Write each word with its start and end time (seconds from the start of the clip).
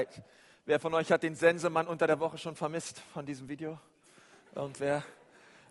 Zeit. 0.00 0.22
Wer 0.64 0.80
von 0.80 0.94
euch 0.94 1.12
hat 1.12 1.22
den 1.22 1.34
Sensemann 1.34 1.86
unter 1.86 2.06
der 2.06 2.18
Woche 2.20 2.38
schon 2.38 2.56
vermisst 2.56 3.02
von 3.12 3.26
diesem 3.26 3.50
Video? 3.50 3.78
Irgendwer? 4.54 5.02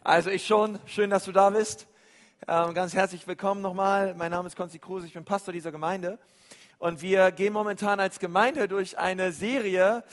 Also 0.03 0.29
ich 0.29 0.45
schon. 0.45 0.77
Schön, 0.85 1.09
dass 1.09 1.25
du 1.25 1.31
da 1.31 1.49
bist. 1.49 1.87
Ähm, 2.47 2.75
ganz 2.75 2.93
herzlich 2.93 3.25
willkommen 3.25 3.61
nochmal. 3.61 4.13
Mein 4.13 4.29
Name 4.29 4.45
ist 4.45 4.55
Konzi 4.55 4.77
Kruse, 4.77 5.07
ich 5.07 5.13
bin 5.13 5.25
Pastor 5.25 5.51
dieser 5.51 5.71
Gemeinde. 5.71 6.19
Und 6.77 7.01
wir 7.01 7.31
gehen 7.31 7.53
momentan 7.53 7.99
als 7.99 8.19
Gemeinde 8.19 8.67
durch 8.67 8.99
eine 8.99 9.31
Serie, 9.31 10.03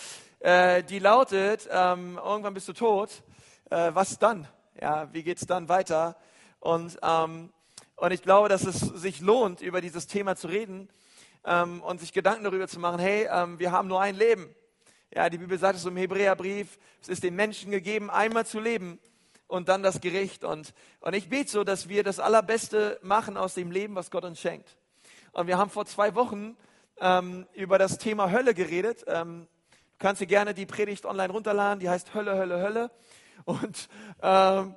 äh, 0.41 0.83
die 0.83 0.98
lautet, 0.98 1.69
ähm, 1.71 2.19
irgendwann 2.25 2.55
bist 2.55 2.69
du 2.69 2.73
tot. 2.73 3.23
Äh, 3.69 3.91
was 3.93 4.19
dann? 4.19 4.48
Ja, 4.80 5.12
wie 5.12 5.25
geht's 5.25 5.45
dann 5.45 5.69
weiter? 5.69 6.17
Und, 6.61 6.98
ähm, 7.03 7.53
und 7.96 8.12
ich 8.12 8.23
glaube, 8.23 8.48
dass 8.48 8.64
es 8.64 8.80
sich 8.80 9.21
lohnt, 9.21 9.61
über 9.61 9.83
dieses 9.83 10.07
Thema 10.07 10.37
zu 10.37 10.48
reden 10.48 10.89
ähm, 11.46 11.80
und 11.82 12.00
sich 12.00 12.12
Gedanken 12.12 12.44
darüber 12.44 12.68
zu 12.68 12.78
machen, 12.80 12.98
hey, 12.98 13.28
ähm, 13.30 13.58
wir 13.58 13.72
haben 13.72 13.88
nur 13.88 14.00
ein 14.00 14.16
Leben. 14.16 14.54
Ja, 15.14 15.30
die 15.30 15.38
Bibel 15.38 15.59
sagt 15.59 15.78
es 15.78 15.84
im 15.87 15.96
Hebräerbrief, 15.96 16.78
es 17.00 17.09
ist 17.09 17.23
den 17.23 17.37
Menschen 17.37 17.70
gegeben, 17.70 18.10
einmal 18.10 18.45
zu 18.45 18.60
leben 18.60 18.98
und 19.46 19.68
dann 19.68 19.82
das 19.82 20.01
Gericht. 20.01 20.45
Und, 20.45 20.74
und 21.01 21.14
ich 21.14 21.28
bete 21.28 21.51
so, 21.51 21.64
dass 21.64 21.88
wir 21.88 22.02
das 22.02 22.18
Allerbeste 22.18 22.98
machen 23.02 23.37
aus 23.37 23.54
dem 23.54 23.70
Leben, 23.70 23.95
was 23.95 24.10
Gott 24.10 24.24
uns 24.24 24.40
schenkt. 24.40 24.77
Und 25.32 25.46
wir 25.46 25.56
haben 25.56 25.70
vor 25.70 25.87
zwei 25.87 26.14
Wochen 26.16 26.56
ähm, 26.98 27.46
über 27.54 27.78
das 27.78 27.98
Thema 27.98 28.30
Hölle 28.32 28.52
geredet. 28.52 29.04
Ähm, 29.06 29.46
du 29.70 29.78
kannst 29.98 30.20
dir 30.20 30.26
gerne 30.26 30.52
die 30.52 30.66
Predigt 30.66 31.06
online 31.06 31.32
runterladen, 31.32 31.78
die 31.78 31.88
heißt 31.88 32.12
Hölle, 32.12 32.37
Hölle, 32.37 32.60
Hölle. 32.60 32.90
Und, 33.45 33.88
ähm, 34.23 34.74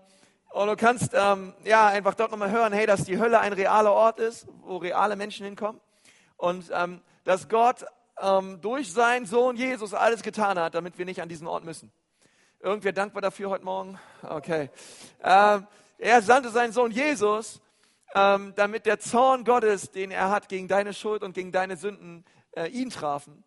und 0.51 0.67
du 0.67 0.75
kannst 0.75 1.13
ähm, 1.13 1.53
ja 1.63 1.87
einfach 1.87 2.13
dort 2.13 2.31
nochmal 2.31 2.51
hören, 2.51 2.73
hey, 2.73 2.85
dass 2.85 3.05
die 3.05 3.17
Hölle 3.17 3.39
ein 3.39 3.53
realer 3.53 3.91
Ort 3.91 4.19
ist, 4.19 4.47
wo 4.61 4.77
reale 4.77 5.15
Menschen 5.15 5.45
hinkommen. 5.45 5.81
Und 6.39 6.71
ähm, 6.73 7.01
dass 7.25 7.49
Gott 7.49 7.85
ähm, 8.17 8.61
durch 8.61 8.93
seinen 8.93 9.25
Sohn 9.25 9.57
Jesus 9.57 9.93
alles 9.93 10.23
getan 10.23 10.57
hat, 10.57 10.73
damit 10.73 10.97
wir 10.97 11.03
nicht 11.03 11.21
an 11.21 11.27
diesen 11.27 11.47
Ort 11.47 11.65
müssen. 11.65 11.91
Irgendwer 12.61 12.93
dankbar 12.93 13.21
dafür 13.21 13.49
heute 13.49 13.65
Morgen? 13.65 13.99
Okay. 14.23 14.69
Ähm, 15.21 15.67
er 15.97 16.21
sandte 16.21 16.49
seinen 16.49 16.71
Sohn 16.71 16.91
Jesus, 16.91 17.61
ähm, 18.15 18.53
damit 18.55 18.85
der 18.85 18.99
Zorn 18.99 19.43
Gottes, 19.43 19.91
den 19.91 20.11
er 20.11 20.29
hat 20.29 20.47
gegen 20.47 20.69
deine 20.69 20.93
Schuld 20.93 21.23
und 21.23 21.33
gegen 21.33 21.51
deine 21.51 21.75
Sünden, 21.75 22.23
äh, 22.51 22.67
ihn 22.67 22.89
trafen. 22.89 23.43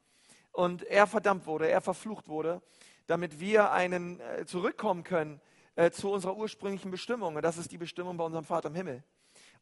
Und 0.53 0.83
er 0.83 1.07
verdammt 1.07 1.47
wurde, 1.47 1.71
er 1.71 1.81
verflucht 1.81 2.29
wurde, 2.29 2.61
damit 3.07 3.41
wir 3.41 3.73
einen 3.73 4.21
äh, 4.21 4.45
zurückkommen 4.45 5.03
können 5.03 5.41
äh, 5.77 5.91
zu 5.91 6.11
unserer 6.11 6.37
ursprünglichen 6.37 6.91
Bestimmung. 6.91 7.37
Und 7.37 7.43
das 7.43 7.57
ist 7.57 7.73
die 7.73 7.79
Bestimmung 7.79 8.19
bei 8.19 8.25
unserem 8.25 8.45
Vater 8.45 8.69
im 8.69 8.75
Himmel. 8.75 9.03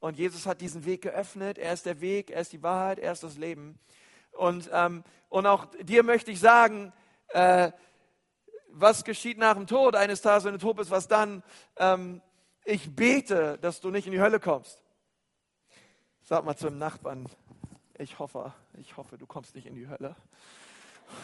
Und 0.01 0.19
Jesus 0.19 0.47
hat 0.47 0.63
diesen 0.63 0.87
Weg 0.87 1.03
geöffnet. 1.03 1.59
Er 1.59 1.75
ist 1.75 1.87
der 1.87 2.01
Weg, 2.01 2.31
er 2.31 2.41
ist 2.41 2.53
die 2.53 2.63
Wahrheit, 2.63 2.99
er 2.99 3.13
ist 3.13 3.23
das 3.23 3.37
Leben. 3.37 3.79
Und, 4.33 4.71
ähm, 4.73 5.05
und 5.29 5.47
auch 5.47 5.67
dir 5.83 6.03
möchte 6.03 6.31
ich 6.31 6.41
sagen, 6.41 6.93
äh, 7.29 7.71
was 8.73 9.05
geschieht 9.05 9.37
nach 9.37 9.55
dem 9.55 9.67
Tod 9.67 9.95
eines 9.95 10.23
Tages, 10.23 10.45
wenn 10.45 10.53
du 10.53 10.59
tot 10.59 10.77
bist, 10.77 10.91
was 10.91 11.07
dann? 11.07 11.43
Ähm, 11.77 12.23
ich 12.65 12.95
bete, 12.95 13.59
dass 13.59 13.81
du 13.81 13.91
nicht 13.91 14.07
in 14.07 14.13
die 14.13 14.21
Hölle 14.21 14.41
kommst. 14.41 14.83
Sag 16.23 16.45
mal 16.45 16.57
zu 16.57 16.69
dem 16.69 16.79
Nachbarn, 16.79 17.29
ich 17.99 18.19
hoffe, 18.19 18.55
ich 18.79 18.97
hoffe, 18.97 19.19
du 19.19 19.27
kommst 19.27 19.55
nicht 19.55 19.67
in 19.67 19.75
die 19.75 19.89
Hölle. 19.89 20.17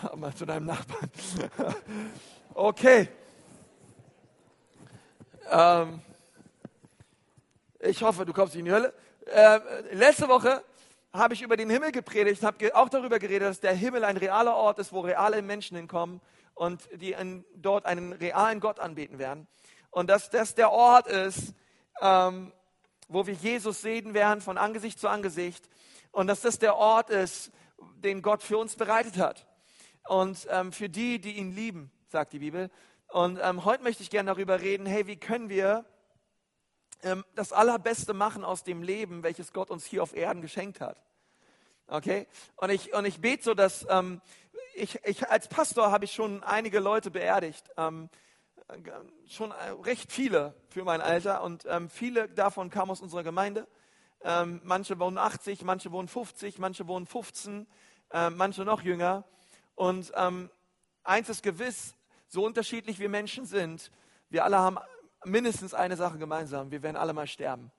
Sag 0.02 0.16
mal 0.16 0.34
zu 0.34 0.44
deinem 0.44 0.66
Nachbarn. 0.66 1.10
okay. 2.54 3.08
Ähm, 5.50 6.02
ich 7.86 8.02
hoffe, 8.02 8.24
du 8.24 8.32
kommst 8.32 8.54
nicht 8.54 8.60
in 8.60 8.66
die 8.66 8.72
Hölle. 8.72 8.92
Äh, 9.26 9.94
letzte 9.94 10.28
Woche 10.28 10.62
habe 11.12 11.34
ich 11.34 11.42
über 11.42 11.56
den 11.56 11.70
Himmel 11.70 11.92
gepredigt, 11.92 12.42
habe 12.42 12.74
auch 12.76 12.88
darüber 12.88 13.18
geredet, 13.18 13.48
dass 13.48 13.60
der 13.60 13.74
Himmel 13.74 14.04
ein 14.04 14.16
realer 14.16 14.54
Ort 14.54 14.78
ist, 14.78 14.92
wo 14.92 15.00
reale 15.00 15.40
Menschen 15.42 15.76
hinkommen 15.76 16.20
und 16.54 16.88
die 16.94 17.12
in, 17.12 17.44
dort 17.54 17.86
einen 17.86 18.12
realen 18.12 18.60
Gott 18.60 18.80
anbeten 18.80 19.18
werden. 19.18 19.46
Und 19.90 20.10
dass 20.10 20.30
das 20.30 20.54
der 20.54 20.72
Ort 20.72 21.06
ist, 21.06 21.54
ähm, 22.00 22.52
wo 23.08 23.26
wir 23.26 23.34
Jesus 23.34 23.82
sehen 23.82 24.14
werden 24.14 24.40
von 24.40 24.58
Angesicht 24.58 24.98
zu 24.98 25.08
Angesicht. 25.08 25.68
Und 26.12 26.26
dass 26.26 26.40
das 26.40 26.58
der 26.58 26.76
Ort 26.76 27.10
ist, 27.10 27.52
den 27.96 28.22
Gott 28.22 28.42
für 28.42 28.58
uns 28.58 28.76
bereitet 28.76 29.16
hat. 29.16 29.46
Und 30.08 30.46
ähm, 30.50 30.72
für 30.72 30.88
die, 30.88 31.18
die 31.18 31.36
ihn 31.36 31.54
lieben, 31.54 31.90
sagt 32.08 32.32
die 32.32 32.40
Bibel. 32.40 32.70
Und 33.08 33.38
ähm, 33.42 33.64
heute 33.64 33.82
möchte 33.82 34.02
ich 34.02 34.10
gerne 34.10 34.30
darüber 34.30 34.60
reden, 34.60 34.86
hey, 34.86 35.06
wie 35.06 35.16
können 35.16 35.48
wir 35.48 35.84
das 37.34 37.52
Allerbeste 37.52 38.14
machen 38.14 38.44
aus 38.44 38.64
dem 38.64 38.82
Leben, 38.82 39.22
welches 39.22 39.52
Gott 39.52 39.70
uns 39.70 39.84
hier 39.84 40.02
auf 40.02 40.16
Erden 40.16 40.42
geschenkt 40.42 40.80
hat. 40.80 41.00
Okay? 41.86 42.26
Und 42.56 42.70
ich, 42.70 42.92
und 42.94 43.04
ich 43.04 43.20
bete 43.20 43.44
so, 43.44 43.54
dass 43.54 43.86
ähm, 43.88 44.20
ich, 44.74 44.98
ich 45.04 45.28
als 45.28 45.48
Pastor 45.48 45.90
habe 45.90 46.04
ich 46.04 46.12
schon 46.12 46.42
einige 46.42 46.80
Leute 46.80 47.10
beerdigt. 47.10 47.70
Ähm, 47.76 48.08
schon 49.28 49.52
äh, 49.52 49.70
recht 49.84 50.10
viele 50.10 50.54
für 50.68 50.84
mein 50.84 51.00
Alter 51.00 51.42
und 51.42 51.64
ähm, 51.68 51.88
viele 51.88 52.28
davon 52.28 52.70
kamen 52.70 52.90
aus 52.90 53.00
unserer 53.00 53.22
Gemeinde. 53.22 53.66
Ähm, 54.22 54.60
manche 54.64 54.98
wohnen 54.98 55.18
80, 55.18 55.62
manche 55.62 55.92
wohnen 55.92 56.08
50, 56.08 56.58
manche 56.58 56.88
wohnen 56.88 57.06
15, 57.06 57.66
äh, 58.10 58.30
manche 58.30 58.64
noch 58.64 58.82
jünger. 58.82 59.24
Und 59.76 60.12
ähm, 60.16 60.50
eins 61.04 61.28
ist 61.28 61.42
gewiss, 61.42 61.94
so 62.26 62.44
unterschiedlich 62.44 62.98
wir 62.98 63.08
Menschen 63.08 63.46
sind, 63.46 63.92
wir 64.28 64.44
alle 64.44 64.58
haben 64.58 64.78
mindestens 65.26 65.74
eine 65.74 65.96
Sache 65.96 66.18
gemeinsam. 66.18 66.70
Wir 66.70 66.82
werden 66.82 66.96
alle 66.96 67.12
mal 67.12 67.26
sterben. 67.26 67.70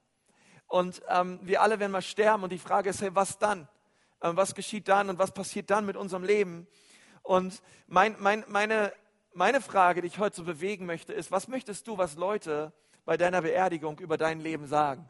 Und 0.67 1.01
ähm, 1.07 1.39
wir 1.41 1.61
alle 1.61 1.79
werden 1.79 1.91
mal 1.91 2.01
sterben. 2.01 2.43
Und 2.43 2.51
die 2.51 2.59
Frage 2.59 2.89
ist, 2.89 3.01
hey, 3.01 3.09
was 3.13 3.37
dann? 3.37 3.67
Ähm, 4.21 4.35
was 4.35 4.53
geschieht 4.53 4.87
dann 4.87 5.09
und 5.09 5.17
was 5.17 5.33
passiert 5.33 5.69
dann 5.69 5.85
mit 5.85 5.95
unserem 5.95 6.23
Leben? 6.23 6.67
Und 7.23 7.61
mein, 7.87 8.15
mein, 8.19 8.43
meine, 8.47 8.91
meine 9.33 9.61
Frage, 9.61 10.01
die 10.01 10.07
ich 10.07 10.19
heute 10.19 10.35
so 10.35 10.43
bewegen 10.43 10.85
möchte, 10.85 11.13
ist, 11.13 11.31
was 11.31 11.47
möchtest 11.47 11.87
du, 11.87 11.97
was 11.97 12.15
Leute 12.15 12.73
bei 13.05 13.17
deiner 13.17 13.41
Beerdigung 13.41 13.99
über 13.99 14.17
dein 14.17 14.39
Leben 14.39 14.67
sagen? 14.67 15.09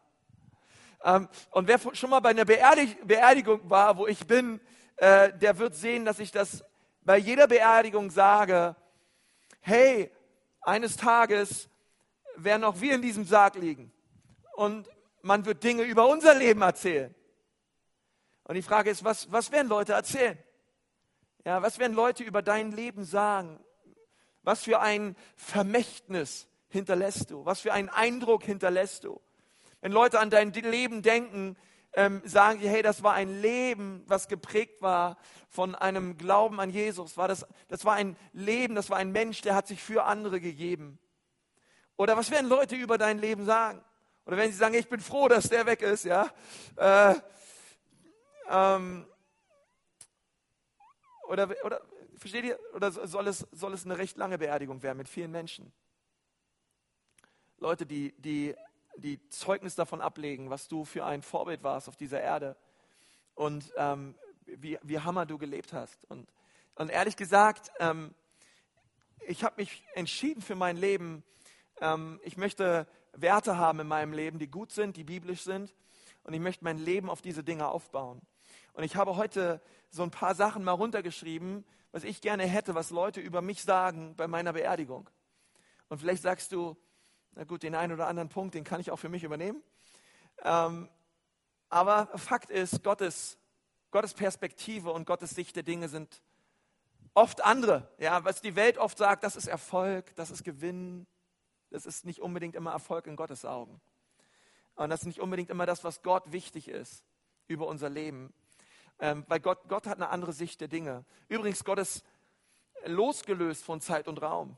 Ähm, 1.04 1.28
und 1.52 1.68
wer 1.68 1.80
schon 1.96 2.09
mal 2.09 2.19
bei 2.19 2.30
einer 2.30 2.46
Beerdig 2.46 2.98
Beerdigung 3.04 3.69
war, 3.69 3.98
wo 3.98 4.08
ich 4.08 4.25
bin, 4.28 4.59
äh, 4.98 5.31
der 5.38 5.58
wird 5.58 5.75
sehen, 5.75 6.06
dass 6.06 6.19
ich 6.19 6.31
das 6.31 6.64
bei 7.02 7.18
jeder 7.18 7.48
Beerdigung 7.48 8.12
sage, 8.12 8.75
hey, 9.62 10.12
eines 10.62 10.98
Tages 10.98 11.69
werden 12.38 12.64
auch 12.64 12.80
wir 12.81 12.96
in 12.96 13.02
diesem 13.02 13.25
Sarg 13.25 13.56
liegen. 13.56 13.92
Und 14.56 14.90
man 15.22 15.46
wird 15.46 15.64
Dinge 15.64 15.84
über 15.84 16.08
unser 16.08 16.34
Leben 16.36 16.62
erzählen. 16.62 17.14
Und 18.44 18.56
die 18.56 18.62
Frage 18.62 18.90
ist, 18.90 19.03
was, 19.03 19.31
was 19.31 19.52
werden 19.52 19.68
Leute 19.68 19.94
erzählen? 19.94 20.38
Ja, 21.44 21.62
was 21.62 21.80
werden 21.80 21.94
Leute 21.94 22.24
über 22.24 22.42
dein 22.42 22.72
Leben 22.72 23.03
sagen? 23.03 23.59
Was 24.44 24.64
für 24.64 24.80
ein 24.80 25.16
Vermächtnis 25.36 26.48
hinterlässt 26.70 27.31
du? 27.31 27.46
Was 27.46 27.62
für 27.62 27.74
einen 27.74 27.90
Eindruck 27.90 28.44
hinterlässt 28.44 29.04
du? 29.04 29.22
Wenn 29.81 29.92
Leute 29.92 30.19
an 30.19 30.30
dein 30.30 30.54
Leben 30.54 31.02
denken, 31.02 31.58
ähm, 31.94 32.22
sagen 32.25 32.59
sie, 32.59 32.69
hey, 32.69 32.81
das 32.81 33.04
war 33.04 33.14
ein 33.14 33.42
Leben, 33.42 34.04
was 34.08 34.28
geprägt 34.28 34.81
war 34.81 35.18
von 35.50 35.75
einem 35.75 36.18
Glauben 36.18 36.59
an 36.59 36.69
Jesus. 36.69 37.18
War 37.18 37.28
das, 37.28 37.46
das 37.68 37.86
war 37.86 37.96
ein 37.96 38.16
Leben, 38.34 38.75
das 38.75 38.90
war 38.90 38.98
ein 38.98 39.12
Mensch, 39.12 39.42
der 39.42 39.56
hat 39.56 39.68
sich 39.68 39.81
für 39.81 40.04
andere 40.04 40.40
gegeben. 40.40 41.00
Oder 41.97 42.16
was 42.16 42.30
werden 42.31 42.47
Leute 42.47 42.75
über 42.75 42.97
dein 42.97 43.18
Leben 43.18 43.44
sagen? 43.46 43.84
Oder 44.25 44.38
wenn 44.38 44.52
sie 44.52 44.58
sagen, 44.58 44.75
ich 44.75 44.88
bin 44.88 45.00
froh, 45.00 45.28
dass 45.28 45.50
der 45.50 45.66
weg 45.66 45.81
ist, 45.81 46.06
ja? 46.06 46.31
Äh, 46.75 47.16
ähm, 48.50 49.08
oder, 51.28 51.50
oder 51.63 51.81
versteht 52.18 52.46
ihr? 52.46 52.59
Oder 52.74 52.91
soll 52.91 53.28
es, 53.28 53.47
soll 53.52 53.74
es 53.74 53.86
eine 53.86 53.97
recht 53.97 54.18
lange 54.18 54.38
Beerdigung 54.38 54.84
werden 54.84 54.97
mit 54.97 55.09
vielen 55.09 55.31
Menschen? 55.31 55.74
Leute, 57.57 57.86
die, 57.86 58.13
die, 58.19 58.56
die 58.97 59.28
Zeugnis 59.30 59.75
davon 59.75 60.02
ablegen, 60.02 60.50
was 60.50 60.68
du 60.68 60.86
für 60.86 61.06
ein 61.06 61.24
Vorbild 61.24 61.63
warst 61.63 61.90
auf 61.90 61.96
dieser 61.96 62.22
Erde 62.22 62.56
und 63.34 63.74
ähm, 63.75 64.16
wie, 64.46 64.78
wie 64.84 65.00
hammer 65.00 65.25
du 65.25 65.38
gelebt 65.38 65.74
hast. 65.74 66.06
Und, 66.06 66.30
und 66.75 66.90
ehrlich 66.90 67.16
gesagt, 67.16 67.71
ähm, 67.80 68.13
ich 69.25 69.44
habe 69.44 69.56
mich 69.57 69.83
entschieden 69.95 70.42
für 70.42 70.56
mein 70.56 70.77
Leben, 70.77 71.24
ähm, 71.81 72.19
ich 72.24 72.38
möchte 72.38 72.88
Werte 73.13 73.57
haben 73.57 73.79
in 73.79 73.88
meinem 73.88 74.13
Leben, 74.13 74.39
die 74.39 74.50
gut 74.50 74.71
sind, 74.71 74.97
die 74.97 75.03
biblisch 75.03 75.41
sind. 75.41 75.74
Und 76.24 76.33
ich 76.33 76.39
möchte 76.39 76.63
mein 76.63 76.77
Leben 76.77 77.09
auf 77.09 77.21
diese 77.21 77.44
Dinge 77.44 77.68
aufbauen. 77.68 78.21
Und 78.74 78.83
ich 78.83 78.95
habe 78.95 79.15
heute 79.15 79.62
so 79.89 80.03
ein 80.03 80.12
paar 80.12 80.35
Sachen 80.35 80.63
mal 80.63 80.74
runtergeschrieben, 80.74 81.65
was 81.91 82.03
ich 82.03 82.21
gerne 82.21 82.44
hätte, 82.44 82.75
was 82.75 82.89
Leute 82.89 83.21
über 83.21 83.41
mich 83.41 83.63
sagen 83.63 84.15
bei 84.15 84.27
meiner 84.27 84.53
Beerdigung. 84.53 85.09
Und 85.89 86.00
vielleicht 86.00 86.21
sagst 86.21 86.51
du, 86.51 86.75
na 87.31 87.44
gut, 87.44 87.63
den 87.63 87.75
einen 87.75 87.94
oder 87.94 88.07
anderen 88.07 88.30
Punkt, 88.30 88.56
den 88.56 88.63
kann 88.63 88.81
ich 88.81 88.91
auch 88.91 88.97
für 88.97 89.09
mich 89.09 89.23
übernehmen. 89.23 89.63
Ähm, 90.44 90.89
aber 91.69 92.07
Fakt 92.18 92.50
ist, 92.50 92.83
Gottes, 92.83 93.38
Gottes 93.91 94.13
Perspektive 94.13 94.91
und 94.91 95.06
Gottes 95.06 95.31
Sicht 95.31 95.56
der 95.56 95.63
Dinge 95.63 95.89
sind 95.89 96.21
oft 97.13 97.44
andere. 97.44 97.89
Ja, 97.97 98.23
was 98.25 98.41
die 98.41 98.56
Welt 98.56 98.77
oft 98.77 98.97
sagt, 98.97 99.23
das 99.23 99.35
ist 99.35 99.47
Erfolg, 99.47 100.15
das 100.15 100.30
ist 100.30 100.44
Gewinn, 100.44 101.07
das 101.69 101.86
ist 101.86 102.06
nicht 102.06 102.22
unbedingt 102.22 102.56
immer 102.56 102.72
Erfolg 102.72 103.08
in 103.08 103.16
Gottes 103.16 103.46
Augen. 103.46 103.81
Und 104.75 104.90
das 104.90 105.02
ist 105.02 105.08
nicht 105.08 105.19
unbedingt 105.19 105.50
immer 105.50 105.66
das, 105.66 105.84
was 105.84 106.04
Gott 106.04 106.31
wichtig 106.31 106.68
ist 106.68 107.04
über 107.48 107.68
unser 107.68 107.90
Leben. 107.90 108.34
Ähm, 109.00 109.25
weil 109.28 109.40
Gott, 109.40 109.68
Gott 109.68 109.88
hat 109.88 109.98
eine 109.98 110.10
andere 110.10 110.34
Sicht 110.34 110.62
der 110.62 110.68
Dinge. 110.68 111.06
Übrigens, 111.28 111.64
Gott 111.64 111.80
ist 111.80 112.04
losgelöst 112.86 113.64
von 113.64 113.81
Zeit 113.81 114.08
und 114.08 114.22
Raum. 114.22 114.58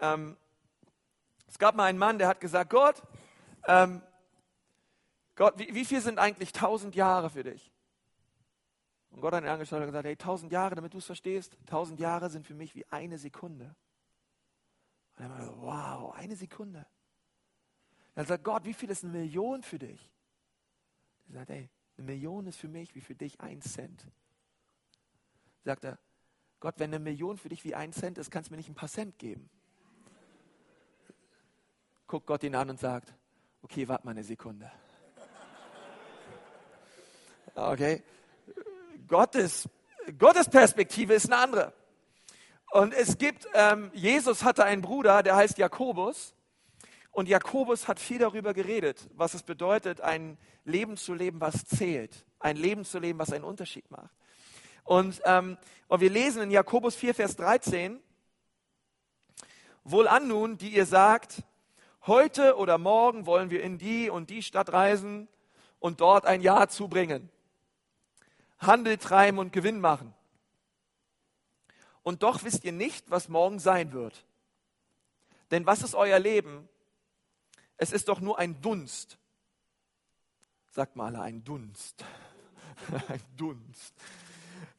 Ähm, 0.00 0.36
es 1.46 1.58
gab 1.58 1.74
mal 1.74 1.84
einen 1.84 1.98
Mann, 1.98 2.18
der 2.18 2.28
hat 2.28 2.40
gesagt, 2.40 2.70
Gott, 2.70 3.02
ähm, 3.66 4.02
Gott, 5.34 5.58
wie, 5.58 5.74
wie, 5.74 5.84
viel 5.84 6.00
sind 6.00 6.18
eigentlich 6.18 6.52
tausend 6.52 6.94
Jahre 6.94 7.30
für 7.30 7.42
dich? 7.42 7.70
Und 9.10 9.20
Gott 9.20 9.34
hat 9.34 9.44
ihn 9.44 9.48
angeschaut 9.48 9.80
und 9.80 9.86
gesagt, 9.86 10.06
hey, 10.06 10.16
tausend 10.16 10.52
Jahre, 10.52 10.74
damit 10.74 10.94
du 10.94 10.98
es 10.98 11.06
verstehst, 11.06 11.56
tausend 11.66 12.00
Jahre 12.00 12.30
sind 12.30 12.46
für 12.46 12.54
mich 12.54 12.74
wie 12.74 12.86
eine 12.90 13.18
Sekunde. 13.18 13.74
Und 15.16 15.24
er 15.24 15.28
meinte, 15.28 15.54
wow, 15.58 16.14
eine 16.14 16.36
Sekunde. 16.36 16.86
Dann 18.14 18.26
sagt 18.26 18.44
Gott, 18.44 18.64
wie 18.64 18.74
viel 18.74 18.90
ist 18.90 19.04
eine 19.04 19.12
Million 19.12 19.62
für 19.62 19.78
dich? 19.78 20.12
Er 21.28 21.34
sagt, 21.34 21.50
hey, 21.50 21.70
eine 21.96 22.06
Million 22.06 22.46
ist 22.46 22.58
für 22.58 22.68
mich 22.68 22.94
wie 22.94 23.00
für 23.00 23.14
dich 23.14 23.40
ein 23.40 23.62
Cent. 23.62 24.06
Sagt 25.64 25.84
er, 25.84 25.98
Gott, 26.60 26.74
wenn 26.78 26.90
eine 26.90 26.98
Million 26.98 27.38
für 27.38 27.48
dich 27.48 27.64
wie 27.64 27.74
ein 27.74 27.92
Cent 27.92 28.18
ist, 28.18 28.30
kannst 28.30 28.50
du 28.50 28.52
mir 28.52 28.58
nicht 28.58 28.68
ein 28.68 28.74
paar 28.74 28.88
Cent 28.88 29.18
geben. 29.18 29.48
Guckt 32.06 32.26
Gott 32.26 32.42
ihn 32.42 32.54
an 32.54 32.70
und 32.70 32.78
sagt, 32.78 33.14
okay, 33.62 33.88
warte 33.88 34.04
mal 34.04 34.12
eine 34.12 34.24
Sekunde. 34.24 34.70
Okay? 37.54 38.02
Gottes, 39.06 39.68
Gottes 40.18 40.48
Perspektive 40.48 41.14
ist 41.14 41.26
eine 41.26 41.42
andere. 41.42 41.72
Und 42.72 42.94
es 42.94 43.18
gibt, 43.18 43.46
ähm, 43.52 43.90
Jesus 43.92 44.44
hatte 44.44 44.64
einen 44.64 44.80
Bruder, 44.80 45.22
der 45.22 45.36
heißt 45.36 45.58
Jakobus. 45.58 46.34
Und 47.10 47.28
Jakobus 47.28 47.86
hat 47.86 48.00
viel 48.00 48.18
darüber 48.18 48.54
geredet, 48.54 49.10
was 49.12 49.34
es 49.34 49.42
bedeutet, 49.42 50.00
ein 50.00 50.38
Leben 50.64 50.96
zu 50.96 51.12
leben, 51.12 51.38
was 51.38 51.66
zählt. 51.66 52.24
Ein 52.38 52.56
Leben 52.56 52.86
zu 52.86 52.98
leben, 52.98 53.18
was 53.18 53.30
einen 53.30 53.44
Unterschied 53.44 53.90
macht. 53.90 54.14
Und, 54.84 55.20
ähm, 55.26 55.58
und 55.86 56.00
wir 56.00 56.08
lesen 56.08 56.40
in 56.40 56.50
Jakobus 56.50 56.94
4, 56.94 57.14
Vers 57.14 57.36
13, 57.36 58.00
Wohlan 59.84 60.26
nun, 60.26 60.56
die 60.56 60.70
ihr 60.70 60.86
sagt, 60.86 61.42
heute 62.06 62.56
oder 62.56 62.78
morgen 62.78 63.26
wollen 63.26 63.50
wir 63.50 63.62
in 63.62 63.76
die 63.76 64.08
und 64.08 64.30
die 64.30 64.42
Stadt 64.42 64.72
reisen 64.72 65.28
und 65.78 66.00
dort 66.00 66.24
ein 66.24 66.40
Jahr 66.40 66.70
zubringen. 66.70 67.28
Handel 68.56 68.96
treiben 68.96 69.38
und 69.38 69.52
Gewinn 69.52 69.78
machen. 69.78 70.14
Und 72.02 72.22
doch 72.22 72.42
wisst 72.44 72.64
ihr 72.64 72.72
nicht, 72.72 73.10
was 73.10 73.28
morgen 73.28 73.58
sein 73.58 73.92
wird. 73.92 74.24
Denn 75.50 75.66
was 75.66 75.82
ist 75.82 75.94
euer 75.94 76.18
Leben? 76.18 76.68
Es 77.76 77.92
ist 77.92 78.08
doch 78.08 78.20
nur 78.20 78.38
ein 78.38 78.60
Dunst. 78.60 79.18
Sagt 80.70 80.96
mal 80.96 81.14
ein 81.16 81.44
Dunst. 81.44 82.04
ein 83.08 83.20
Dunst. 83.36 83.94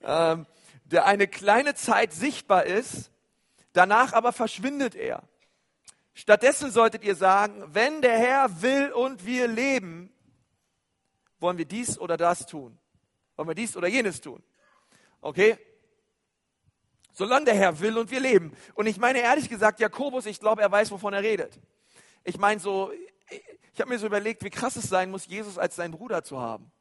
Ähm, 0.02 0.46
der 0.86 1.06
eine 1.06 1.28
kleine 1.28 1.76
Zeit 1.76 2.14
sichtbar 2.14 2.66
ist, 2.66 3.12
danach 3.74 4.14
aber 4.14 4.34
verschwindet 4.34 4.96
er. 4.96 5.24
Stattdessen 6.14 6.72
solltet 6.72 7.04
ihr 7.04 7.16
sagen, 7.16 7.64
wenn 7.74 8.02
der 8.02 8.18
Herr 8.18 8.62
will 8.62 8.92
und 8.92 9.26
wir 9.26 9.48
leben, 9.48 10.12
wollen 11.40 11.58
wir 11.58 11.66
dies 11.66 11.98
oder 11.98 12.18
das 12.18 12.46
tun. 12.46 12.78
Wollen 13.36 13.48
wir 13.48 13.56
dies 13.56 13.76
oder 13.76 13.88
jenes 13.88 14.22
tun. 14.22 14.44
Okay? 15.22 15.58
Solange 17.14 17.46
der 17.46 17.56
Herr 17.56 17.80
will 17.80 17.98
und 17.98 18.10
wir 18.12 18.20
leben. 18.20 18.56
Und 18.74 18.88
ich 18.88 18.98
meine 18.98 19.20
ehrlich 19.20 19.48
gesagt, 19.48 19.80
Jakobus, 19.80 20.26
ich 20.26 20.40
glaube, 20.40 20.62
er 20.62 20.72
weiß, 20.72 20.92
wovon 20.92 21.14
er 21.14 21.22
redet. 21.22 21.60
Ich 22.24 22.38
meine 22.38 22.60
so, 22.60 22.92
ich 23.74 23.80
habe 23.80 23.90
mir 23.90 24.00
so 24.00 24.08
überlegt, 24.08 24.44
wie 24.44 24.50
krass 24.50 24.76
es 24.76 24.90
sein 24.90 25.12
muss, 25.12 25.28
Jesus 25.28 25.58
als 25.58 25.76
seinen 25.76 25.92
Bruder 25.92 26.24
zu 26.24 26.40
haben. 26.40 26.72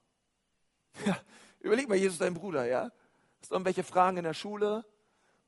Ja, 1.07 1.19
überleg 1.61 1.89
mal, 1.89 1.97
Jesus 1.97 2.19
dein 2.19 2.35
Bruder, 2.35 2.67
ja? 2.67 2.91
Hast 3.41 3.51
du 3.51 3.55
irgendwelche 3.55 3.85
Fragen 3.85 4.19
in 4.19 4.25
der 4.25 4.35
Schule? 4.35 4.85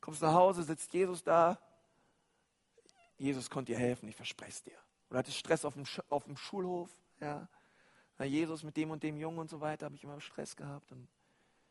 Kommst 0.01 0.23
nach 0.23 0.33
Hause, 0.33 0.63
sitzt 0.63 0.93
Jesus 0.93 1.23
da? 1.23 1.59
Jesus 3.17 3.49
konnte 3.49 3.73
dir 3.73 3.79
helfen, 3.79 4.09
ich 4.09 4.17
verspreche 4.17 4.51
es 4.51 4.63
dir. 4.63 4.79
Oder 5.11 5.21
hattest 5.21 5.39
Stress 5.39 5.65
auf 5.65 5.75
dem, 5.75 5.85
auf 6.09 6.25
dem 6.25 6.37
Schulhof, 6.37 6.91
ja? 7.21 7.49
Na, 8.19 8.25
Jesus 8.25 8.63
mit 8.63 8.77
dem 8.77 8.91
und 8.91 9.03
dem 9.03 9.17
Jungen 9.17 9.39
und 9.39 9.51
so 9.51 9.61
weiter, 9.61 9.87
habe 9.87 9.97
ich 9.97 10.05
immer 10.05 10.21
Stress 10.21 10.57
gehabt. 10.57 10.91
Und 10.93 11.09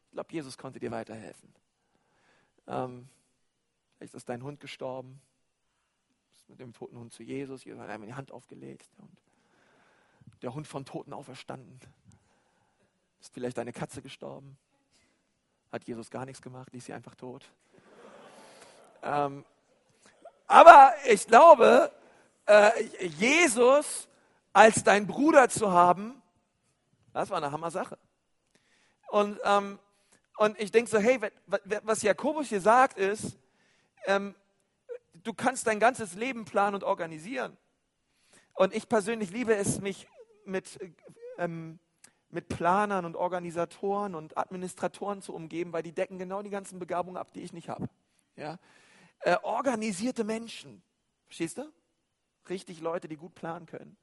ich 0.05 0.11
glaube, 0.11 0.31
Jesus 0.31 0.57
konnte 0.57 0.79
dir 0.79 0.91
weiterhelfen. 0.91 1.53
Ähm, 2.67 3.07
vielleicht 3.97 4.13
ist 4.13 4.29
dein 4.29 4.43
Hund 4.43 4.59
gestorben. 4.59 5.21
Bist 6.31 6.49
mit 6.49 6.59
dem 6.59 6.73
toten 6.73 6.97
Hund 6.97 7.13
zu 7.13 7.23
Jesus. 7.23 7.63
Jesus 7.63 7.81
hat 7.81 7.89
einmal 7.89 8.07
die 8.07 8.15
Hand 8.15 8.31
aufgelegt. 8.31 8.89
Und 8.97 10.43
der 10.43 10.53
Hund 10.53 10.67
von 10.67 10.85
Toten 10.85 11.13
auferstanden. 11.13 11.79
Ist 13.21 13.33
vielleicht 13.33 13.57
deine 13.57 13.73
Katze 13.73 14.01
gestorben. 14.01 14.57
Hat 15.71 15.85
Jesus 15.85 16.11
gar 16.11 16.25
nichts 16.25 16.41
gemacht, 16.41 16.71
ließ 16.73 16.85
sie 16.85 16.93
einfach 16.93 17.15
tot. 17.15 17.49
Ähm, 19.01 19.43
aber 20.47 20.93
ich 21.09 21.25
glaube, 21.25 21.91
äh, 22.45 22.83
Jesus 23.05 24.07
als 24.51 24.83
dein 24.83 25.07
Bruder 25.07 25.49
zu 25.49 25.71
haben, 25.71 26.21
das 27.11 27.29
war 27.29 27.37
eine 27.37 27.51
Hammer-Sache. 27.51 27.97
Und, 29.09 29.39
ähm, 29.43 29.79
und 30.37 30.59
ich 30.59 30.71
denke 30.71 30.89
so, 30.89 30.97
hey, 30.97 31.19
was 31.83 32.01
Jakobus 32.01 32.47
hier 32.47 32.61
sagt 32.61 32.97
ist, 32.97 33.37
ähm, 34.05 34.35
du 35.13 35.33
kannst 35.33 35.67
dein 35.67 35.79
ganzes 35.79 36.15
Leben 36.15 36.45
planen 36.45 36.75
und 36.75 36.83
organisieren. 36.83 37.55
Und 38.53 38.73
ich 38.73 38.89
persönlich 38.89 39.31
liebe 39.31 39.55
es, 39.55 39.81
mich 39.81 40.07
mit, 40.45 40.79
ähm, 41.37 41.79
mit 42.29 42.49
Planern 42.49 43.05
und 43.05 43.15
Organisatoren 43.15 44.15
und 44.15 44.37
Administratoren 44.37 45.21
zu 45.21 45.33
umgeben, 45.33 45.73
weil 45.73 45.83
die 45.83 45.91
decken 45.91 46.19
genau 46.19 46.41
die 46.41 46.49
ganzen 46.49 46.79
Begabungen 46.79 47.17
ab, 47.17 47.33
die 47.33 47.41
ich 47.41 47.53
nicht 47.53 47.69
habe. 47.69 47.89
Ja? 48.35 48.59
Äh, 49.19 49.37
organisierte 49.43 50.23
Menschen, 50.23 50.83
verstehst 51.25 51.57
du? 51.57 51.71
Richtig 52.49 52.81
Leute, 52.81 53.07
die 53.07 53.15
gut 53.17 53.35
planen 53.35 53.65
können. 53.65 53.97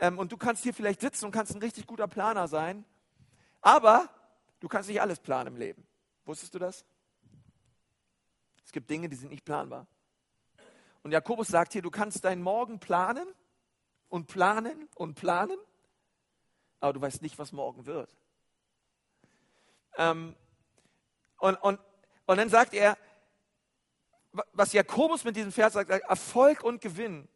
Ähm, 0.00 0.18
und 0.18 0.32
du 0.32 0.36
kannst 0.36 0.62
hier 0.62 0.74
vielleicht 0.74 1.00
sitzen 1.00 1.24
und 1.26 1.32
kannst 1.32 1.54
ein 1.54 1.62
richtig 1.62 1.86
guter 1.86 2.06
Planer 2.06 2.46
sein, 2.46 2.84
aber 3.60 4.08
du 4.60 4.68
kannst 4.68 4.88
nicht 4.88 5.00
alles 5.00 5.20
planen 5.20 5.54
im 5.54 5.56
Leben. 5.56 5.86
Wusstest 6.24 6.54
du 6.54 6.58
das? 6.58 6.84
Es 8.64 8.72
gibt 8.72 8.90
Dinge, 8.90 9.08
die 9.08 9.16
sind 9.16 9.30
nicht 9.30 9.44
planbar. 9.44 9.86
Und 11.02 11.12
Jakobus 11.12 11.48
sagt 11.48 11.72
hier, 11.72 11.82
du 11.82 11.90
kannst 11.90 12.24
deinen 12.24 12.42
Morgen 12.42 12.80
planen 12.80 13.26
und 14.08 14.26
planen 14.26 14.88
und 14.94 15.14
planen, 15.14 15.56
aber 16.80 16.92
du 16.92 17.00
weißt 17.00 17.22
nicht, 17.22 17.38
was 17.38 17.52
morgen 17.52 17.86
wird. 17.86 18.14
Ähm, 19.96 20.36
und, 21.38 21.54
und, 21.56 21.80
und 22.26 22.36
dann 22.36 22.48
sagt 22.48 22.74
er, 22.74 22.98
was 24.52 24.72
Jakobus 24.72 25.24
mit 25.24 25.36
diesem 25.36 25.52
Vers 25.52 25.72
sagt, 25.72 25.90
Erfolg 25.90 26.62
und 26.62 26.80
Gewinn 26.80 27.28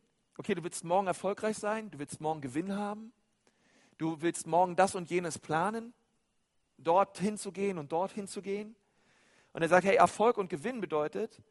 okay, 0.42 0.54
du 0.54 0.64
willst 0.64 0.84
morgen 0.84 1.06
erfolgreich 1.06 1.56
sein, 1.56 1.90
du 1.90 1.98
willst 1.98 2.20
morgen 2.20 2.40
Gewinn 2.40 2.76
haben, 2.76 3.12
du 3.98 4.20
willst 4.22 4.46
morgen 4.46 4.76
das 4.76 4.94
und 4.94 5.10
jenes 5.10 5.38
planen, 5.38 5.94
dorthin 6.82 7.36
zu 7.38 7.52
gehen 7.52 7.78
und 7.78 7.92
dorthin 7.92 8.26
zu 8.26 8.42
gehen. 8.42 8.76
Und 9.52 9.62
er 9.62 9.68
sagt, 9.68 9.84
hey, 9.84 9.96
Erfolg 9.96 10.38
und 10.38 10.48
Gewinn 10.48 10.80
bedeutet, 10.80 11.42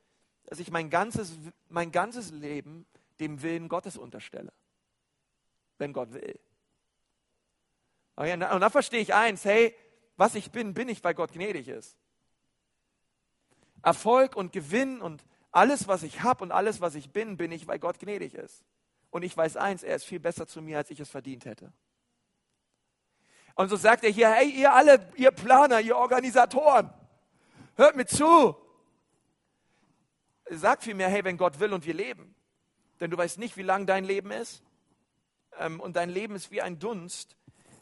dass 0.45 0.59
ich 0.59 0.71
mein 0.71 0.89
ganzes, 0.89 1.37
mein 1.69 1.91
ganzes 1.91 2.31
Leben 2.31 2.85
dem 3.19 3.41
Willen 3.41 3.69
Gottes 3.69 3.97
unterstelle. 3.97 4.51
Wenn 5.77 5.93
Gott 5.93 6.13
will. 6.13 6.39
Und 8.15 8.39
dann 8.39 8.71
verstehe 8.71 8.99
ich 8.99 9.13
eins, 9.13 9.45
hey, 9.45 9.75
was 10.17 10.35
ich 10.35 10.51
bin, 10.51 10.73
bin 10.73 10.89
ich, 10.89 11.03
weil 11.03 11.13
Gott 11.13 11.31
gnädig 11.31 11.67
ist. 11.67 11.97
Erfolg 13.81 14.35
und 14.35 14.51
Gewinn 14.51 15.01
und 15.01 15.23
alles, 15.51 15.87
was 15.87 16.03
ich 16.03 16.21
habe 16.21 16.43
und 16.43 16.51
alles, 16.51 16.81
was 16.81 16.95
ich 16.95 17.11
bin, 17.11 17.37
bin 17.37 17.51
ich, 17.51 17.67
weil 17.67 17.79
Gott 17.79 17.99
gnädig 17.99 18.35
ist. 18.35 18.63
Und 19.09 19.23
ich 19.23 19.35
weiß 19.35 19.57
eins, 19.57 19.83
er 19.83 19.95
ist 19.95 20.05
viel 20.05 20.19
besser 20.19 20.47
zu 20.47 20.61
mir, 20.61 20.77
als 20.77 20.91
ich 20.91 20.99
es 20.99 21.09
verdient 21.09 21.45
hätte. 21.45 21.73
Und 23.61 23.69
so 23.69 23.75
sagt 23.75 24.03
er 24.03 24.09
hier, 24.09 24.31
hey, 24.31 24.49
ihr 24.49 24.73
alle, 24.73 25.07
ihr 25.17 25.29
Planer, 25.29 25.79
ihr 25.81 25.95
Organisatoren, 25.95 26.91
hört 27.75 27.95
mir 27.95 28.07
zu. 28.07 28.55
Sagt 30.49 30.81
vielmehr, 30.81 31.09
hey, 31.09 31.23
wenn 31.23 31.37
Gott 31.37 31.59
will 31.59 31.71
und 31.71 31.85
wir 31.85 31.93
leben. 31.93 32.33
Denn 32.99 33.11
du 33.11 33.17
weißt 33.19 33.37
nicht, 33.37 33.57
wie 33.57 33.61
lang 33.61 33.85
dein 33.85 34.03
Leben 34.03 34.31
ist. 34.31 34.63
Ähm, 35.59 35.79
und 35.79 35.95
dein 35.95 36.09
Leben 36.09 36.33
ist 36.33 36.49
wie 36.49 36.63
ein 36.63 36.79
Dunst. 36.79 37.35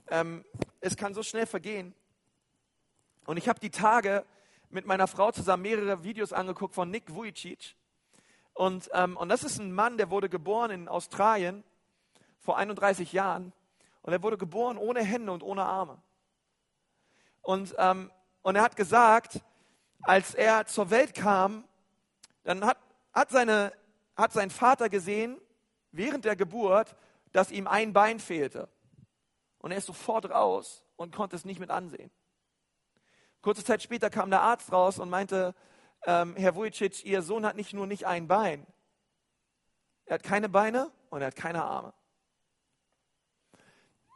Ähm, 0.09 0.43
es 0.81 0.97
kann 0.97 1.13
so 1.13 1.23
schnell 1.23 1.45
vergehen. 1.45 1.95
Und 3.25 3.37
ich 3.37 3.47
habe 3.47 3.61
die 3.61 3.71
Tage 3.71 4.25
mit 4.69 4.85
meiner 4.85 5.07
Frau 5.07 5.31
zusammen 5.31 5.63
mehrere 5.63 6.03
Videos 6.03 6.33
angeguckt 6.33 6.75
von 6.75 6.91
Nick 6.91 7.15
Vujicic. 7.15 7.77
Und, 8.53 8.89
ähm, 8.91 9.15
und 9.15 9.29
das 9.29 9.45
ist 9.45 9.59
ein 9.59 9.71
Mann, 9.71 9.97
der 9.97 10.09
wurde 10.09 10.27
geboren 10.27 10.71
in 10.71 10.87
Australien 10.89 11.63
vor 12.41 12.57
31 12.57 13.13
Jahren. 13.13 13.53
Und 14.01 14.13
er 14.13 14.23
wurde 14.23 14.37
geboren 14.37 14.77
ohne 14.77 15.03
Hände 15.03 15.31
und 15.31 15.43
ohne 15.43 15.65
Arme. 15.65 16.01
Und, 17.41 17.75
ähm, 17.77 18.11
und 18.41 18.55
er 18.55 18.61
hat 18.61 18.75
gesagt, 18.75 19.41
als 20.01 20.33
er 20.33 20.65
zur 20.65 20.89
Welt 20.89 21.13
kam, 21.13 21.67
dann 22.43 22.65
hat, 22.65 22.77
hat, 23.13 23.29
seine, 23.29 23.73
hat 24.15 24.31
sein 24.31 24.49
Vater 24.49 24.89
gesehen, 24.89 25.39
während 25.91 26.25
der 26.25 26.35
Geburt, 26.35 26.95
dass 27.31 27.51
ihm 27.51 27.67
ein 27.67 27.93
Bein 27.93 28.19
fehlte. 28.19 28.69
Und 29.59 29.71
er 29.71 29.77
ist 29.77 29.87
sofort 29.87 30.29
raus 30.29 30.85
und 30.95 31.13
konnte 31.15 31.35
es 31.35 31.45
nicht 31.45 31.59
mit 31.59 31.69
ansehen. 31.69 32.11
Kurze 33.41 33.63
Zeit 33.63 33.81
später 33.81 34.09
kam 34.09 34.29
der 34.29 34.41
Arzt 34.41 34.71
raus 34.71 34.99
und 34.99 35.09
meinte, 35.09 35.55
ähm, 36.05 36.35
Herr 36.35 36.55
Vujicic, 36.55 37.05
Ihr 37.05 37.21
Sohn 37.21 37.45
hat 37.45 37.55
nicht 37.55 37.73
nur 37.73 37.87
nicht 37.87 38.05
ein 38.05 38.27
Bein, 38.27 38.65
er 40.05 40.15
hat 40.15 40.23
keine 40.23 40.49
Beine 40.49 40.91
und 41.11 41.21
er 41.21 41.27
hat 41.27 41.35
keine 41.35 41.63
Arme. 41.63 41.93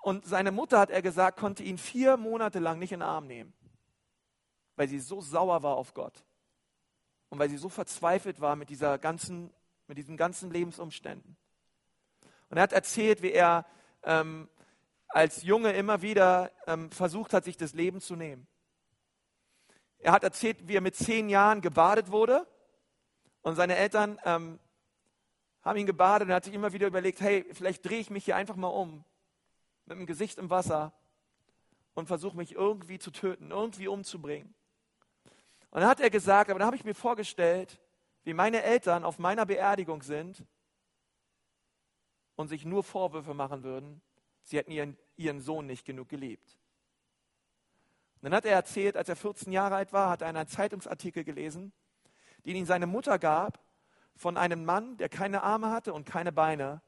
Und 0.03 0.25
seine 0.25 0.51
Mutter, 0.51 0.79
hat 0.79 0.89
er 0.89 1.01
gesagt, 1.01 1.39
konnte 1.39 1.63
ihn 1.63 1.77
vier 1.77 2.17
Monate 2.17 2.59
lang 2.59 2.77
nicht 2.77 2.91
in 2.91 2.99
den 2.99 3.07
Arm 3.07 3.25
nehmen, 3.25 3.53
weil 4.75 4.89
sie 4.89 4.99
so 4.99 5.21
sauer 5.21 5.63
war 5.63 5.77
auf 5.77 5.93
Gott. 5.93 6.25
Und 7.29 7.39
weil 7.39 7.49
sie 7.49 7.55
so 7.55 7.69
verzweifelt 7.69 8.41
war 8.41 8.57
mit, 8.57 8.69
dieser 8.69 8.97
ganzen, 8.97 9.49
mit 9.87 9.97
diesen 9.97 10.17
ganzen 10.17 10.51
Lebensumständen. 10.51 11.37
Und 12.49 12.57
er 12.57 12.63
hat 12.63 12.73
erzählt, 12.73 13.21
wie 13.21 13.31
er 13.31 13.65
ähm, 14.03 14.49
als 15.07 15.43
Junge 15.43 15.71
immer 15.71 16.01
wieder 16.01 16.51
ähm, 16.67 16.91
versucht 16.91 17.31
hat, 17.31 17.45
sich 17.45 17.55
das 17.55 17.73
Leben 17.73 18.01
zu 18.01 18.17
nehmen. 18.17 18.45
Er 19.99 20.11
hat 20.11 20.25
erzählt, 20.25 20.67
wie 20.67 20.75
er 20.75 20.81
mit 20.81 20.97
zehn 20.97 21.29
Jahren 21.29 21.61
gebadet 21.61 22.11
wurde. 22.11 22.45
Und 23.41 23.55
seine 23.55 23.77
Eltern 23.77 24.19
ähm, 24.25 24.59
haben 25.61 25.77
ihn 25.77 25.87
gebadet. 25.87 26.25
Und 26.25 26.31
er 26.31 26.35
hat 26.35 26.43
sich 26.43 26.53
immer 26.53 26.73
wieder 26.73 26.87
überlegt, 26.87 27.21
hey, 27.21 27.45
vielleicht 27.53 27.85
drehe 27.85 28.01
ich 28.01 28.09
mich 28.09 28.25
hier 28.25 28.35
einfach 28.35 28.57
mal 28.57 28.67
um 28.67 29.05
mit 29.85 29.97
dem 29.97 30.05
Gesicht 30.05 30.37
im 30.37 30.49
Wasser 30.49 30.93
und 31.93 32.07
versuche 32.07 32.37
mich 32.37 32.53
irgendwie 32.53 32.99
zu 32.99 33.11
töten, 33.11 33.51
irgendwie 33.51 33.87
umzubringen. 33.87 34.53
Und 35.71 35.81
dann 35.81 35.89
hat 35.89 35.99
er 35.99 36.09
gesagt, 36.09 36.49
aber 36.49 36.59
dann 36.59 36.67
habe 36.67 36.75
ich 36.75 36.83
mir 36.83 36.95
vorgestellt, 36.95 37.79
wie 38.23 38.33
meine 38.33 38.63
Eltern 38.63 39.03
auf 39.03 39.19
meiner 39.19 39.45
Beerdigung 39.45 40.01
sind 40.01 40.45
und 42.35 42.47
sich 42.47 42.65
nur 42.65 42.83
Vorwürfe 42.83 43.33
machen 43.33 43.63
würden, 43.63 44.01
sie 44.43 44.57
hätten 44.57 44.71
ihren, 44.71 44.97
ihren 45.15 45.41
Sohn 45.41 45.65
nicht 45.65 45.85
genug 45.85 46.09
geliebt. 46.09 46.57
Und 48.15 48.31
dann 48.31 48.35
hat 48.35 48.45
er 48.45 48.53
erzählt, 48.53 48.95
als 48.95 49.09
er 49.09 49.15
14 49.15 49.51
Jahre 49.51 49.75
alt 49.75 49.91
war, 49.91 50.09
hat 50.09 50.21
er 50.21 50.29
einen 50.29 50.47
Zeitungsartikel 50.47 51.23
gelesen, 51.23 51.73
den 52.45 52.55
ihm 52.55 52.65
seine 52.65 52.87
Mutter 52.87 53.19
gab 53.19 53.59
von 54.15 54.37
einem 54.37 54.63
Mann, 54.63 54.97
der 54.97 55.09
keine 55.09 55.43
Arme 55.43 55.71
hatte 55.71 55.93
und 55.93 56.05
keine 56.05 56.31
Beine 56.31 56.81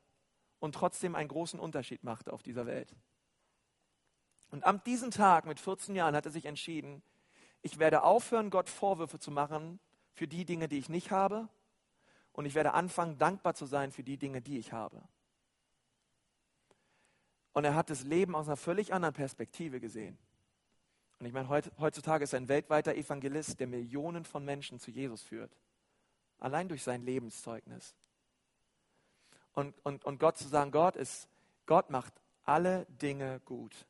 und 0.65 0.73
trotzdem 0.73 1.15
einen 1.15 1.29
großen 1.29 1.59
Unterschied 1.59 2.03
machte 2.03 2.33
auf 2.33 2.43
dieser 2.43 2.65
Welt. 2.65 2.93
Und 4.49 4.65
am 4.65 4.83
diesem 4.83 5.11
Tag 5.11 5.45
mit 5.45 5.59
14 5.59 5.95
Jahren 5.95 6.15
hat 6.15 6.25
er 6.25 6.31
sich 6.31 6.45
entschieden, 6.45 7.01
ich 7.61 7.79
werde 7.79 8.03
aufhören, 8.03 8.49
Gott 8.49 8.69
Vorwürfe 8.69 9.19
zu 9.19 9.31
machen 9.31 9.79
für 10.13 10.27
die 10.27 10.45
Dinge, 10.45 10.67
die 10.67 10.77
ich 10.77 10.89
nicht 10.89 11.11
habe. 11.11 11.47
Und 12.31 12.45
ich 12.45 12.53
werde 12.53 12.73
anfangen, 12.73 13.17
dankbar 13.17 13.55
zu 13.55 13.65
sein 13.65 13.91
für 13.91 14.03
die 14.03 14.17
Dinge, 14.17 14.41
die 14.41 14.57
ich 14.57 14.73
habe. 14.73 15.01
Und 17.53 17.63
er 17.63 17.75
hat 17.75 17.89
das 17.89 18.03
Leben 18.03 18.35
aus 18.35 18.47
einer 18.47 18.57
völlig 18.57 18.93
anderen 18.93 19.13
Perspektive 19.13 19.79
gesehen. 19.79 20.17
Und 21.19 21.25
ich 21.25 21.33
meine, 21.33 21.47
heutzutage 21.47 22.25
ist 22.25 22.33
er 22.33 22.41
ein 22.41 22.49
weltweiter 22.49 22.93
Evangelist, 22.95 23.59
der 23.59 23.67
Millionen 23.67 24.25
von 24.25 24.43
Menschen 24.43 24.79
zu 24.79 24.91
Jesus 24.91 25.21
führt. 25.21 25.57
Allein 26.39 26.67
durch 26.67 26.83
sein 26.83 27.01
Lebenszeugnis. 27.01 27.95
Und, 29.55 29.73
und, 29.83 30.05
und 30.05 30.19
Gott 30.19 30.37
zu 30.37 30.47
sagen, 30.47 30.71
Gott 30.71 30.95
ist, 30.95 31.27
Gott 31.65 31.89
macht 31.89 32.13
alle 32.43 32.85
Dinge 33.01 33.41
gut. 33.45 33.87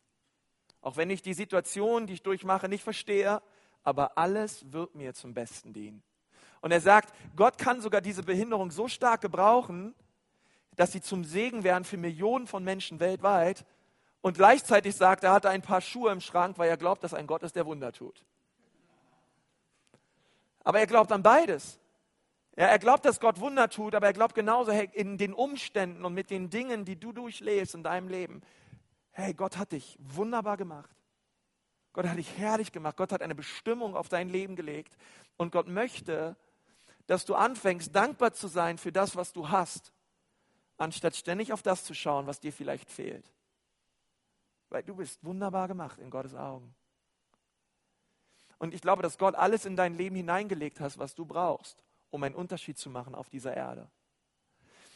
Auch 0.82 0.96
wenn 0.96 1.10
ich 1.10 1.22
die 1.22 1.34
Situation, 1.34 2.08
die 2.08 2.14
ich 2.14 2.24
durchmache, 2.24 2.70
nicht 2.70 2.84
verstehe, 2.84 3.42
aber 3.84 4.18
alles 4.18 4.72
wird 4.72 4.96
mir 4.96 5.14
zum 5.14 5.34
Besten 5.34 5.74
dienen. 5.74 6.02
Und 6.62 6.72
er 6.72 6.82
sagt, 6.82 7.14
Gott 7.36 7.58
kann 7.58 7.82
sogar 7.82 8.02
diese 8.02 8.24
Behinderung 8.24 8.72
so 8.72 8.88
stark 8.88 9.22
gebrauchen, 9.22 9.94
dass 10.76 10.92
sie 10.94 11.02
zum 11.02 11.24
Segen 11.24 11.64
werden 11.64 11.84
für 11.84 11.98
Millionen 11.98 12.48
von 12.48 12.64
Menschen 12.64 13.00
weltweit, 13.00 13.66
und 14.26 14.38
gleichzeitig 14.38 14.96
sagt 14.96 15.24
er, 15.24 15.34
hat 15.34 15.46
er 15.46 15.52
ein 15.52 15.62
paar 15.62 15.82
Schuhe 15.82 16.12
im 16.12 16.20
Schrank, 16.20 16.58
weil 16.58 16.68
er 16.68 16.78
glaubt, 16.78 17.04
dass 17.04 17.14
ein 17.14 17.28
Gott 17.28 17.44
ist, 17.44 17.56
der 17.56 17.68
Wunder 17.68 17.92
tut. 17.92 18.26
Aber 20.64 20.80
er 20.80 20.88
glaubt 20.88 21.12
an 21.12 21.22
beides. 21.22 21.80
Ja, 22.56 22.68
er 22.68 22.80
glaubt, 22.80 23.06
dass 23.06 23.20
Gott 23.20 23.40
Wunder 23.40 23.70
tut, 23.70 23.96
aber 23.96 24.08
er 24.08 24.14
glaubt 24.14 24.34
genauso, 24.34 24.72
hey, 24.72 24.90
in 24.94 25.18
den 25.18 25.34
Umständen 25.34 26.06
und 26.06 26.14
mit 26.14 26.30
den 26.30 26.50
Dingen, 26.50 26.86
die 26.86 26.98
du 26.98 27.12
durchlebst 27.12 27.76
in 27.76 27.84
deinem 27.84 28.08
Leben, 28.08 28.42
hey, 29.12 29.34
Gott 29.34 29.58
hat 29.58 29.74
dich 29.74 29.98
wunderbar 30.00 30.58
gemacht. 30.58 30.96
Gott 31.94 32.08
hat 32.08 32.18
dich 32.18 32.38
herrlich 32.38 32.72
gemacht. 32.72 32.98
Gott 32.98 33.12
hat 33.12 33.22
eine 33.22 33.36
Bestimmung 33.36 33.96
auf 33.96 34.10
dein 34.10 34.30
Leben 34.30 34.56
gelegt. 34.56 34.98
Und 35.38 35.52
Gott 35.52 35.68
möchte, 35.68 36.36
dass 37.08 37.26
du 37.26 37.36
anfängst, 37.36 37.96
dankbar 37.96 38.34
zu 38.34 38.48
sein 38.48 38.78
für 38.78 38.92
das, 38.92 39.16
was 39.16 39.34
du 39.34 39.50
hast, 39.50 39.94
anstatt 40.78 41.16
ständig 41.16 41.54
auf 41.54 41.62
das 41.62 41.84
zu 41.84 41.94
schauen, 41.94 42.28
was 42.28 42.40
dir 42.40 42.52
vielleicht 42.52 42.90
fehlt 42.90 43.36
weil 44.76 44.84
du 44.84 44.94
bist 44.94 45.24
wunderbar 45.24 45.70
gemacht 45.70 46.00
in 46.00 46.10
Gottes 46.10 46.36
Augen. 46.36 46.76
Und 48.58 48.74
ich 48.74 48.82
glaube, 48.82 49.02
dass 49.02 49.18
Gott 49.18 49.34
alles 49.34 49.64
in 49.64 49.78
dein 49.78 49.96
Leben 49.96 50.18
hineingelegt 50.18 50.82
hat, 50.82 50.98
was 50.98 51.16
du 51.16 51.26
brauchst, 51.26 51.85
um 52.16 52.24
einen 52.24 52.36
Unterschied 52.36 52.78
zu 52.78 52.90
machen 52.90 53.14
auf 53.14 53.30
dieser 53.30 53.56
Erde. 53.56 53.88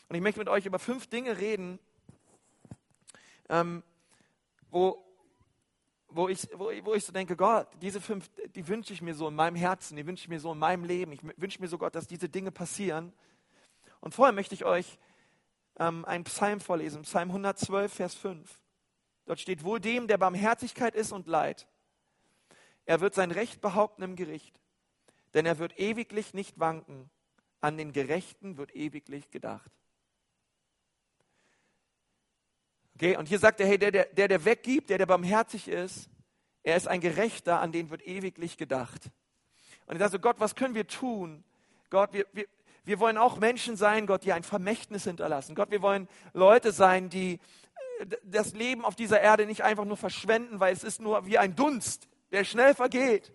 Und 0.07 0.15
ich 0.15 0.21
möchte 0.21 0.39
mit 0.39 0.49
euch 0.49 0.65
über 0.65 0.79
fünf 0.79 1.07
Dinge 1.07 1.37
reden, 1.37 1.77
ähm, 3.49 3.83
wo, 4.71 5.05
wo, 6.07 6.29
ich, 6.29 6.47
wo, 6.53 6.71
wo 6.83 6.93
ich 6.95 7.05
so 7.05 7.11
denke, 7.11 7.35
Gott, 7.35 7.67
diese 7.81 8.01
fünf, 8.01 8.29
die 8.55 8.67
wünsche 8.67 8.93
ich 8.93 9.01
mir 9.01 9.13
so 9.13 9.27
in 9.27 9.35
meinem 9.35 9.55
Herzen, 9.55 9.97
die 9.97 10.05
wünsche 10.07 10.23
ich 10.23 10.29
mir 10.29 10.39
so 10.39 10.51
in 10.51 10.57
meinem 10.57 10.83
Leben. 10.83 11.11
Ich 11.11 11.21
wünsche 11.37 11.61
mir 11.61 11.67
so, 11.67 11.77
Gott, 11.77 11.93
dass 11.93 12.07
diese 12.07 12.29
Dinge 12.29 12.51
passieren. 12.51 13.13
Und 13.99 14.15
vorher 14.15 14.33
möchte 14.33 14.55
ich 14.55 14.65
euch 14.65 14.97
ähm, 15.77 16.05
einen 16.05 16.23
Psalm 16.23 16.59
vorlesen, 16.59 17.03
Psalm 17.03 17.29
112, 17.29 17.93
Vers 17.93 18.15
5. 18.15 18.61
Dort 19.25 19.39
steht 19.39 19.63
wohl 19.63 19.79
dem, 19.79 20.07
der 20.07 20.17
Barmherzigkeit 20.17 20.95
ist 20.95 21.11
und 21.11 21.27
Leid. 21.27 21.67
Er 22.85 23.01
wird 23.01 23.13
sein 23.13 23.29
Recht 23.29 23.61
behaupten 23.61 24.01
im 24.01 24.15
Gericht, 24.15 24.58
denn 25.33 25.45
er 25.45 25.59
wird 25.59 25.79
ewiglich 25.79 26.33
nicht 26.33 26.59
wanken. 26.59 27.09
An 27.61 27.77
den 27.77 27.91
Gerechten 27.91 28.57
wird 28.57 28.75
ewiglich 28.75 29.31
gedacht. 29.31 29.71
Okay, 32.95 33.17
und 33.17 33.27
hier 33.27 33.39
sagt 33.39 33.59
er, 33.59 33.67
hey, 33.67 33.77
der, 33.77 33.91
der, 33.91 34.27
der, 34.27 34.45
weggibt, 34.45 34.89
der, 34.89 34.97
der 34.97 35.05
barmherzig 35.05 35.67
ist, 35.67 36.09
er 36.63 36.75
ist 36.75 36.87
ein 36.87 36.99
Gerechter, 36.99 37.61
an 37.61 37.71
den 37.71 37.89
wird 37.89 38.05
ewiglich 38.05 38.57
gedacht. 38.57 39.09
Und 39.85 39.95
ich 39.95 39.99
sage 39.99 40.11
so, 40.11 40.19
Gott, 40.19 40.39
was 40.39 40.55
können 40.55 40.75
wir 40.75 40.85
tun? 40.85 41.43
Gott, 41.89 42.13
wir, 42.13 42.25
wir, 42.33 42.45
wir 42.83 42.99
wollen 42.99 43.17
auch 43.17 43.37
Menschen 43.37 43.75
sein, 43.75 44.05
Gott, 44.05 44.23
die 44.23 44.33
ein 44.33 44.43
Vermächtnis 44.43 45.05
hinterlassen. 45.05 45.55
Gott, 45.55 45.71
wir 45.71 45.81
wollen 45.81 46.07
Leute 46.33 46.71
sein, 46.71 47.09
die, 47.09 47.39
das 48.23 48.53
Leben 48.53 48.85
auf 48.85 48.95
dieser 48.95 49.21
Erde 49.21 49.45
nicht 49.45 49.63
einfach 49.63 49.85
nur 49.85 49.97
verschwenden, 49.97 50.59
weil 50.59 50.73
es 50.73 50.83
ist 50.83 51.01
nur 51.01 51.25
wie 51.25 51.37
ein 51.37 51.55
Dunst, 51.55 52.07
der 52.31 52.43
schnell 52.43 52.73
vergeht. 52.73 53.31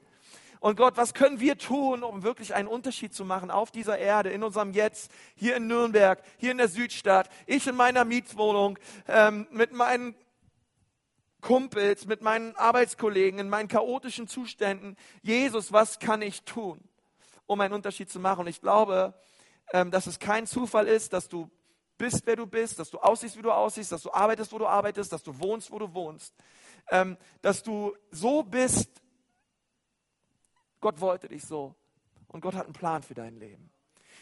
Und 0.64 0.78
Gott, 0.78 0.96
was 0.96 1.12
können 1.12 1.40
wir 1.40 1.58
tun, 1.58 2.02
um 2.02 2.22
wirklich 2.22 2.54
einen 2.54 2.68
Unterschied 2.68 3.12
zu 3.12 3.26
machen 3.26 3.50
auf 3.50 3.70
dieser 3.70 3.98
Erde, 3.98 4.30
in 4.30 4.42
unserem 4.42 4.72
Jetzt, 4.72 5.10
hier 5.34 5.56
in 5.56 5.66
Nürnberg, 5.66 6.22
hier 6.38 6.52
in 6.52 6.56
der 6.56 6.68
Südstadt, 6.68 7.28
ich 7.44 7.66
in 7.66 7.76
meiner 7.76 8.06
Mietswohnung, 8.06 8.78
ähm, 9.06 9.46
mit 9.50 9.74
meinen 9.74 10.14
Kumpels, 11.42 12.06
mit 12.06 12.22
meinen 12.22 12.56
Arbeitskollegen, 12.56 13.40
in 13.40 13.50
meinen 13.50 13.68
chaotischen 13.68 14.26
Zuständen. 14.26 14.96
Jesus, 15.20 15.70
was 15.70 15.98
kann 15.98 16.22
ich 16.22 16.44
tun, 16.44 16.80
um 17.44 17.60
einen 17.60 17.74
Unterschied 17.74 18.08
zu 18.08 18.18
machen? 18.18 18.40
Und 18.40 18.46
ich 18.46 18.62
glaube, 18.62 19.12
ähm, 19.74 19.90
dass 19.90 20.06
es 20.06 20.18
kein 20.18 20.46
Zufall 20.46 20.88
ist, 20.88 21.12
dass 21.12 21.28
du 21.28 21.50
bist, 21.98 22.22
wer 22.24 22.36
du 22.36 22.46
bist, 22.46 22.78
dass 22.78 22.88
du 22.88 23.00
aussiehst, 23.00 23.36
wie 23.36 23.42
du 23.42 23.52
aussiehst, 23.52 23.92
dass 23.92 24.00
du 24.00 24.10
arbeitest, 24.10 24.50
wo 24.50 24.56
du 24.56 24.66
arbeitest, 24.66 25.12
dass 25.12 25.22
du 25.22 25.38
wohnst, 25.38 25.70
wo 25.70 25.78
du 25.78 25.92
wohnst, 25.92 26.32
ähm, 26.90 27.18
dass 27.42 27.62
du 27.62 27.94
so 28.10 28.42
bist. 28.42 29.03
Gott 30.84 31.00
wollte 31.00 31.28
dich 31.28 31.46
so 31.46 31.74
und 32.28 32.42
Gott 32.42 32.54
hat 32.54 32.66
einen 32.66 32.74
Plan 32.74 33.02
für 33.02 33.14
dein 33.14 33.38
Leben. 33.38 33.70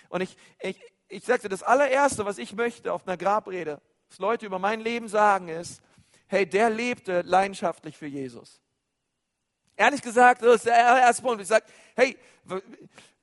Und 0.08 0.20
ich, 0.20 0.36
ich, 0.60 0.80
ich 1.08 1.24
sagte, 1.24 1.48
das 1.48 1.64
allererste, 1.64 2.24
was 2.24 2.38
ich 2.38 2.54
möchte 2.54 2.92
auf 2.92 3.04
einer 3.04 3.16
Grabrede, 3.16 3.82
was 4.08 4.20
Leute 4.20 4.46
über 4.46 4.60
mein 4.60 4.80
Leben 4.80 5.08
sagen, 5.08 5.48
ist, 5.48 5.82
hey, 6.28 6.46
der 6.46 6.70
lebte 6.70 7.22
leidenschaftlich 7.22 7.98
für 7.98 8.06
Jesus. 8.06 8.60
Ehrlich 9.74 10.02
gesagt, 10.02 10.42
das 10.42 10.54
ist 10.54 10.66
der 10.66 10.76
erste 10.76 11.22
Punkt. 11.24 11.42
Ich 11.42 11.48
sage, 11.48 11.64
hey, 11.96 12.16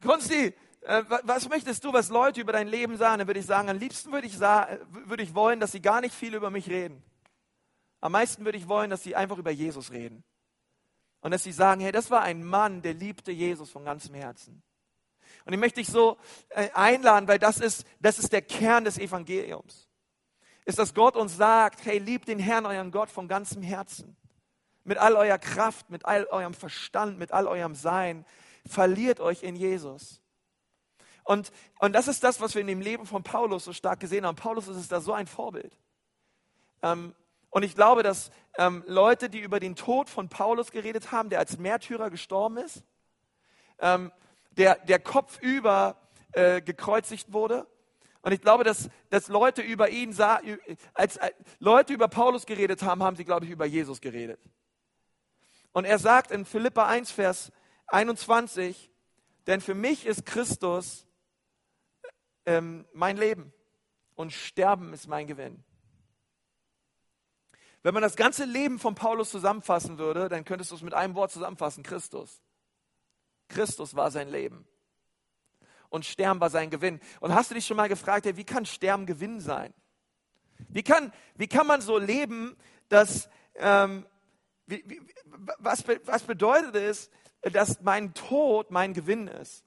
Konsti, 0.06 0.54
äh, 0.82 1.04
was 1.24 1.48
möchtest 1.48 1.82
du, 1.86 1.94
was 1.94 2.10
Leute 2.10 2.42
über 2.42 2.52
dein 2.52 2.68
Leben 2.68 2.98
sagen? 2.98 3.20
Dann 3.20 3.28
würde 3.28 3.40
ich 3.40 3.46
sagen, 3.46 3.70
am 3.70 3.78
liebsten 3.78 4.12
würde 4.12 4.28
ich, 4.28 4.38
würde 4.38 5.24
ich 5.24 5.34
wollen, 5.34 5.62
dass 5.62 5.72
sie 5.72 5.82
gar 5.82 6.02
nicht 6.02 6.14
viel 6.14 6.36
über 6.36 6.50
mich 6.50 6.70
reden. 6.70 7.02
Am 8.02 8.12
meisten 8.12 8.44
würde 8.44 8.58
ich 8.58 8.68
wollen, 8.68 8.90
dass 8.90 9.02
sie 9.02 9.16
einfach 9.16 9.38
über 9.38 9.52
Jesus 9.52 9.94
reden. 9.94 10.26
Und 11.22 11.32
dass 11.32 11.44
sie 11.44 11.52
sagen, 11.52 11.82
hey, 11.82 11.92
das 11.92 12.12
war 12.12 12.22
ein 12.22 12.44
Mann, 12.44 12.82
der 12.82 12.94
liebte 12.94 13.32
Jesus 13.32 13.70
von 13.70 13.84
ganzem 13.84 14.16
Herzen. 14.16 14.64
Und 15.46 15.54
ich 15.54 15.60
möchte 15.60 15.80
dich 15.80 15.90
so 15.90 16.18
äh, 16.50 16.70
einladen, 16.74 17.28
weil 17.28 17.40
das 17.40 17.60
ist, 17.60 17.86
das 18.00 18.20
ist 18.20 18.32
der 18.32 18.42
Kern 18.42 18.86
des 18.86 18.98
Evangeliums. 18.98 19.88
Ist, 20.66 20.80
dass 20.80 20.94
Gott 20.94 21.16
uns 21.16 21.36
sagt, 21.36 21.86
hey, 21.86 21.98
liebt 21.98 22.28
den 22.28 22.40
Herrn, 22.40 22.66
euren 22.66 22.92
Gott 22.92 23.10
von 23.10 23.28
ganzem 23.28 23.62
Herzen. 23.62 24.16
Mit 24.84 24.98
all 24.98 25.16
eurer 25.16 25.40
Kraft, 25.40 25.90
mit 25.90 26.06
all 26.06 26.26
eurem 26.26 26.54
Verstand, 26.54 27.18
mit 27.20 27.32
all 27.32 27.48
eurem 27.48 27.76
Sein. 27.76 28.26
Verliert 28.66 29.20
euch 29.20 29.44
in 29.44 29.56
Jesus. 29.56 30.22
Und, 31.24 31.52
und 31.80 31.94
das 31.94 32.08
ist 32.08 32.24
das, 32.24 32.42
was 32.42 32.56
wir 32.56 32.62
in 32.62 32.68
dem 32.68 32.82
Leben 32.82 33.06
von 33.06 33.24
Paulus 33.24 33.66
so 33.66 33.74
stark 33.74 34.00
gesehen 34.00 34.26
haben. 34.26 34.36
Paulus 34.36 34.68
ist 34.68 34.92
da 34.92 35.02
so 35.02 35.14
ein 35.14 35.28
Vorbild. 35.28 35.78
Ähm, 36.82 37.14
Und 37.50 37.64
ich 37.64 37.76
glaube, 37.76 38.04
dass 38.04 38.32
ähm, 38.58 38.84
Leute, 38.88 39.30
die 39.30 39.40
über 39.40 39.60
den 39.60 39.76
Tod 39.76 40.10
von 40.10 40.30
Paulus 40.30 40.72
geredet 40.72 41.12
haben, 41.12 41.30
der 41.30 41.40
als 41.40 41.58
Märtyrer 41.58 42.10
gestorben 42.10 42.58
ist, 42.58 42.84
ähm, 43.80 44.12
der, 44.52 44.76
der 44.76 45.00
kopfüber 45.00 45.96
äh, 46.34 46.62
gekreuzigt 46.62 47.34
wurde. 47.34 47.68
Und 48.22 48.34
ich 48.34 48.42
glaube, 48.42 48.64
dass, 48.64 48.90
dass 49.10 49.30
Leute 49.30 49.62
über 49.62 49.90
ihn 49.90 50.12
sah, 50.12 50.42
als, 50.94 51.18
als 51.18 51.34
Leute 51.60 51.94
über 51.94 52.08
Paulus 52.08 52.46
geredet 52.46 52.84
haben, 52.84 53.02
haben 53.02 53.16
sie, 53.16 53.26
glaube 53.26 53.46
ich, 53.46 53.52
über 53.52 53.66
Jesus 53.66 54.02
geredet. 54.02 54.40
Und 55.72 55.86
er 55.86 56.00
sagt 56.00 56.32
in 56.32 56.46
Philippa 56.46 56.88
1, 56.88 57.12
Vers 57.12 57.52
21, 57.88 58.92
denn 59.48 59.62
für 59.62 59.76
mich 59.76 60.06
ist 60.06 60.26
Christus 60.26 61.08
ähm, 62.46 62.86
mein 62.94 63.18
Leben 63.18 63.54
und 64.16 64.34
Sterben 64.34 64.94
ist 64.94 65.08
mein 65.08 65.28
Gewinn. 65.28 65.64
Wenn 67.82 67.94
man 67.94 68.04
das 68.04 68.16
ganze 68.16 68.46
Leben 68.46 68.78
von 68.78 68.96
Paulus 68.96 69.30
zusammenfassen 69.30 69.98
würde, 69.98 70.28
dann 70.28 70.44
könntest 70.44 70.72
du 70.72 70.76
es 70.76 70.82
mit 70.82 70.94
einem 70.94 71.16
Wort 71.16 71.32
zusammenfassen, 71.32 71.84
Christus. 71.84 72.42
Christus 73.48 73.96
war 73.96 74.12
sein 74.12 74.30
Leben. 74.30 74.68
Und 75.90 76.06
Sterben 76.06 76.40
war 76.40 76.50
sein 76.50 76.70
Gewinn. 76.70 77.00
Und 77.20 77.34
hast 77.34 77.50
du 77.50 77.56
dich 77.56 77.66
schon 77.66 77.78
mal 77.78 77.90
gefragt, 77.90 78.26
wie 78.26 78.44
kann 78.44 78.66
Sterben 78.66 79.06
Gewinn 79.06 79.40
sein? 79.40 79.74
Wie 80.68 80.84
kann, 80.84 81.14
wie 81.36 81.48
kann 81.48 81.66
man 81.66 81.82
so 81.82 81.98
leben, 81.98 82.56
dass, 82.90 83.30
ähm, 83.56 84.06
wie, 84.68 84.84
wie, 84.86 85.02
was, 85.58 85.86
was 86.06 86.24
bedeutet 86.24 86.76
es, 86.76 87.10
dass 87.42 87.82
mein 87.82 88.14
Tod 88.14 88.72
mein 88.72 88.94
Gewinn 88.94 89.28
ist? 89.28 89.64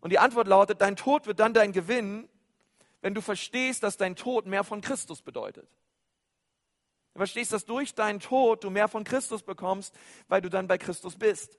Und 0.00 0.10
die 0.10 0.18
Antwort 0.18 0.48
lautet, 0.48 0.80
dein 0.80 0.96
Tod 0.96 1.26
wird 1.26 1.38
dann 1.38 1.54
dein 1.54 1.72
Gewinn, 1.72 2.28
wenn 3.02 3.14
du 3.14 3.20
verstehst, 3.20 3.82
dass 3.82 3.96
dein 3.96 4.16
Tod 4.16 4.46
mehr 4.46 4.64
von 4.64 4.80
Christus 4.80 5.22
bedeutet. 5.22 5.68
Du 7.14 7.18
verstehst, 7.18 7.52
dass 7.52 7.64
durch 7.64 7.94
deinen 7.94 8.20
Tod 8.20 8.64
du 8.64 8.70
mehr 8.70 8.88
von 8.88 9.04
Christus 9.04 9.42
bekommst, 9.42 9.94
weil 10.28 10.40
du 10.40 10.48
dann 10.48 10.68
bei 10.68 10.78
Christus 10.78 11.16
bist. 11.16 11.58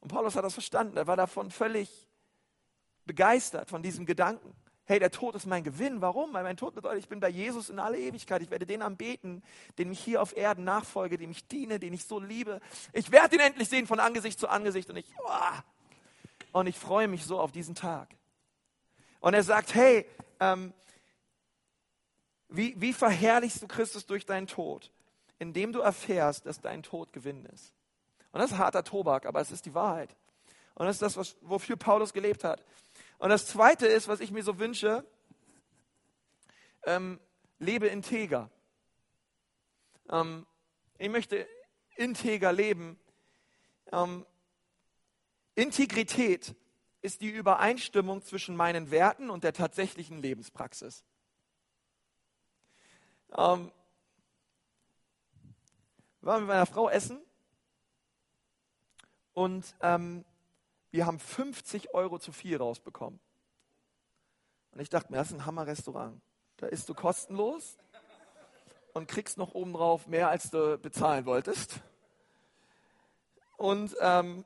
Und 0.00 0.08
Paulus 0.08 0.36
hat 0.36 0.44
das 0.44 0.54
verstanden. 0.54 0.96
Er 0.96 1.06
war 1.06 1.16
davon 1.16 1.50
völlig 1.50 2.08
begeistert, 3.04 3.70
von 3.70 3.82
diesem 3.82 4.06
Gedanken. 4.06 4.54
Hey, 4.84 4.98
der 4.98 5.10
Tod 5.10 5.34
ist 5.34 5.46
mein 5.46 5.64
Gewinn. 5.64 6.00
Warum? 6.00 6.32
Weil 6.32 6.44
mein 6.44 6.56
Tod 6.56 6.74
bedeutet, 6.74 7.00
ich 7.00 7.08
bin 7.08 7.20
bei 7.20 7.28
Jesus 7.28 7.68
in 7.68 7.78
alle 7.78 7.98
Ewigkeit. 7.98 8.40
Ich 8.42 8.50
werde 8.50 8.64
den 8.64 8.80
anbeten, 8.80 9.42
den 9.76 9.92
ich 9.92 10.00
hier 10.00 10.22
auf 10.22 10.36
Erden 10.36 10.64
nachfolge, 10.64 11.18
dem 11.18 11.30
ich 11.30 11.46
diene, 11.46 11.78
den 11.78 11.92
ich 11.92 12.04
so 12.04 12.20
liebe. 12.20 12.60
Ich 12.92 13.10
werde 13.10 13.36
ihn 13.36 13.40
endlich 13.42 13.68
sehen 13.68 13.86
von 13.86 14.00
Angesicht 14.00 14.38
zu 14.38 14.48
Angesicht 14.48 14.88
und 14.88 14.96
ich, 14.96 15.06
oh, 15.18 16.58
und 16.58 16.66
ich 16.68 16.78
freue 16.78 17.08
mich 17.08 17.24
so 17.24 17.38
auf 17.38 17.52
diesen 17.52 17.74
Tag. 17.74 18.08
Und 19.20 19.34
er 19.34 19.42
sagt, 19.42 19.74
hey, 19.74 20.06
ähm, 20.40 20.72
wie, 22.48 22.80
wie 22.80 22.92
verherrlichst 22.92 23.62
du 23.62 23.68
Christus 23.68 24.06
durch 24.06 24.26
deinen 24.26 24.46
Tod? 24.46 24.90
Indem 25.38 25.72
du 25.72 25.80
erfährst, 25.80 26.46
dass 26.46 26.60
dein 26.60 26.82
Tod 26.82 27.12
Gewinn 27.12 27.44
ist. 27.46 27.72
Und 28.32 28.40
das 28.40 28.52
ist 28.52 28.58
harter 28.58 28.84
Tobak, 28.84 29.26
aber 29.26 29.40
es 29.40 29.50
ist 29.50 29.66
die 29.66 29.74
Wahrheit. 29.74 30.16
Und 30.74 30.86
das 30.86 30.96
ist 30.96 31.02
das, 31.02 31.16
was, 31.16 31.36
wofür 31.42 31.76
Paulus 31.76 32.12
gelebt 32.12 32.44
hat. 32.44 32.64
Und 33.18 33.30
das 33.30 33.46
Zweite 33.46 33.86
ist, 33.86 34.08
was 34.08 34.20
ich 34.20 34.30
mir 34.30 34.42
so 34.42 34.58
wünsche, 34.58 35.04
ähm, 36.84 37.20
lebe 37.58 37.88
integer. 37.88 38.50
Ähm, 40.08 40.46
ich 40.98 41.08
möchte 41.08 41.46
integer 41.96 42.52
leben. 42.52 42.98
Ähm, 43.92 44.24
Integrität 45.54 46.54
ist 47.02 47.20
die 47.20 47.30
Übereinstimmung 47.30 48.22
zwischen 48.22 48.54
meinen 48.54 48.90
Werten 48.90 49.30
und 49.30 49.44
der 49.44 49.52
tatsächlichen 49.52 50.22
Lebenspraxis. 50.22 51.04
Ähm, 53.36 53.70
waren 56.20 56.40
mit 56.40 56.48
meiner 56.48 56.66
Frau 56.66 56.88
essen 56.88 57.20
und 59.34 59.74
ähm, 59.80 60.24
wir 60.90 61.06
haben 61.06 61.18
50 61.18 61.94
Euro 61.94 62.18
zu 62.18 62.32
viel 62.32 62.56
rausbekommen. 62.56 63.20
Und 64.72 64.80
ich 64.80 64.88
dachte 64.88 65.12
mir, 65.12 65.18
das 65.18 65.28
ist 65.28 65.34
ein 65.34 65.46
Hammer-Restaurant. 65.46 66.20
Da 66.56 66.66
isst 66.66 66.88
du 66.88 66.94
kostenlos 66.94 67.78
und 68.94 69.06
kriegst 69.06 69.38
noch 69.38 69.54
obendrauf 69.54 70.06
mehr, 70.06 70.28
als 70.28 70.50
du 70.50 70.78
bezahlen 70.78 71.24
wolltest. 71.24 71.80
Und, 73.56 73.96
ähm, 74.00 74.44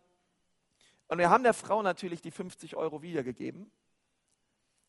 und 1.08 1.18
wir 1.18 1.30
haben 1.30 1.42
der 1.42 1.54
Frau 1.54 1.82
natürlich 1.82 2.22
die 2.22 2.30
50 2.30 2.76
Euro 2.76 3.02
wiedergegeben. 3.02 3.70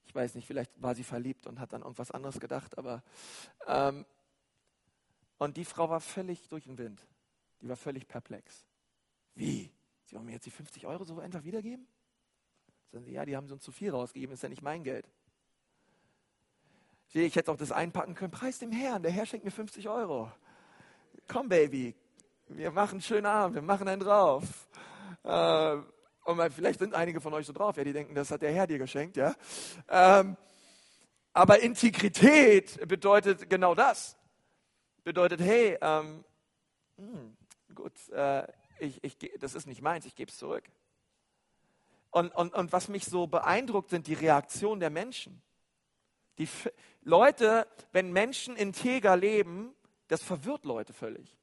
Ich 0.05 0.13
weiß 0.13 0.35
nicht, 0.35 0.45
vielleicht 0.45 0.71
war 0.81 0.95
sie 0.95 1.03
verliebt 1.03 1.47
und 1.47 1.59
hat 1.59 1.73
dann 1.73 1.81
irgendwas 1.81 2.11
anderes 2.11 2.39
gedacht, 2.39 2.77
aber 2.77 3.03
ähm, 3.67 4.05
und 5.37 5.57
die 5.57 5.65
Frau 5.65 5.89
war 5.89 5.99
völlig 5.99 6.47
durch 6.47 6.65
den 6.65 6.77
Wind. 6.77 7.05
Die 7.61 7.67
war 7.67 7.75
völlig 7.75 8.07
perplex. 8.07 8.65
Wie? 9.35 9.71
Sie 10.05 10.15
wollen 10.15 10.25
mir 10.25 10.33
jetzt 10.33 10.45
die 10.45 10.51
50 10.51 10.85
Euro 10.85 11.03
so 11.03 11.19
einfach 11.19 11.43
wiedergeben? 11.43 11.87
Sagen 12.91 13.05
sie, 13.05 13.11
ja, 13.11 13.25
die 13.25 13.35
haben 13.35 13.47
so 13.47 13.57
zu 13.57 13.71
viel 13.71 13.91
rausgegeben, 13.91 14.33
ist 14.33 14.43
ja 14.43 14.49
nicht 14.49 14.61
mein 14.61 14.83
Geld. 14.83 15.09
Ich 17.13 17.35
hätte 17.35 17.51
auch 17.51 17.57
das 17.57 17.71
einpacken 17.71 18.15
können, 18.15 18.31
preis 18.31 18.59
dem 18.59 18.71
Herrn, 18.71 19.03
der 19.03 19.11
Herr 19.11 19.25
schenkt 19.25 19.45
mir 19.45 19.51
50 19.51 19.87
Euro. 19.89 20.31
Komm, 21.27 21.49
Baby, 21.49 21.95
wir 22.47 22.71
machen 22.71 22.93
einen 22.93 23.01
schönen 23.01 23.25
Abend, 23.25 23.55
wir 23.55 23.61
machen 23.61 23.87
einen 23.87 24.01
drauf. 24.01 24.67
Äh, 25.23 25.77
und 26.23 26.53
vielleicht 26.53 26.79
sind 26.79 26.93
einige 26.93 27.21
von 27.21 27.33
euch 27.33 27.45
so 27.45 27.53
drauf, 27.53 27.77
ja, 27.77 27.83
die 27.83 27.93
denken, 27.93 28.15
das 28.15 28.31
hat 28.31 28.41
der 28.41 28.53
Herr 28.53 28.67
dir 28.67 28.77
geschenkt, 28.77 29.17
ja. 29.17 29.35
Ähm, 29.89 30.37
aber 31.33 31.61
Integrität 31.61 32.87
bedeutet 32.87 33.49
genau 33.49 33.75
das. 33.75 34.17
Bedeutet, 35.03 35.41
hey, 35.41 35.77
ähm, 35.81 36.23
hm, 36.97 37.35
gut, 37.73 37.93
äh, 38.09 38.47
ich, 38.79 39.03
ich, 39.03 39.17
das 39.39 39.55
ist 39.55 39.65
nicht 39.65 39.81
meins, 39.81 40.05
ich 40.05 40.15
gebe 40.15 40.31
es 40.31 40.37
zurück. 40.37 40.63
Und, 42.11 42.33
und, 42.35 42.53
und 42.53 42.71
was 42.71 42.87
mich 42.87 43.05
so 43.05 43.25
beeindruckt, 43.27 43.89
sind 43.89 44.07
die 44.07 44.13
Reaktionen 44.13 44.79
der 44.79 44.91
Menschen. 44.91 45.41
Die 46.37 46.47
Leute, 47.01 47.67
wenn 47.91 48.11
Menschen 48.11 48.55
integer 48.55 49.17
leben, 49.17 49.73
das 50.07 50.21
verwirrt 50.21 50.63
Leute 50.63 50.93
völlig. 50.93 51.37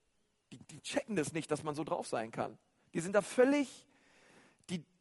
Die, 0.53 0.59
die 0.59 0.81
checken 0.81 1.17
das 1.17 1.33
nicht, 1.33 1.51
dass 1.51 1.65
man 1.65 1.75
so 1.75 1.85
drauf 1.85 2.07
sein 2.07 2.31
kann. 2.31 2.57
Die 2.95 3.01
sind 3.01 3.15
da 3.15 3.23
völlig 3.23 3.87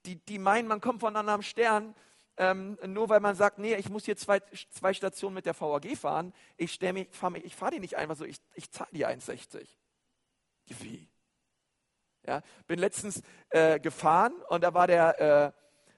die, 0.09 0.15
die, 0.15 0.39
meinen, 0.39 0.67
man 0.67 0.81
kommt 0.81 1.01
von 1.01 1.09
einem 1.09 1.17
anderen 1.17 1.43
Stern, 1.43 1.93
ähm, 2.37 2.79
nur 2.87 3.09
weil 3.09 3.19
man 3.19 3.35
sagt, 3.35 3.59
nee, 3.59 3.75
ich 3.75 3.89
muss 3.89 4.05
hier 4.05 4.17
zwei, 4.17 4.41
zwei 4.71 4.93
Stationen 4.93 5.35
mit 5.35 5.45
der 5.45 5.59
VAG 5.59 5.95
fahren. 5.95 6.33
Ich, 6.57 6.79
fahre 7.11 7.37
ich 7.37 7.55
fahr 7.55 7.69
die 7.69 7.79
nicht 7.79 7.95
einfach 7.95 8.15
so, 8.15 8.25
ich, 8.25 8.37
ich 8.55 8.71
zahle 8.71 8.89
die 8.91 9.05
1,60. 9.05 9.67
Wie? 10.65 11.07
Ja, 12.25 12.41
bin 12.65 12.79
letztens 12.79 13.21
äh, 13.49 13.79
gefahren 13.79 14.33
und 14.49 14.63
da 14.63 14.73
war 14.73 14.87
der, 14.87 15.19
äh, 15.19 15.51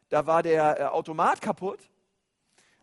da 0.09 0.27
war 0.27 0.43
der 0.43 0.79
äh, 0.79 0.83
Automat 0.85 1.41
kaputt. 1.41 1.79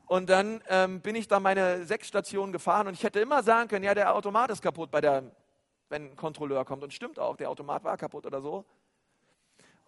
Und 0.07 0.31
dann 0.31 0.63
ähm, 0.69 1.03
bin 1.03 1.15
ich 1.15 1.29
da 1.29 1.39
meine 1.39 1.85
sechs 1.85 2.09
Stationen 2.09 2.53
gefahren 2.53 2.87
und 2.87 2.95
ich 2.95 3.03
hätte 3.03 3.21
immer 3.21 3.43
sagen 3.43 3.69
können, 3.69 3.85
ja, 3.85 3.95
der 3.95 4.15
Automat 4.15 4.51
ist 4.51 4.63
kaputt, 4.63 4.91
bei 4.91 5.03
der, 5.03 5.31
wenn 5.91 6.13
ein 6.13 6.17
Kontrolleur 6.17 6.65
kommt. 6.65 6.83
Und 6.83 6.95
stimmt 6.95 7.19
auch, 7.19 7.37
der 7.37 7.51
Automat 7.51 7.85
war 7.85 7.99
kaputt 7.99 8.25
oder 8.25 8.41
so. 8.41 8.65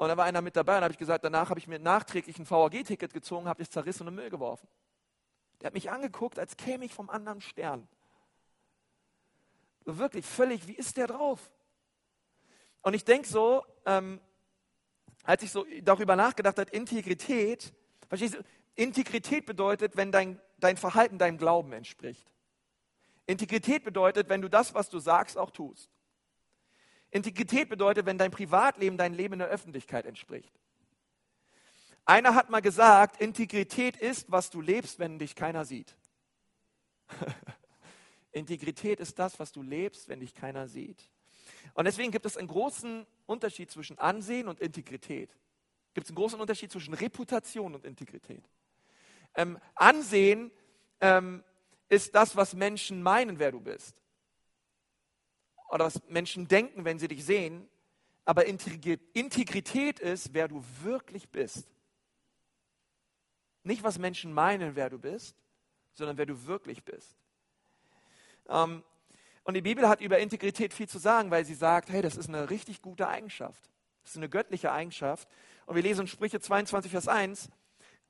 Und 0.01 0.09
da 0.09 0.17
war 0.17 0.25
einer 0.25 0.41
mit 0.41 0.57
dabei 0.57 0.79
und 0.79 0.85
habe 0.85 0.93
ich 0.93 0.99
gesagt, 0.99 1.27
danach 1.27 1.51
habe 1.51 1.61
ich 1.61 1.69
mir 1.69 1.79
nachträglich 1.79 2.39
ein 2.39 2.49
VAG-Ticket 2.49 3.13
gezogen, 3.13 3.47
habe 3.47 3.63
es 3.63 3.69
zerrissen 3.69 4.05
und 4.05 4.09
in 4.09 4.17
den 4.17 4.23
Müll 4.23 4.31
geworfen. 4.31 4.67
Der 5.61 5.67
hat 5.67 5.75
mich 5.75 5.91
angeguckt, 5.91 6.39
als 6.39 6.57
käme 6.57 6.87
ich 6.87 6.95
vom 6.95 7.11
anderen 7.11 7.43
Stern. 7.43 7.87
So 9.85 9.99
wirklich 9.99 10.25
völlig, 10.25 10.67
wie 10.67 10.73
ist 10.73 10.97
der 10.97 11.09
drauf? 11.09 11.51
Und 12.81 12.95
ich 12.95 13.05
denke 13.05 13.29
so, 13.29 13.63
ähm, 13.85 14.23
als 15.23 15.43
ich 15.43 15.53
so 15.53 15.67
darüber 15.83 16.17
nachgedacht 16.17 16.59
habe, 16.59 16.71
Integrität, 16.71 17.75
verstehst 18.09 18.37
du, 18.37 18.45
Integrität 18.77 19.45
bedeutet, 19.45 19.99
wenn 19.99 20.11
dein, 20.11 20.41
dein 20.57 20.79
Verhalten 20.79 21.19
deinem 21.19 21.37
Glauben 21.37 21.75
entspricht. 21.75 22.33
Integrität 23.27 23.85
bedeutet, 23.85 24.31
wenn 24.31 24.41
du 24.41 24.49
das, 24.49 24.73
was 24.73 24.89
du 24.89 24.99
sagst, 24.99 25.37
auch 25.37 25.51
tust. 25.51 25.91
Integrität 27.11 27.69
bedeutet, 27.69 28.07
wenn 28.07 28.19
dein 28.19 28.31
Privatleben 28.31 28.97
dein 28.97 29.15
Leben 29.15 29.35
in 29.35 29.39
der 29.41 29.49
Öffentlichkeit 29.49 30.07
entspricht. 30.07 30.53
Einer 32.05 32.35
hat 32.35 32.51
mal 32.51 32.61
gesagt, 32.61 33.21
Integrität 33.21 33.97
ist, 33.97 34.31
was 34.31 34.51
du 34.51 34.61
lebst, 34.61 34.99
wenn 34.99 35.19
dich 35.19 35.35
keiner 35.35 35.65
sieht. 35.65 35.97
Integrität 38.33 39.01
ist 39.01 39.19
das, 39.19 39.39
was 39.39 39.53
du 39.53 39.63
lebst, 39.63 40.09
wenn 40.09 40.21
dich 40.21 40.35
keiner 40.35 40.69
sieht. 40.69 41.11
Und 41.75 41.85
deswegen 41.85 42.13
gibt 42.13 42.27
es 42.27 42.37
einen 42.37 42.49
großen 42.49 43.07
Unterschied 43.27 43.71
zwischen 43.71 43.99
Ansehen 43.99 44.49
und 44.49 44.61
Integrität. 44.61 45.37
Gibt 45.95 46.07
es 46.07 46.11
einen 46.11 46.17
großen 46.17 46.41
Unterschied 46.41 46.71
zwischen 46.71 46.95
Reputation 46.95 47.75
und 47.75 47.85
Integrität. 47.85 48.49
Ähm, 49.35 49.59
Ansehen 49.75 50.53
ähm, 51.01 51.43
ist 51.89 52.15
das, 52.15 52.37
was 52.37 52.55
Menschen 52.55 53.03
meinen, 53.03 53.41
wer 53.41 53.51
du 53.51 53.61
bist 53.61 54.00
oder 55.71 55.87
was 55.87 56.01
Menschen 56.09 56.49
denken, 56.49 56.85
wenn 56.85 56.99
sie 56.99 57.09
dich 57.09 57.25
sehen, 57.25 57.69
aber 58.25 58.47
Integrität 58.47 59.99
ist, 59.99 60.35
wer 60.35 60.49
du 60.49 60.63
wirklich 60.83 61.29
bist. 61.31 61.67
Nicht, 63.63 63.83
was 63.83 63.99
Menschen 63.99 64.33
meinen, 64.33 64.77
wer 64.77 64.91
du 64.91 64.99
bist, 64.99 65.37
sondern 65.95 66.19
wer 66.19 66.27
du 66.27 66.47
wirklich 66.47 66.85
bist. 66.85 67.17
Ähm, 68.49 68.83
und 69.45 69.55
die 69.55 69.63
Bibel 69.63 69.89
hat 69.89 70.01
über 70.01 70.19
Integrität 70.19 70.75
viel 70.75 70.89
zu 70.89 70.99
sagen, 70.99 71.31
weil 71.31 71.45
sie 71.45 71.55
sagt, 71.55 71.89
hey, 71.89 72.03
das 72.03 72.17
ist 72.17 72.29
eine 72.29 72.51
richtig 72.51 72.83
gute 72.83 73.09
Eigenschaft. 73.09 73.71
Das 74.03 74.13
ist 74.13 74.17
eine 74.17 74.29
göttliche 74.29 74.73
Eigenschaft. 74.73 75.29
Und 75.67 75.77
wir 75.77 75.83
lesen 75.83 76.03
in 76.03 76.07
Sprüche 76.07 76.41
22, 76.41 76.91
Vers 76.91 77.09
1, 77.09 77.49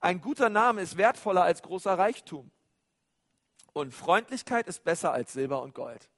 ein 0.00 0.20
guter 0.20 0.48
Name 0.48 0.80
ist 0.80 0.96
wertvoller 0.96 1.42
als 1.42 1.62
großer 1.62 1.98
Reichtum. 1.98 2.50
Und 3.72 3.94
Freundlichkeit 3.94 4.66
ist 4.66 4.82
besser 4.82 5.12
als 5.12 5.32
Silber 5.32 5.62
und 5.62 5.74
Gold. 5.74 6.08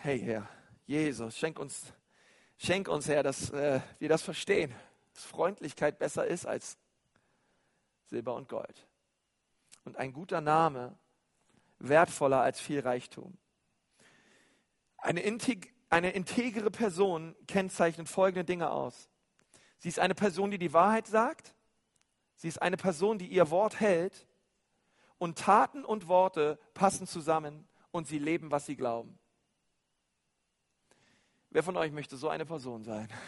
Hey 0.00 0.20
Herr, 0.20 0.48
Jesus, 0.86 1.36
schenk 1.36 1.58
uns, 1.58 1.92
schenk 2.56 2.86
uns 2.86 3.08
Herr, 3.08 3.24
dass 3.24 3.50
äh, 3.50 3.80
wir 3.98 4.08
das 4.08 4.22
verstehen, 4.22 4.72
dass 5.12 5.24
Freundlichkeit 5.24 5.98
besser 5.98 6.24
ist 6.24 6.46
als 6.46 6.78
Silber 8.06 8.36
und 8.36 8.48
Gold. 8.48 8.86
Und 9.82 9.96
ein 9.96 10.12
guter 10.12 10.40
Name 10.40 10.96
wertvoller 11.80 12.40
als 12.40 12.60
viel 12.60 12.78
Reichtum. 12.78 13.36
Eine, 14.98 15.18
integ 15.22 15.74
eine 15.90 16.12
integere 16.12 16.70
Person 16.70 17.34
kennzeichnet 17.48 18.08
folgende 18.08 18.44
Dinge 18.44 18.70
aus. 18.70 19.10
Sie 19.78 19.88
ist 19.88 19.98
eine 19.98 20.14
Person, 20.14 20.52
die 20.52 20.58
die 20.58 20.72
Wahrheit 20.72 21.08
sagt. 21.08 21.56
Sie 22.36 22.46
ist 22.46 22.62
eine 22.62 22.76
Person, 22.76 23.18
die 23.18 23.26
ihr 23.26 23.50
Wort 23.50 23.80
hält. 23.80 24.28
Und 25.18 25.38
Taten 25.38 25.84
und 25.84 26.06
Worte 26.06 26.60
passen 26.72 27.08
zusammen 27.08 27.66
und 27.90 28.06
sie 28.06 28.20
leben, 28.20 28.52
was 28.52 28.64
sie 28.64 28.76
glauben. 28.76 29.18
Wer 31.50 31.62
von 31.62 31.76
euch 31.76 31.92
möchte 31.92 32.16
so 32.16 32.28
eine 32.28 32.44
Person 32.44 32.84
sein? 32.84 33.08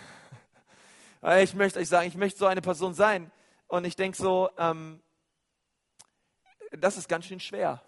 Ich 1.43 1.53
möchte 1.53 1.79
euch 1.79 1.89
sagen, 1.89 2.09
ich 2.09 2.17
möchte 2.17 2.39
so 2.39 2.47
eine 2.47 2.63
Person 2.63 2.95
sein. 2.95 3.31
Und 3.67 3.85
ich 3.85 3.95
denke 3.95 4.17
so, 4.17 4.49
ähm, 4.57 5.03
das 6.71 6.97
ist 6.97 7.11
ganz 7.11 7.27
schön 7.27 7.41
schwer, 7.41 7.83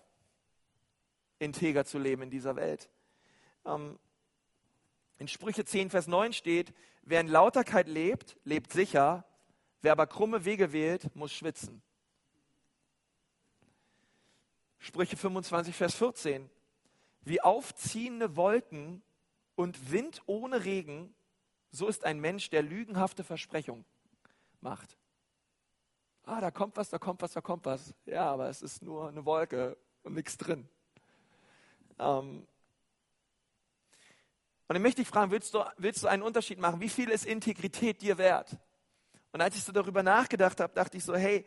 integer 1.38 1.87
zu 1.87 1.99
leben 1.99 2.21
in 2.21 2.29
dieser 2.29 2.57
Welt. 2.57 2.90
Ähm, 3.64 3.99
in 5.16 5.29
Sprüche 5.29 5.64
10, 5.64 5.88
Vers 5.88 6.09
9 6.09 6.35
steht, 6.35 6.75
wer 7.05 7.23
in 7.23 7.29
Lauterkeit 7.29 7.88
lebt, 7.88 8.37
lebt 8.45 8.71
sicher, 8.71 9.25
wer 9.81 9.92
aber 9.92 10.07
krumme 10.07 10.45
Wege 10.45 10.75
wählt, 10.75 11.16
muss 11.16 11.33
schwitzen. 11.33 11.81
Sprüche 14.79 15.16
25, 15.16 15.75
Vers 15.75 15.95
14, 15.95 16.51
wie 17.23 17.40
aufziehende 17.40 18.37
Wolken 18.37 19.03
und 19.55 19.91
Wind 19.91 20.23
ohne 20.27 20.65
Regen, 20.65 21.15
so 21.71 21.88
ist 21.88 22.05
ein 22.05 22.21
Mensch, 22.21 22.51
der 22.51 22.62
lügenhafte 22.62 23.25
Versprechungen 23.25 23.85
macht. 24.61 24.97
Ah, 26.25 26.41
da 26.41 26.51
kommt 26.51 26.77
was, 26.77 26.91
da 26.91 26.99
kommt 26.99 27.23
was, 27.23 27.33
da 27.33 27.41
kommt 27.41 27.65
was. 27.65 27.95
Ja, 28.07 28.31
aber 28.31 28.49
es 28.49 28.62
ist 28.62 28.83
nur 28.83 29.09
eine 29.09 29.25
Wolke 29.25 29.77
und 30.03 30.15
nichts 30.15 30.37
drin. 30.37 30.69
Ähm, 31.99 32.47
und 34.69 34.77
ich 34.77 34.83
möchte 34.83 35.03
dich 35.03 35.09
fragen, 35.09 35.31
willst 35.31 35.53
du, 35.55 35.65
willst 35.77 36.03
du 36.03 36.09
einen 36.09 36.23
Unterschied 36.23 36.59
machen? 36.59 36.81
Wie 36.81 36.88
viel 36.88 37.11
ist 37.11 37.27
Integrität 37.27 38.01
dir 38.01 38.17
wert? 38.19 38.57
Und 39.33 39.41
als 39.41 39.57
ich 39.57 39.65
so 39.65 39.73
darüber 39.73 40.03
nachgedacht 40.03 40.61
habe, 40.61 40.73
dachte 40.73 40.97
ich 40.97 41.05
so, 41.05 41.15
hey, 41.15 41.45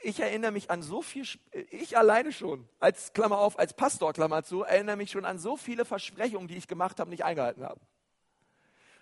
ich 0.00 0.20
erinnere 0.20 0.52
mich 0.52 0.70
an 0.70 0.82
so 0.82 1.02
viel, 1.02 1.26
ich 1.70 1.96
alleine 1.96 2.32
schon, 2.32 2.68
als 2.78 3.12
Klammer 3.12 3.38
auf, 3.38 3.58
als 3.58 3.74
Pastor, 3.74 4.12
Klammer 4.12 4.42
zu, 4.42 4.62
erinnere 4.62 4.96
mich 4.96 5.10
schon 5.10 5.24
an 5.24 5.38
so 5.38 5.56
viele 5.56 5.84
Versprechungen, 5.84 6.48
die 6.48 6.56
ich 6.56 6.68
gemacht 6.68 7.00
habe, 7.00 7.10
nicht 7.10 7.24
eingehalten 7.24 7.64
habe. 7.64 7.80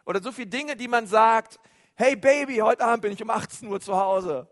Oder 0.06 0.22
so 0.22 0.32
viele 0.32 0.48
Dinge, 0.48 0.76
die 0.76 0.88
man 0.88 1.06
sagt, 1.06 1.58
hey 1.94 2.16
Baby, 2.16 2.56
heute 2.56 2.84
Abend 2.84 3.02
bin 3.02 3.12
ich 3.12 3.22
um 3.22 3.30
18 3.30 3.68
Uhr 3.68 3.80
zu 3.80 3.96
Hause. 3.96 4.48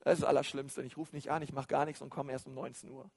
Das 0.00 0.14
ist 0.14 0.22
das 0.22 0.28
Allerschlimmste. 0.28 0.82
Ich 0.82 0.96
rufe 0.96 1.14
nicht 1.16 1.30
an, 1.30 1.42
ich 1.42 1.52
mache 1.52 1.68
gar 1.68 1.86
nichts 1.86 2.02
und 2.02 2.10
komme 2.10 2.32
erst 2.32 2.46
um 2.46 2.54
19 2.54 2.90
Uhr. 2.90 3.10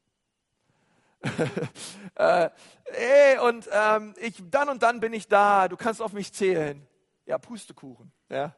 äh, 2.16 2.50
ey, 2.86 3.40
und 3.40 3.68
ähm, 3.72 4.14
ich, 4.22 4.42
dann 4.50 4.70
und 4.70 4.84
dann 4.84 5.00
bin 5.00 5.14
ich 5.14 5.28
da, 5.28 5.68
du 5.68 5.76
kannst 5.76 6.02
auf 6.02 6.14
mich 6.14 6.32
zählen. 6.32 6.86
Ja, 7.26 7.38
Pustekuchen. 7.38 8.12
Ja. 8.30 8.56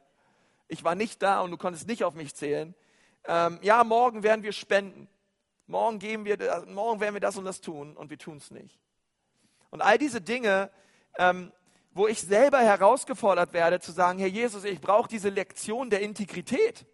Ich 0.70 0.84
war 0.84 0.94
nicht 0.94 1.20
da 1.20 1.40
und 1.40 1.50
du 1.50 1.56
konntest 1.56 1.88
nicht 1.88 2.04
auf 2.04 2.14
mich 2.14 2.32
zählen. 2.34 2.76
Ähm, 3.24 3.58
ja, 3.60 3.82
morgen 3.82 4.22
werden 4.22 4.44
wir 4.44 4.52
spenden. 4.52 5.08
Morgen, 5.66 5.98
geben 5.98 6.24
wir, 6.24 6.64
morgen 6.68 7.00
werden 7.00 7.14
wir 7.14 7.20
das 7.20 7.36
und 7.36 7.44
das 7.44 7.60
tun 7.60 7.96
und 7.96 8.08
wir 8.08 8.18
tun 8.18 8.36
es 8.36 8.52
nicht. 8.52 8.78
Und 9.70 9.82
all 9.82 9.98
diese 9.98 10.20
Dinge, 10.20 10.70
ähm, 11.18 11.52
wo 11.92 12.06
ich 12.06 12.20
selber 12.20 12.60
herausgefordert 12.60 13.52
werde 13.52 13.80
zu 13.80 13.90
sagen, 13.90 14.20
Herr 14.20 14.28
Jesus, 14.28 14.62
ich 14.62 14.80
brauche 14.80 15.08
diese 15.08 15.28
Lektion 15.28 15.90
der 15.90 16.00
Integrität. 16.02 16.86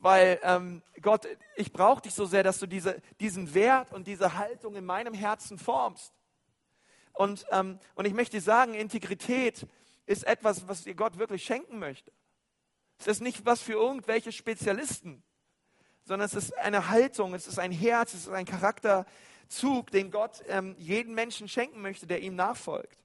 Weil 0.00 0.40
ähm, 0.42 0.82
Gott, 1.00 1.26
ich 1.54 1.72
brauche 1.72 2.02
dich 2.02 2.14
so 2.14 2.26
sehr, 2.26 2.42
dass 2.42 2.58
du 2.58 2.66
diese, 2.66 3.00
diesen 3.20 3.54
Wert 3.54 3.92
und 3.92 4.08
diese 4.08 4.36
Haltung 4.36 4.74
in 4.74 4.84
meinem 4.84 5.14
Herzen 5.14 5.56
formst. 5.56 6.12
Und, 7.12 7.46
ähm, 7.52 7.78
und 7.94 8.06
ich 8.06 8.12
möchte 8.12 8.40
sagen, 8.40 8.74
Integrität 8.74 9.66
ist 10.04 10.24
etwas, 10.24 10.66
was 10.68 10.82
dir 10.82 10.94
Gott 10.94 11.18
wirklich 11.18 11.44
schenken 11.44 11.78
möchte. 11.78 12.12
Es 12.98 13.06
ist 13.06 13.20
nicht 13.20 13.44
was 13.44 13.60
für 13.60 13.72
irgendwelche 13.72 14.32
Spezialisten, 14.32 15.22
sondern 16.04 16.26
es 16.26 16.34
ist 16.34 16.56
eine 16.56 16.88
Haltung, 16.88 17.34
es 17.34 17.46
ist 17.46 17.58
ein 17.58 17.72
Herz, 17.72 18.14
es 18.14 18.22
ist 18.22 18.32
ein 18.32 18.46
Charakterzug, 18.46 19.90
den 19.90 20.10
Gott 20.10 20.42
ähm, 20.48 20.74
jeden 20.78 21.14
Menschen 21.14 21.48
schenken 21.48 21.82
möchte, 21.82 22.06
der 22.06 22.20
ihm 22.20 22.34
nachfolgt. 22.34 23.04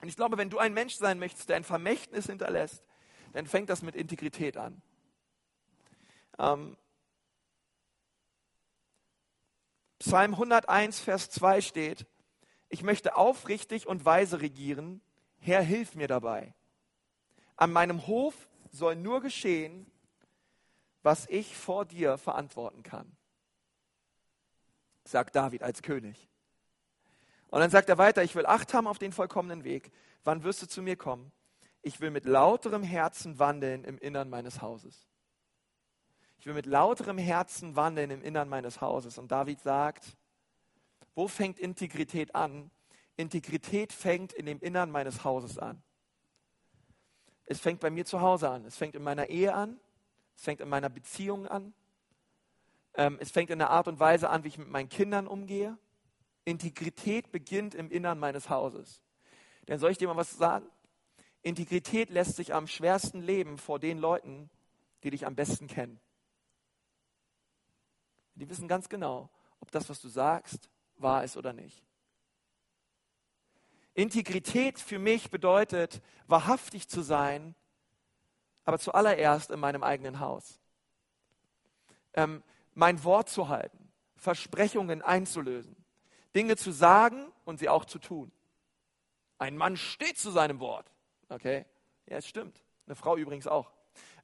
Und 0.00 0.08
ich 0.08 0.16
glaube, 0.16 0.36
wenn 0.38 0.50
du 0.50 0.58
ein 0.58 0.74
Mensch 0.74 0.94
sein 0.94 1.18
möchtest, 1.18 1.48
der 1.48 1.56
ein 1.56 1.64
Vermächtnis 1.64 2.26
hinterlässt, 2.26 2.84
dann 3.32 3.46
fängt 3.46 3.68
das 3.68 3.82
mit 3.82 3.96
Integrität 3.96 4.56
an. 4.56 4.80
Ähm, 6.38 6.76
Psalm 9.98 10.34
101, 10.34 11.00
Vers 11.00 11.30
2 11.30 11.60
steht, 11.60 12.06
ich 12.68 12.82
möchte 12.82 13.16
aufrichtig 13.16 13.86
und 13.86 14.04
weise 14.04 14.40
regieren, 14.40 15.00
Herr, 15.38 15.62
hilf 15.62 15.94
mir 15.94 16.08
dabei. 16.08 16.54
An 17.56 17.72
meinem 17.72 18.06
Hof 18.06 18.48
soll 18.70 18.96
nur 18.96 19.20
geschehen, 19.20 19.90
was 21.02 21.26
ich 21.28 21.56
vor 21.56 21.84
dir 21.84 22.18
verantworten 22.18 22.82
kann, 22.82 23.16
sagt 25.04 25.36
David 25.36 25.62
als 25.62 25.82
König. 25.82 26.28
Und 27.48 27.60
dann 27.60 27.70
sagt 27.70 27.88
er 27.88 27.96
weiter, 27.96 28.22
ich 28.22 28.34
will 28.34 28.44
Acht 28.44 28.74
haben 28.74 28.86
auf 28.86 28.98
den 28.98 29.12
vollkommenen 29.12 29.64
Weg. 29.64 29.92
Wann 30.24 30.42
wirst 30.42 30.62
du 30.62 30.66
zu 30.66 30.82
mir 30.82 30.96
kommen? 30.96 31.32
Ich 31.80 32.00
will 32.00 32.10
mit 32.10 32.24
lauterem 32.24 32.82
Herzen 32.82 33.38
wandeln 33.38 33.84
im 33.84 33.98
Innern 33.98 34.28
meines 34.28 34.60
Hauses. 34.60 35.06
Ich 36.38 36.46
will 36.46 36.54
mit 36.54 36.66
lauterem 36.66 37.18
Herzen 37.18 37.76
wandeln 37.76 38.10
im 38.10 38.22
Innern 38.22 38.48
meines 38.48 38.80
Hauses. 38.80 39.18
Und 39.18 39.30
David 39.30 39.60
sagt, 39.60 40.16
wo 41.14 41.28
fängt 41.28 41.58
Integrität 41.58 42.34
an? 42.34 42.70
Integrität 43.16 43.92
fängt 43.92 44.32
in 44.32 44.46
dem 44.46 44.60
Innern 44.60 44.90
meines 44.90 45.24
Hauses 45.24 45.58
an. 45.58 45.82
Es 47.46 47.60
fängt 47.60 47.80
bei 47.80 47.90
mir 47.90 48.04
zu 48.04 48.20
Hause 48.20 48.50
an. 48.50 48.64
Es 48.64 48.76
fängt 48.76 48.94
in 48.94 49.02
meiner 49.02 49.28
Ehe 49.28 49.54
an. 49.54 49.80
Es 50.36 50.42
fängt 50.42 50.60
in 50.60 50.68
meiner 50.68 50.88
Beziehung 50.88 51.46
an. 51.46 51.72
Ähm, 52.94 53.18
es 53.20 53.30
fängt 53.30 53.50
in 53.50 53.58
der 53.58 53.70
Art 53.70 53.88
und 53.88 54.00
Weise 54.00 54.28
an, 54.28 54.44
wie 54.44 54.48
ich 54.48 54.58
mit 54.58 54.68
meinen 54.68 54.88
Kindern 54.88 55.26
umgehe. 55.26 55.78
Integrität 56.44 57.30
beginnt 57.32 57.74
im 57.74 57.90
Innern 57.90 58.18
meines 58.18 58.50
Hauses. 58.50 59.02
Denn 59.68 59.78
soll 59.78 59.90
ich 59.90 59.98
dir 59.98 60.08
mal 60.08 60.16
was 60.16 60.32
sagen? 60.32 60.66
Integrität 61.42 62.10
lässt 62.10 62.36
sich 62.36 62.54
am 62.54 62.66
schwersten 62.66 63.22
leben 63.22 63.58
vor 63.58 63.78
den 63.78 63.98
Leuten, 63.98 64.50
die 65.04 65.10
dich 65.10 65.26
am 65.26 65.36
besten 65.36 65.68
kennen. 65.68 66.00
Die 68.34 68.48
wissen 68.48 68.68
ganz 68.68 68.88
genau, 68.88 69.30
ob 69.60 69.70
das, 69.70 69.88
was 69.88 70.00
du 70.00 70.08
sagst, 70.08 70.68
wahr 70.96 71.24
ist 71.24 71.36
oder 71.36 71.52
nicht. 71.52 71.82
Integrität 73.96 74.78
für 74.78 74.98
mich 74.98 75.30
bedeutet, 75.30 76.02
wahrhaftig 76.26 76.88
zu 76.88 77.02
sein, 77.02 77.54
aber 78.64 78.78
zuallererst 78.78 79.50
in 79.50 79.58
meinem 79.58 79.82
eigenen 79.82 80.20
Haus. 80.20 80.60
Ähm, 82.14 82.42
mein 82.74 83.02
Wort 83.04 83.30
zu 83.30 83.48
halten, 83.48 83.90
Versprechungen 84.16 85.00
einzulösen, 85.00 85.76
Dinge 86.34 86.56
zu 86.56 86.72
sagen 86.72 87.32
und 87.44 87.58
sie 87.58 87.70
auch 87.70 87.86
zu 87.86 87.98
tun. 87.98 88.30
Ein 89.38 89.56
Mann 89.56 89.76
steht 89.76 90.18
zu 90.18 90.30
seinem 90.30 90.60
Wort. 90.60 90.90
Okay? 91.30 91.64
Ja, 92.06 92.18
es 92.18 92.26
stimmt. 92.26 92.62
Eine 92.86 92.96
Frau 92.96 93.16
übrigens 93.16 93.46
auch. 93.46 93.70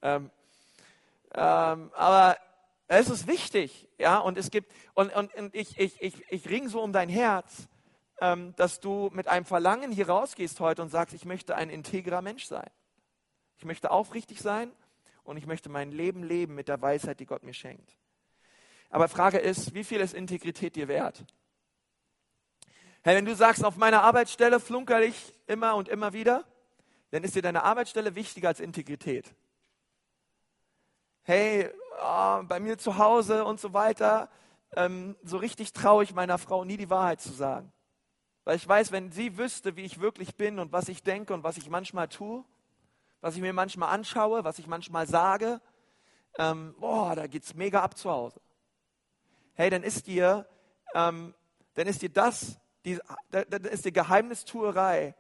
Ähm, 0.02 0.30
ähm, 1.34 1.90
aber 1.94 2.36
es 2.88 3.08
ist 3.08 3.26
wichtig, 3.26 3.88
ja, 3.98 4.18
und 4.18 4.36
es 4.36 4.50
gibt, 4.50 4.70
und, 4.92 5.14
und, 5.14 5.34
und 5.34 5.54
ich, 5.54 5.78
ich, 5.78 6.00
ich, 6.02 6.14
ich 6.30 6.48
ring 6.50 6.68
so 6.68 6.82
um 6.82 6.92
dein 6.92 7.08
Herz, 7.08 7.68
dass 8.56 8.78
du 8.78 9.10
mit 9.12 9.26
einem 9.26 9.44
Verlangen 9.44 9.90
hier 9.90 10.08
rausgehst 10.08 10.60
heute 10.60 10.82
und 10.82 10.90
sagst, 10.90 11.14
ich 11.14 11.24
möchte 11.24 11.56
ein 11.56 11.70
integrer 11.70 12.22
Mensch 12.22 12.44
sein. 12.44 12.70
Ich 13.56 13.64
möchte 13.64 13.90
aufrichtig 13.90 14.40
sein 14.40 14.70
und 15.24 15.36
ich 15.36 15.46
möchte 15.46 15.68
mein 15.68 15.90
Leben 15.90 16.22
leben 16.22 16.54
mit 16.54 16.68
der 16.68 16.80
Weisheit, 16.80 17.18
die 17.18 17.26
Gott 17.26 17.42
mir 17.42 17.54
schenkt. 17.54 17.96
Aber 18.90 19.08
Frage 19.08 19.38
ist, 19.38 19.74
wie 19.74 19.82
viel 19.82 20.00
ist 20.00 20.14
Integrität 20.14 20.76
dir 20.76 20.86
wert? 20.86 21.24
Hey, 23.02 23.16
wenn 23.16 23.24
du 23.24 23.34
sagst, 23.34 23.64
auf 23.64 23.76
meiner 23.76 24.02
Arbeitsstelle 24.02 24.60
flunker 24.60 25.02
ich 25.02 25.34
immer 25.48 25.74
und 25.74 25.88
immer 25.88 26.12
wieder, 26.12 26.44
dann 27.10 27.24
ist 27.24 27.34
dir 27.34 27.42
deine 27.42 27.64
Arbeitsstelle 27.64 28.14
wichtiger 28.14 28.48
als 28.48 28.60
Integrität. 28.60 29.34
hey, 31.24 31.70
oh, 32.00 32.42
bei 32.44 32.60
mir 32.60 32.78
zu 32.78 32.98
Hause 32.98 33.44
und 33.44 33.60
so 33.60 33.72
weiter, 33.72 34.28
ähm, 34.76 35.16
so 35.22 35.38
richtig 35.38 35.72
traue 35.72 36.04
ich 36.04 36.14
meiner 36.14 36.38
Frau 36.38 36.64
nie 36.64 36.76
die 36.76 36.90
Wahrheit 36.90 37.20
zu 37.20 37.32
sagen. 37.32 37.72
Weil 38.44 38.56
ich 38.56 38.66
weiß, 38.66 38.92
wenn 38.92 39.12
sie 39.12 39.38
wüsste, 39.38 39.76
wie 39.76 39.82
ich 39.82 40.00
wirklich 40.00 40.34
bin 40.34 40.58
und 40.58 40.72
was 40.72 40.88
ich 40.88 41.02
denke 41.02 41.32
und 41.32 41.44
was 41.44 41.56
ich 41.56 41.70
manchmal 41.70 42.08
tue, 42.08 42.44
was 43.20 43.36
ich 43.36 43.40
mir 43.40 43.52
manchmal 43.52 43.90
anschaue, 43.90 44.42
was 44.44 44.58
ich 44.58 44.66
manchmal 44.66 45.06
sage, 45.06 45.60
ähm, 46.38 46.74
boah, 46.78 47.14
da 47.14 47.26
geht's 47.26 47.54
mega 47.54 47.82
ab 47.82 47.96
zu 47.96 48.10
Hause. 48.10 48.40
Hey, 49.54 49.70
dann 49.70 49.82
ist 49.82 50.06
dir, 50.06 50.48
ähm, 50.94 51.34
dann 51.74 51.86
ist 51.86 52.02
dir 52.02 52.08
das, 52.08 52.58
die, 52.84 52.98
dann 53.30 53.64
ist 53.64 53.84
die 53.84 53.92
Geheimnistuerei 53.92 55.14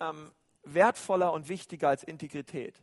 ähm, 0.00 0.30
wertvoller 0.62 1.32
und 1.32 1.48
wichtiger 1.48 1.88
als 1.88 2.04
Integrität. 2.04 2.82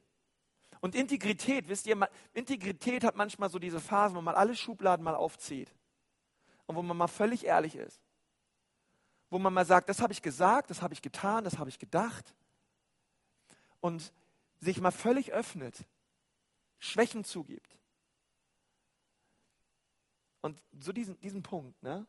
Und 0.81 0.95
Integrität, 0.95 1.69
wisst 1.69 1.85
ihr, 1.85 2.09
Integrität 2.33 3.03
hat 3.03 3.15
manchmal 3.15 3.49
so 3.49 3.59
diese 3.59 3.79
Phasen, 3.79 4.17
wo 4.17 4.21
man 4.21 4.35
alle 4.35 4.55
Schubladen 4.55 5.03
mal 5.03 5.15
aufzieht 5.15 5.71
und 6.65 6.75
wo 6.75 6.81
man 6.81 6.97
mal 6.97 7.07
völlig 7.07 7.45
ehrlich 7.45 7.75
ist. 7.75 8.01
Wo 9.31 9.39
man 9.39 9.53
mal 9.53 9.65
sagt, 9.65 9.89
das 9.89 10.01
habe 10.01 10.13
ich 10.13 10.21
gesagt, 10.21 10.69
das 10.69 10.81
habe 10.81 10.93
ich 10.93 11.01
getan, 11.01 11.45
das 11.45 11.57
habe 11.57 11.69
ich 11.69 11.79
gedacht. 11.79 12.35
Und 13.79 14.13
sich 14.59 14.79
mal 14.79 14.91
völlig 14.91 15.31
öffnet, 15.31 15.85
Schwächen 16.77 17.23
zugibt. 17.23 17.79
Und 20.41 20.61
so 20.79 20.91
diesen, 20.91 21.19
diesen 21.21 21.41
Punkt, 21.41 21.81
ne? 21.81 22.05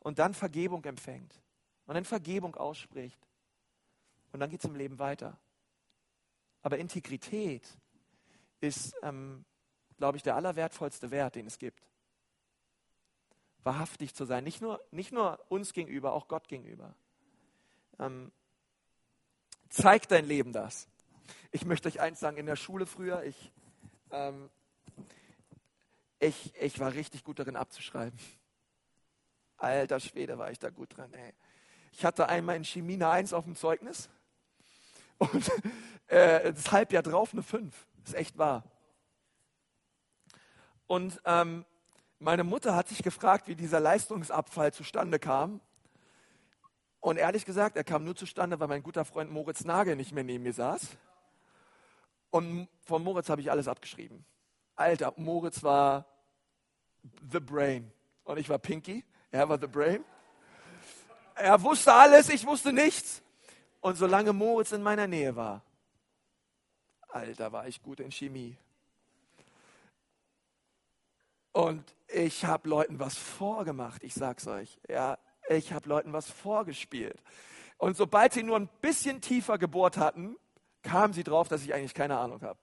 Und 0.00 0.18
dann 0.18 0.34
Vergebung 0.34 0.84
empfängt. 0.84 1.40
Und 1.86 1.94
dann 1.94 2.04
Vergebung 2.04 2.54
ausspricht. 2.54 3.26
Und 4.32 4.40
dann 4.40 4.50
geht 4.50 4.60
es 4.60 4.68
im 4.68 4.76
Leben 4.76 4.98
weiter. 4.98 5.38
Aber 6.62 6.78
Integrität 6.78 7.66
ist, 8.60 8.94
ähm, 9.02 9.44
glaube 9.96 10.18
ich, 10.18 10.22
der 10.22 10.36
allerwertvollste 10.36 11.10
Wert, 11.10 11.36
den 11.36 11.46
es 11.46 11.58
gibt. 11.58 11.89
Wahrhaftig 13.62 14.14
zu 14.14 14.24
sein, 14.24 14.44
nicht 14.44 14.60
nur, 14.60 14.82
nicht 14.90 15.12
nur 15.12 15.38
uns 15.48 15.72
gegenüber, 15.72 16.12
auch 16.12 16.28
Gott 16.28 16.48
gegenüber. 16.48 16.94
Ähm, 17.98 18.32
zeig 19.68 20.08
dein 20.08 20.26
Leben 20.26 20.52
das. 20.52 20.88
Ich 21.52 21.64
möchte 21.64 21.88
euch 21.88 22.00
eins 22.00 22.20
sagen, 22.20 22.36
in 22.36 22.46
der 22.46 22.56
Schule 22.56 22.86
früher, 22.86 23.22
ich, 23.24 23.52
ähm, 24.10 24.48
ich, 26.18 26.54
ich 26.60 26.80
war 26.80 26.94
richtig 26.94 27.24
gut 27.24 27.38
darin 27.38 27.56
abzuschreiben. 27.56 28.18
Alter 29.56 30.00
Schwede, 30.00 30.38
war 30.38 30.50
ich 30.50 30.58
da 30.58 30.70
gut 30.70 30.96
dran. 30.96 31.12
Ey. 31.12 31.34
Ich 31.92 32.04
hatte 32.04 32.28
einmal 32.28 32.56
in 32.56 32.64
Chemie 32.64 32.94
eine 32.94 33.10
1 33.10 33.32
auf 33.32 33.44
dem 33.44 33.56
Zeugnis 33.56 34.08
und 35.18 35.50
äh, 36.06 36.52
das 36.52 36.72
Halbjahr 36.72 37.02
drauf 37.02 37.32
eine 37.32 37.42
5. 37.42 37.74
Das 37.98 38.10
ist 38.10 38.14
echt 38.14 38.38
wahr. 38.38 38.64
Und 40.86 41.20
ähm, 41.24 41.64
meine 42.20 42.44
Mutter 42.44 42.76
hat 42.76 42.88
sich 42.88 43.02
gefragt, 43.02 43.48
wie 43.48 43.56
dieser 43.56 43.80
Leistungsabfall 43.80 44.72
zustande 44.72 45.18
kam. 45.18 45.60
Und 47.00 47.16
ehrlich 47.16 47.46
gesagt, 47.46 47.76
er 47.76 47.84
kam 47.84 48.04
nur 48.04 48.14
zustande, 48.14 48.60
weil 48.60 48.68
mein 48.68 48.82
guter 48.82 49.06
Freund 49.06 49.32
Moritz 49.32 49.64
Nagel 49.64 49.96
nicht 49.96 50.12
mehr 50.12 50.22
neben 50.22 50.44
mir 50.44 50.52
saß. 50.52 50.82
Und 52.28 52.68
von 52.84 53.02
Moritz 53.02 53.30
habe 53.30 53.40
ich 53.40 53.50
alles 53.50 53.66
abgeschrieben. 53.66 54.24
Alter, 54.76 55.14
Moritz 55.16 55.62
war 55.62 56.04
the 57.32 57.40
brain. 57.40 57.90
Und 58.24 58.38
ich 58.38 58.50
war 58.50 58.58
Pinky. 58.58 59.02
Er 59.30 59.48
war 59.48 59.58
the 59.58 59.66
brain. 59.66 60.04
Er 61.36 61.62
wusste 61.62 61.92
alles, 61.94 62.28
ich 62.28 62.46
wusste 62.46 62.70
nichts. 62.70 63.22
Und 63.80 63.96
solange 63.96 64.34
Moritz 64.34 64.72
in 64.72 64.82
meiner 64.82 65.06
Nähe 65.06 65.34
war, 65.34 65.62
Alter, 67.08 67.50
war 67.50 67.66
ich 67.66 67.82
gut 67.82 68.00
in 68.00 68.10
Chemie. 68.10 68.58
Und 71.52 71.94
ich 72.08 72.44
habe 72.44 72.68
Leuten 72.68 72.98
was 72.98 73.16
vorgemacht, 73.16 74.02
ich 74.04 74.14
sag's 74.14 74.46
euch. 74.46 74.80
Ja, 74.88 75.18
ich 75.48 75.72
habe 75.72 75.88
Leuten 75.88 76.12
was 76.12 76.30
vorgespielt. 76.30 77.20
Und 77.78 77.96
sobald 77.96 78.32
sie 78.32 78.42
nur 78.42 78.56
ein 78.56 78.68
bisschen 78.80 79.20
tiefer 79.20 79.58
gebohrt 79.58 79.96
hatten, 79.96 80.36
kamen 80.82 81.12
sie 81.12 81.24
drauf, 81.24 81.48
dass 81.48 81.62
ich 81.62 81.74
eigentlich 81.74 81.94
keine 81.94 82.18
Ahnung 82.18 82.42
habe. 82.42 82.58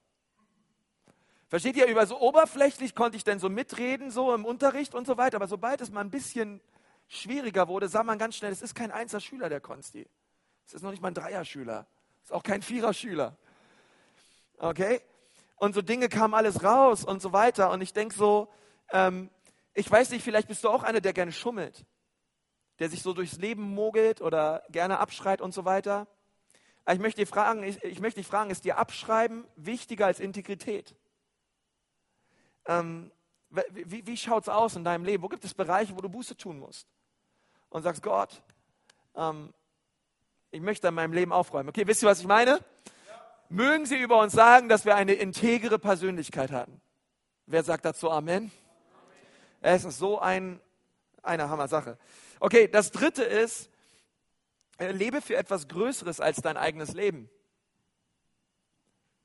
Versteht 1.50 1.78
ihr, 1.78 1.88
über 1.88 2.06
so 2.06 2.19
oberflächlich 2.19 2.93
konnte 2.93 3.15
ich 3.17 3.23
denn 3.23 3.39
so 3.39 3.50
mitreden, 3.50 4.12
so 4.12 4.34
im 4.34 4.43
Unterricht 4.43 4.93
und 4.93 5.08
so 5.08 5.17
weiter, 5.17 5.38
aber 5.38 5.47
sobald 5.47 5.80
es 5.82 5.91
mal 5.91 6.02
ein 6.02 6.12
bisschen 6.12 6.62
schwieriger 7.08 7.69
wurde, 7.69 7.88
sah 7.88 8.04
man 8.04 8.17
ganz 8.17 8.36
schnell, 8.36 8.52
es 8.52 8.62
ist 8.62 8.76
kein 8.76 8.91
Einser-Schüler, 8.91 9.47
der 9.47 9.62
Konsti. 9.62 10.08
Es 10.65 10.73
ist 10.73 10.82
noch 10.82 10.91
nicht 10.91 11.02
mal 11.02 11.10
ein 11.10 11.13
Dreier-Schüler. 11.13 11.88
Es 12.21 12.30
ist 12.30 12.34
auch 12.34 12.43
kein 12.43 12.62
Vierer-Schüler. 12.62 13.38
Okay? 14.58 15.02
Und 15.56 15.73
so 15.73 15.82
Dinge 15.82 16.10
kamen 16.10 16.34
alles 16.34 16.63
raus 16.63 17.06
und 17.06 17.21
so 17.21 17.32
weiter. 17.32 17.71
Und 17.71 17.82
ich 17.82 17.93
denke 17.93 18.13
so, 18.13 18.50
ähm, 18.91 19.30
ich 19.73 19.89
weiß 19.89 20.10
nicht, 20.12 20.23
vielleicht 20.23 20.47
bist 20.47 20.63
du 20.63 20.69
auch 20.69 20.84
einer, 20.84 21.02
der 21.02 21.13
gerne 21.13 21.32
schummelt, 21.32 21.86
der 22.80 22.89
sich 22.89 23.02
so 23.02 23.13
durchs 23.13 23.38
Leben 23.38 23.62
mogelt 23.62 24.21
oder 24.21 24.63
gerne 24.69 25.00
abschreit 25.00 25.41
und 25.41 25.54
so 25.54 25.65
weiter. 25.65 26.08
Ich 26.89 27.00
möchte, 27.00 27.21
dich 27.21 27.30
fragen, 27.30 27.63
ich, 27.63 27.84
ich 27.84 28.00
möchte 28.00 28.19
dich 28.19 28.28
fragen, 28.28 28.50
ist 28.50 28.63
dir 28.63 28.78
Abschreiben 28.78 29.45
wichtiger 29.56 30.06
als 30.06 30.19
Integrität? 30.19 30.95
Ähm, 32.65 33.12
wie, 33.50 34.06
wie 34.06 34.17
schaut 34.17 34.43
es 34.43 34.50
aus 34.50 34.76
in 34.76 34.84
deinem 34.84 35.06
Leben? 35.06 35.23
Wo 35.23 35.28
gibt 35.28 35.45
es 35.45 35.54
Bereiche, 35.54 35.95
wo 35.95 36.02
du 36.02 36.10
Buße 36.10 36.38
tun 36.38 36.60
musst? 36.60 36.88
Und 37.69 37.84
sagst, 37.84 38.04
Gott, 38.04 38.41
ähm, 39.15 39.54
ich 40.52 40.62
möchte 40.62 40.88
in 40.88 40.93
meinem 40.93 41.13
Leben 41.13 41.34
aufräumen. 41.34 41.69
Okay, 41.69 41.86
wisst 41.86 42.04
ihr, 42.04 42.10
was 42.10 42.21
ich 42.21 42.28
meine? 42.28 42.60
mögen 43.50 43.86
sie 43.86 43.97
über 43.97 44.19
uns 44.19 44.34
sagen, 44.34 44.69
dass 44.69 44.86
wir 44.86 44.95
eine 44.95 45.13
integere 45.13 45.80
Persönlichkeit 45.80 46.52
hatten. 46.52 46.82
Wer 47.45 47.63
sagt 47.63 47.86
dazu 47.86 48.12
Amen? 48.12 48.52
Es 49.62 49.84
ist 49.84 49.98
so 49.98 50.20
ein, 50.20 50.60
eine 51.24 51.50
Hammer-Sache. 51.50 51.98
Okay, 52.39 52.67
das 52.67 52.91
dritte 52.91 53.24
ist, 53.24 53.70
äh, 54.78 54.91
lebe 54.91 55.22
für 55.22 55.36
etwas 55.36 55.67
Größeres 55.67 56.20
als 56.20 56.41
dein 56.41 56.58
eigenes 56.58 56.93
Leben. 56.93 57.30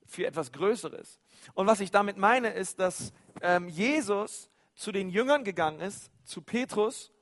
Für 0.06 0.26
etwas 0.26 0.52
Größeres. 0.52 1.20
Und 1.54 1.66
was 1.66 1.80
ich 1.80 1.90
damit 1.90 2.16
meine, 2.16 2.52
ist, 2.52 2.78
dass 2.78 3.12
ähm, 3.40 3.68
Jesus 3.68 4.50
zu 4.74 4.92
den 4.92 5.10
Jüngern 5.10 5.44
gegangen 5.44 5.80
ist, 5.80 6.10
zu 6.24 6.42
Petrus 6.42 7.12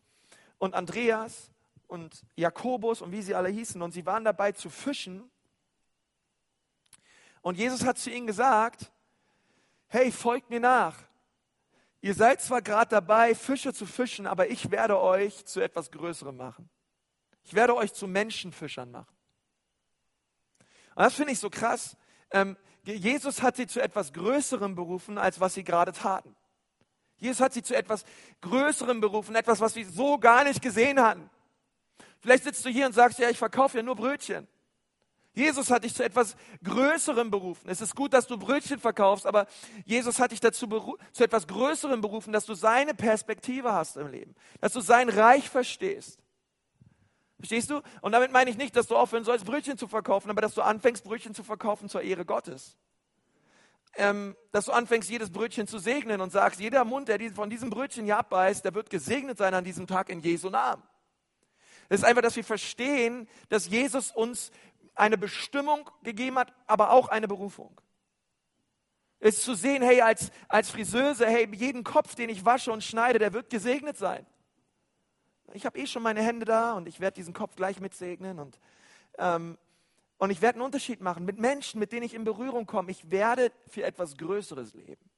und 0.58 0.74
Andreas 0.74 1.50
und 1.88 2.24
Jakobus 2.36 3.02
und 3.02 3.12
wie 3.12 3.22
sie 3.22 3.34
alle 3.34 3.48
hießen. 3.48 3.82
Und 3.82 3.92
sie 3.92 4.06
waren 4.06 4.24
dabei 4.24 4.52
zu 4.52 4.70
fischen. 4.70 5.28
Und 7.42 7.58
Jesus 7.58 7.84
hat 7.84 7.98
zu 7.98 8.10
ihnen 8.10 8.26
gesagt, 8.26 8.92
hey, 9.88 10.12
folgt 10.12 10.50
mir 10.50 10.60
nach. 10.60 10.96
Ihr 12.02 12.14
seid 12.14 12.40
zwar 12.40 12.62
gerade 12.62 12.88
dabei, 12.88 13.34
Fische 13.34 13.74
zu 13.74 13.84
fischen, 13.84 14.26
aber 14.26 14.48
ich 14.50 14.70
werde 14.70 14.98
euch 14.98 15.44
zu 15.44 15.60
etwas 15.60 15.90
Größerem 15.90 16.36
machen. 16.36 16.70
Ich 17.44 17.54
werde 17.54 17.74
euch 17.76 17.92
zu 17.92 18.06
Menschenfischern 18.06 18.90
machen. 18.90 19.14
Und 20.94 21.04
das 21.04 21.14
finde 21.14 21.32
ich 21.32 21.38
so 21.38 21.50
krass. 21.50 21.96
Ähm, 22.30 22.56
Jesus 22.84 23.42
hat 23.42 23.56
sie 23.56 23.66
zu 23.66 23.80
etwas 23.80 24.12
Größerem 24.12 24.74
berufen, 24.74 25.18
als 25.18 25.40
was 25.40 25.54
sie 25.54 25.64
gerade 25.64 25.92
taten. 25.92 26.34
Jesus 27.16 27.40
hat 27.40 27.52
sie 27.52 27.62
zu 27.62 27.76
etwas 27.76 28.04
Größerem 28.40 29.00
berufen, 29.00 29.34
etwas, 29.34 29.60
was 29.60 29.74
sie 29.74 29.84
so 29.84 30.18
gar 30.18 30.44
nicht 30.44 30.62
gesehen 30.62 31.00
hatten. 31.00 31.28
Vielleicht 32.20 32.44
sitzt 32.44 32.64
du 32.64 32.70
hier 32.70 32.86
und 32.86 32.92
sagst, 32.94 33.18
ja, 33.18 33.28
ich 33.28 33.38
verkaufe 33.38 33.76
ja 33.76 33.82
nur 33.82 33.96
Brötchen. 33.96 34.48
Jesus 35.32 35.70
hat 35.70 35.84
dich 35.84 35.94
zu 35.94 36.04
etwas 36.04 36.36
Größerem 36.64 37.30
berufen. 37.30 37.68
Es 37.68 37.80
ist 37.80 37.94
gut, 37.94 38.12
dass 38.12 38.26
du 38.26 38.36
Brötchen 38.36 38.80
verkaufst, 38.80 39.26
aber 39.26 39.46
Jesus 39.84 40.18
hat 40.18 40.32
dich 40.32 40.40
dazu 40.40 40.66
zu 41.12 41.24
etwas 41.24 41.46
Größerem 41.46 42.00
berufen, 42.00 42.32
dass 42.32 42.46
du 42.46 42.54
seine 42.54 42.94
Perspektive 42.94 43.72
hast 43.72 43.96
im 43.96 44.08
Leben, 44.08 44.34
dass 44.60 44.72
du 44.72 44.80
sein 44.80 45.08
Reich 45.08 45.48
verstehst. 45.48 46.18
Verstehst 47.38 47.70
du? 47.70 47.80
Und 48.02 48.12
damit 48.12 48.32
meine 48.32 48.50
ich 48.50 48.58
nicht, 48.58 48.76
dass 48.76 48.86
du 48.86 48.96
aufhören 48.96 49.24
sollst, 49.24 49.46
Brötchen 49.46 49.78
zu 49.78 49.88
verkaufen, 49.88 50.30
aber 50.30 50.42
dass 50.42 50.54
du 50.54 50.62
anfängst, 50.62 51.04
Brötchen 51.04 51.34
zu 51.34 51.42
verkaufen 51.42 51.88
zur 51.88 52.02
Ehre 52.02 52.26
Gottes. 52.26 52.76
Ähm, 53.94 54.36
dass 54.52 54.66
du 54.66 54.72
anfängst, 54.72 55.08
jedes 55.08 55.30
Brötchen 55.30 55.66
zu 55.66 55.78
segnen 55.78 56.20
und 56.20 56.30
sagst, 56.30 56.60
jeder 56.60 56.84
Mund, 56.84 57.08
der 57.08 57.18
von 57.32 57.50
diesem 57.50 57.70
Brötchen 57.70 58.04
hier 58.04 58.18
abbeißt, 58.18 58.64
der 58.64 58.74
wird 58.74 58.90
gesegnet 58.90 59.38
sein 59.38 59.54
an 59.54 59.64
diesem 59.64 59.86
Tag 59.86 60.10
in 60.10 60.20
Jesu 60.20 60.50
Namen. 60.50 60.82
Es 61.88 62.00
ist 62.00 62.04
einfach, 62.04 62.22
dass 62.22 62.36
wir 62.36 62.44
verstehen, 62.44 63.28
dass 63.48 63.68
Jesus 63.68 64.12
uns 64.12 64.52
eine 65.00 65.18
Bestimmung 65.18 65.90
gegeben 66.02 66.38
hat, 66.38 66.52
aber 66.66 66.90
auch 66.90 67.08
eine 67.08 67.26
Berufung. 67.26 67.80
Es 69.18 69.38
ist 69.38 69.44
zu 69.44 69.54
sehen, 69.54 69.82
hey, 69.82 70.00
als, 70.00 70.30
als 70.48 70.70
Friseuse, 70.70 71.26
hey, 71.26 71.48
jeden 71.54 71.84
Kopf, 71.84 72.14
den 72.14 72.30
ich 72.30 72.44
wasche 72.44 72.72
und 72.72 72.84
schneide, 72.84 73.18
der 73.18 73.32
wird 73.32 73.50
gesegnet 73.50 73.98
sein. 73.98 74.24
Ich 75.52 75.66
habe 75.66 75.78
eh 75.78 75.86
schon 75.86 76.02
meine 76.02 76.22
Hände 76.22 76.46
da 76.46 76.74
und 76.74 76.86
ich 76.86 77.00
werde 77.00 77.16
diesen 77.16 77.34
Kopf 77.34 77.56
gleich 77.56 77.80
mitsegnen 77.80 78.38
und, 78.38 78.58
ähm, 79.18 79.58
und 80.18 80.30
ich 80.30 80.40
werde 80.40 80.56
einen 80.56 80.64
Unterschied 80.64 81.00
machen 81.00 81.24
mit 81.24 81.38
Menschen, 81.38 81.80
mit 81.80 81.92
denen 81.92 82.04
ich 82.04 82.14
in 82.14 82.24
Berührung 82.24 82.66
komme. 82.66 82.90
Ich 82.90 83.10
werde 83.10 83.52
für 83.68 83.82
etwas 83.82 84.16
Größeres 84.16 84.74
leben. 84.74 85.10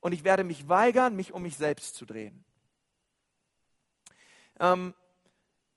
Und 0.00 0.12
ich 0.12 0.24
werde 0.24 0.42
mich 0.42 0.68
weigern, 0.68 1.14
mich 1.14 1.32
um 1.32 1.42
mich 1.42 1.56
selbst 1.56 1.94
zu 1.94 2.06
drehen. 2.06 2.44
Ähm, 4.58 4.94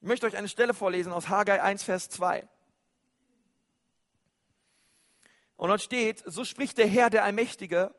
ich 0.01 0.07
möchte 0.07 0.25
euch 0.25 0.35
eine 0.35 0.49
Stelle 0.49 0.73
vorlesen 0.73 1.13
aus 1.13 1.29
Haggai 1.29 1.61
1, 1.61 1.83
Vers 1.83 2.09
2. 2.09 2.47
Und 5.57 5.69
dort 5.69 5.81
steht, 5.81 6.23
so 6.25 6.43
spricht 6.45 6.77
der 6.77 6.87
Herr, 6.87 7.09
der 7.09 7.23
Allmächtige, 7.23 7.93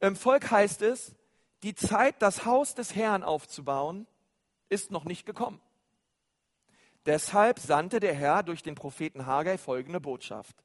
im 0.00 0.16
Volk 0.16 0.50
heißt 0.50 0.82
es, 0.82 1.14
die 1.62 1.74
Zeit, 1.74 2.22
das 2.22 2.44
Haus 2.44 2.74
des 2.74 2.94
Herrn 2.94 3.22
aufzubauen, 3.22 4.06
ist 4.68 4.90
noch 4.90 5.04
nicht 5.04 5.26
gekommen. 5.26 5.60
Deshalb 7.06 7.58
sandte 7.58 8.00
der 8.00 8.14
Herr 8.14 8.42
durch 8.42 8.62
den 8.62 8.74
Propheten 8.74 9.26
Haggai 9.26 9.58
folgende 9.58 10.00
Botschaft. 10.00 10.56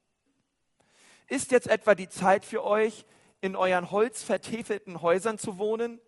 Ist 1.28 1.52
jetzt 1.52 1.67
etwa 1.67 1.96
die 1.96 2.10
Zeit 2.10 2.46
für 2.46 2.63
euch, 2.63 3.06
in 3.41 3.56
euren 3.56 3.91
holzvertäfelten 3.91 5.02
Häusern 5.02 5.38
zu 5.38 5.58
wohnen, 5.58 6.00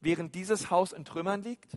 während 0.00 0.34
dieses 0.34 0.70
Haus 0.70 0.92
in 0.92 1.04
Trümmern 1.04 1.42
liegt? 1.42 1.72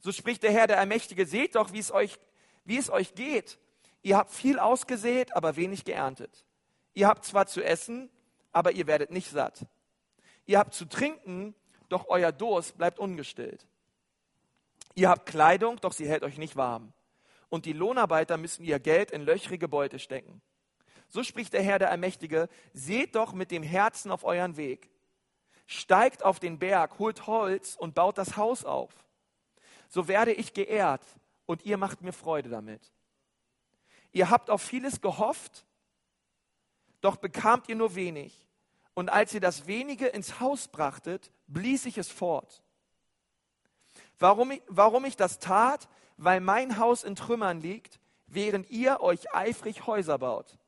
So 0.00 0.12
spricht 0.12 0.42
der 0.42 0.52
Herr, 0.52 0.66
der 0.66 0.78
Allmächtige, 0.78 1.26
seht 1.26 1.56
doch, 1.56 1.72
wie 1.72 1.78
es 1.78 1.90
euch, 1.90 2.18
wie 2.64 2.78
es 2.78 2.90
euch 2.90 3.14
geht. 3.14 3.58
Ihr 4.02 4.16
habt 4.16 4.32
viel 4.32 4.58
ausgesät, 4.58 5.34
aber 5.34 5.56
wenig 5.56 5.84
geerntet. 5.84 6.45
Ihr 6.96 7.08
habt 7.08 7.26
zwar 7.26 7.46
zu 7.46 7.62
essen, 7.62 8.10
aber 8.52 8.72
ihr 8.72 8.86
werdet 8.86 9.10
nicht 9.10 9.28
satt. 9.28 9.66
Ihr 10.46 10.58
habt 10.58 10.72
zu 10.72 10.86
trinken, 10.86 11.54
doch 11.90 12.06
euer 12.08 12.32
Durst 12.32 12.78
bleibt 12.78 12.98
ungestillt. 12.98 13.68
Ihr 14.94 15.10
habt 15.10 15.26
Kleidung, 15.26 15.76
doch 15.76 15.92
sie 15.92 16.08
hält 16.08 16.22
euch 16.22 16.38
nicht 16.38 16.56
warm. 16.56 16.94
Und 17.50 17.66
die 17.66 17.74
Lohnarbeiter 17.74 18.38
müssen 18.38 18.64
ihr 18.64 18.80
Geld 18.80 19.10
in 19.10 19.20
löchrige 19.20 19.68
Beute 19.68 19.98
stecken. 19.98 20.40
So 21.08 21.22
spricht 21.22 21.52
der 21.52 21.62
Herr 21.62 21.78
der 21.78 21.90
Allmächtige, 21.90 22.48
seht 22.72 23.14
doch 23.14 23.34
mit 23.34 23.50
dem 23.50 23.62
Herzen 23.62 24.10
auf 24.10 24.24
euren 24.24 24.56
Weg. 24.56 24.90
Steigt 25.66 26.24
auf 26.24 26.40
den 26.40 26.58
Berg, 26.58 26.98
holt 26.98 27.26
Holz 27.26 27.76
und 27.76 27.94
baut 27.94 28.16
das 28.16 28.38
Haus 28.38 28.64
auf. 28.64 28.90
So 29.88 30.08
werde 30.08 30.32
ich 30.32 30.54
geehrt 30.54 31.04
und 31.44 31.66
ihr 31.66 31.76
macht 31.76 32.00
mir 32.00 32.14
Freude 32.14 32.48
damit. 32.48 32.90
Ihr 34.12 34.30
habt 34.30 34.48
auf 34.48 34.62
vieles 34.62 35.02
gehofft, 35.02 35.65
doch 37.06 37.16
bekamt 37.16 37.68
ihr 37.68 37.76
nur 37.76 37.94
wenig. 37.94 38.46
Und 38.92 39.10
als 39.10 39.32
ihr 39.32 39.40
das 39.40 39.68
wenige 39.68 40.06
ins 40.06 40.40
Haus 40.40 40.66
brachtet, 40.66 41.30
blies 41.46 41.86
ich 41.86 41.98
es 41.98 42.08
fort. 42.08 42.62
Warum 44.18 44.50
ich, 44.50 44.62
warum 44.66 45.04
ich 45.04 45.16
das 45.16 45.38
tat? 45.38 45.88
Weil 46.16 46.40
mein 46.40 46.78
Haus 46.78 47.04
in 47.04 47.14
Trümmern 47.14 47.60
liegt, 47.60 48.00
während 48.26 48.70
ihr 48.70 49.00
euch 49.02 49.32
eifrig 49.32 49.86
Häuser 49.86 50.18
baut, 50.18 50.58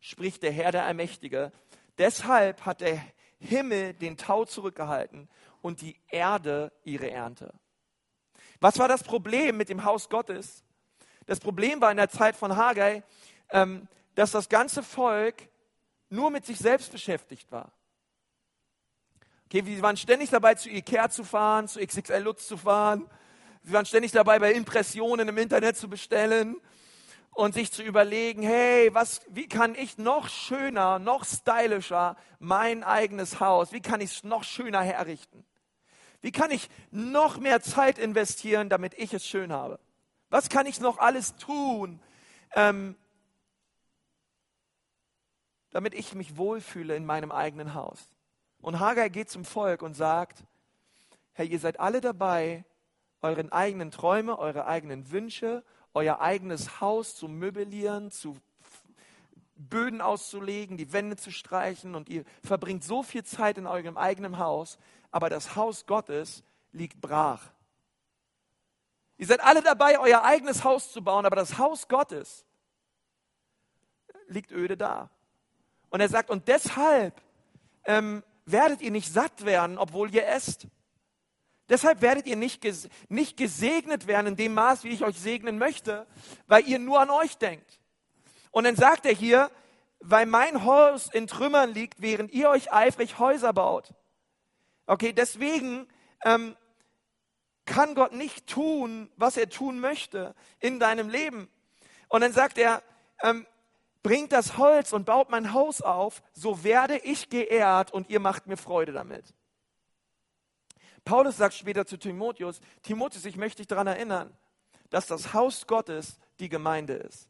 spricht 0.00 0.42
der 0.42 0.52
Herr 0.52 0.72
der 0.72 0.84
Allmächtige. 0.84 1.52
Deshalb 1.96 2.66
hat 2.66 2.82
der 2.82 3.00
Himmel 3.38 3.94
den 3.94 4.18
Tau 4.18 4.44
zurückgehalten 4.44 5.28
und 5.62 5.80
die 5.80 5.96
Erde 6.08 6.70
ihre 6.84 7.10
Ernte. 7.10 7.54
Was 8.60 8.78
war 8.78 8.88
das 8.88 9.04
Problem 9.04 9.56
mit 9.56 9.70
dem 9.70 9.84
Haus 9.84 10.10
Gottes? 10.10 10.64
Das 11.24 11.40
Problem 11.40 11.80
war 11.80 11.90
in 11.90 11.96
der 11.96 12.10
Zeit 12.10 12.36
von 12.36 12.56
Haggai, 12.56 13.02
ähm, 13.50 13.88
dass 14.16 14.32
das 14.32 14.48
ganze 14.48 14.82
Volk 14.82 15.48
nur 16.10 16.30
mit 16.30 16.46
sich 16.46 16.58
selbst 16.58 16.92
beschäftigt 16.92 17.50
war. 17.52 17.72
Okay, 19.46 19.64
wir 19.64 19.80
waren 19.80 19.96
ständig 19.96 20.30
dabei, 20.30 20.54
zu 20.54 20.68
Ikea 20.68 21.08
zu 21.08 21.24
fahren, 21.24 21.68
zu 21.68 21.80
XXL 21.80 22.22
Lutz 22.22 22.46
zu 22.46 22.56
fahren. 22.56 23.08
Sie 23.62 23.72
waren 23.72 23.86
ständig 23.86 24.12
dabei, 24.12 24.38
bei 24.38 24.52
Impressionen 24.52 25.28
im 25.28 25.38
Internet 25.38 25.76
zu 25.76 25.88
bestellen 25.88 26.56
und 27.32 27.54
sich 27.54 27.72
zu 27.72 27.82
überlegen, 27.82 28.42
hey, 28.42 28.92
was, 28.92 29.22
wie 29.28 29.48
kann 29.48 29.74
ich 29.74 29.96
noch 29.96 30.28
schöner, 30.28 30.98
noch 30.98 31.24
stylischer 31.24 32.16
mein 32.38 32.84
eigenes 32.84 33.40
Haus, 33.40 33.72
wie 33.72 33.80
kann 33.80 34.00
ich 34.00 34.16
es 34.16 34.24
noch 34.24 34.44
schöner 34.44 34.82
herrichten? 34.82 35.44
Wie 36.20 36.32
kann 36.32 36.50
ich 36.50 36.68
noch 36.90 37.38
mehr 37.38 37.60
Zeit 37.62 37.96
investieren, 37.98 38.68
damit 38.68 38.94
ich 38.94 39.14
es 39.14 39.24
schön 39.24 39.52
habe? 39.52 39.78
Was 40.30 40.48
kann 40.48 40.66
ich 40.66 40.80
noch 40.80 40.98
alles 40.98 41.36
tun, 41.36 42.00
ähm, 42.54 42.96
damit 45.70 45.94
ich 45.94 46.14
mich 46.14 46.36
wohlfühle 46.36 46.96
in 46.96 47.06
meinem 47.06 47.32
eigenen 47.32 47.74
Haus? 47.74 48.08
Und 48.60 48.80
Haggai 48.80 49.08
geht 49.08 49.30
zum 49.30 49.44
Volk 49.44 49.82
und 49.82 49.94
sagt, 49.94 50.44
hey, 51.32 51.46
ihr 51.46 51.60
seid 51.60 51.78
alle 51.78 52.00
dabei, 52.00 52.64
euren 53.22 53.52
eigenen 53.52 53.90
Träume, 53.90 54.38
eure 54.38 54.66
eigenen 54.66 55.10
Wünsche, 55.10 55.64
euer 55.94 56.20
eigenes 56.20 56.80
Haus 56.80 57.14
zu 57.14 57.28
möblieren, 57.28 58.10
zu 58.10 58.36
Böden 59.56 60.00
auszulegen, 60.00 60.76
die 60.76 60.92
Wände 60.92 61.16
zu 61.16 61.32
streichen 61.32 61.94
und 61.94 62.08
ihr 62.08 62.24
verbringt 62.44 62.84
so 62.84 63.02
viel 63.02 63.24
Zeit 63.24 63.58
in 63.58 63.66
eurem 63.66 63.96
eigenen 63.96 64.38
Haus, 64.38 64.78
aber 65.10 65.28
das 65.28 65.56
Haus 65.56 65.86
Gottes 65.86 66.44
liegt 66.72 67.00
brach. 67.00 67.42
Ihr 69.16 69.26
seid 69.26 69.40
alle 69.40 69.62
dabei, 69.62 69.98
euer 69.98 70.22
eigenes 70.22 70.62
Haus 70.62 70.92
zu 70.92 71.02
bauen, 71.02 71.26
aber 71.26 71.34
das 71.34 71.58
Haus 71.58 71.88
Gottes 71.88 72.44
liegt 74.28 74.52
öde 74.52 74.76
da. 74.76 75.10
Und 75.90 76.00
er 76.00 76.08
sagt, 76.08 76.30
und 76.30 76.48
deshalb 76.48 77.20
ähm, 77.84 78.22
werdet 78.44 78.80
ihr 78.80 78.90
nicht 78.90 79.12
satt 79.12 79.44
werden, 79.44 79.78
obwohl 79.78 80.14
ihr 80.14 80.26
esst. 80.26 80.66
Deshalb 81.68 82.00
werdet 82.00 82.26
ihr 82.26 82.36
nicht, 82.36 82.62
ges 82.62 82.88
nicht 83.08 83.36
gesegnet 83.36 84.06
werden 84.06 84.28
in 84.28 84.36
dem 84.36 84.54
Maß, 84.54 84.84
wie 84.84 84.88
ich 84.88 85.04
euch 85.04 85.18
segnen 85.18 85.58
möchte, 85.58 86.06
weil 86.46 86.66
ihr 86.66 86.78
nur 86.78 87.00
an 87.00 87.10
euch 87.10 87.36
denkt. 87.36 87.78
Und 88.50 88.64
dann 88.64 88.76
sagt 88.76 89.04
er 89.04 89.12
hier, 89.12 89.50
weil 90.00 90.26
mein 90.26 90.64
Haus 90.64 91.12
in 91.12 91.26
Trümmern 91.26 91.74
liegt, 91.74 92.00
während 92.00 92.32
ihr 92.32 92.48
euch 92.48 92.72
eifrig 92.72 93.18
Häuser 93.18 93.52
baut. 93.52 93.92
Okay, 94.86 95.12
deswegen 95.12 95.86
ähm, 96.24 96.56
kann 97.66 97.94
Gott 97.94 98.12
nicht 98.12 98.46
tun, 98.46 99.10
was 99.16 99.36
er 99.36 99.50
tun 99.50 99.80
möchte 99.80 100.34
in 100.60 100.80
deinem 100.80 101.10
Leben. 101.10 101.48
Und 102.08 102.22
dann 102.22 102.32
sagt 102.32 102.56
er, 102.56 102.82
ähm, 103.22 103.46
bringt 104.08 104.32
das 104.32 104.56
Holz 104.56 104.94
und 104.94 105.04
baut 105.04 105.28
mein 105.28 105.52
Haus 105.52 105.82
auf, 105.82 106.22
so 106.32 106.64
werde 106.64 106.96
ich 106.96 107.28
geehrt 107.28 107.92
und 107.92 108.08
ihr 108.08 108.20
macht 108.20 108.46
mir 108.46 108.56
Freude 108.56 108.92
damit. 108.92 109.34
Paulus 111.04 111.36
sagt 111.36 111.52
später 111.52 111.84
zu 111.84 111.98
Timotheus, 111.98 112.62
Timotheus, 112.82 113.26
ich 113.26 113.36
möchte 113.36 113.58
dich 113.58 113.66
daran 113.66 113.86
erinnern, 113.86 114.34
dass 114.88 115.08
das 115.08 115.34
Haus 115.34 115.66
Gottes 115.66 116.18
die 116.40 116.48
Gemeinde 116.48 116.94
ist. 116.94 117.28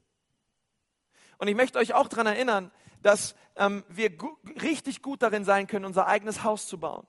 Und 1.39 1.49
ich 1.49 1.57
möchte 1.57 1.81
euch 1.81 1.95
auch 1.95 2.07
daran 2.07 2.29
erinnern, 2.29 2.71
dass 3.03 3.35
ähm, 3.57 3.83
wir 3.89 4.17
gu 4.17 4.37
richtig 4.63 5.03
gut 5.03 5.21
darin 5.23 5.45
sein 5.45 5.67
können, 5.67 5.85
unser 5.85 6.07
eigenes 6.07 6.45
Haus 6.45 6.69
zu 6.69 6.79
bauen. 6.79 7.09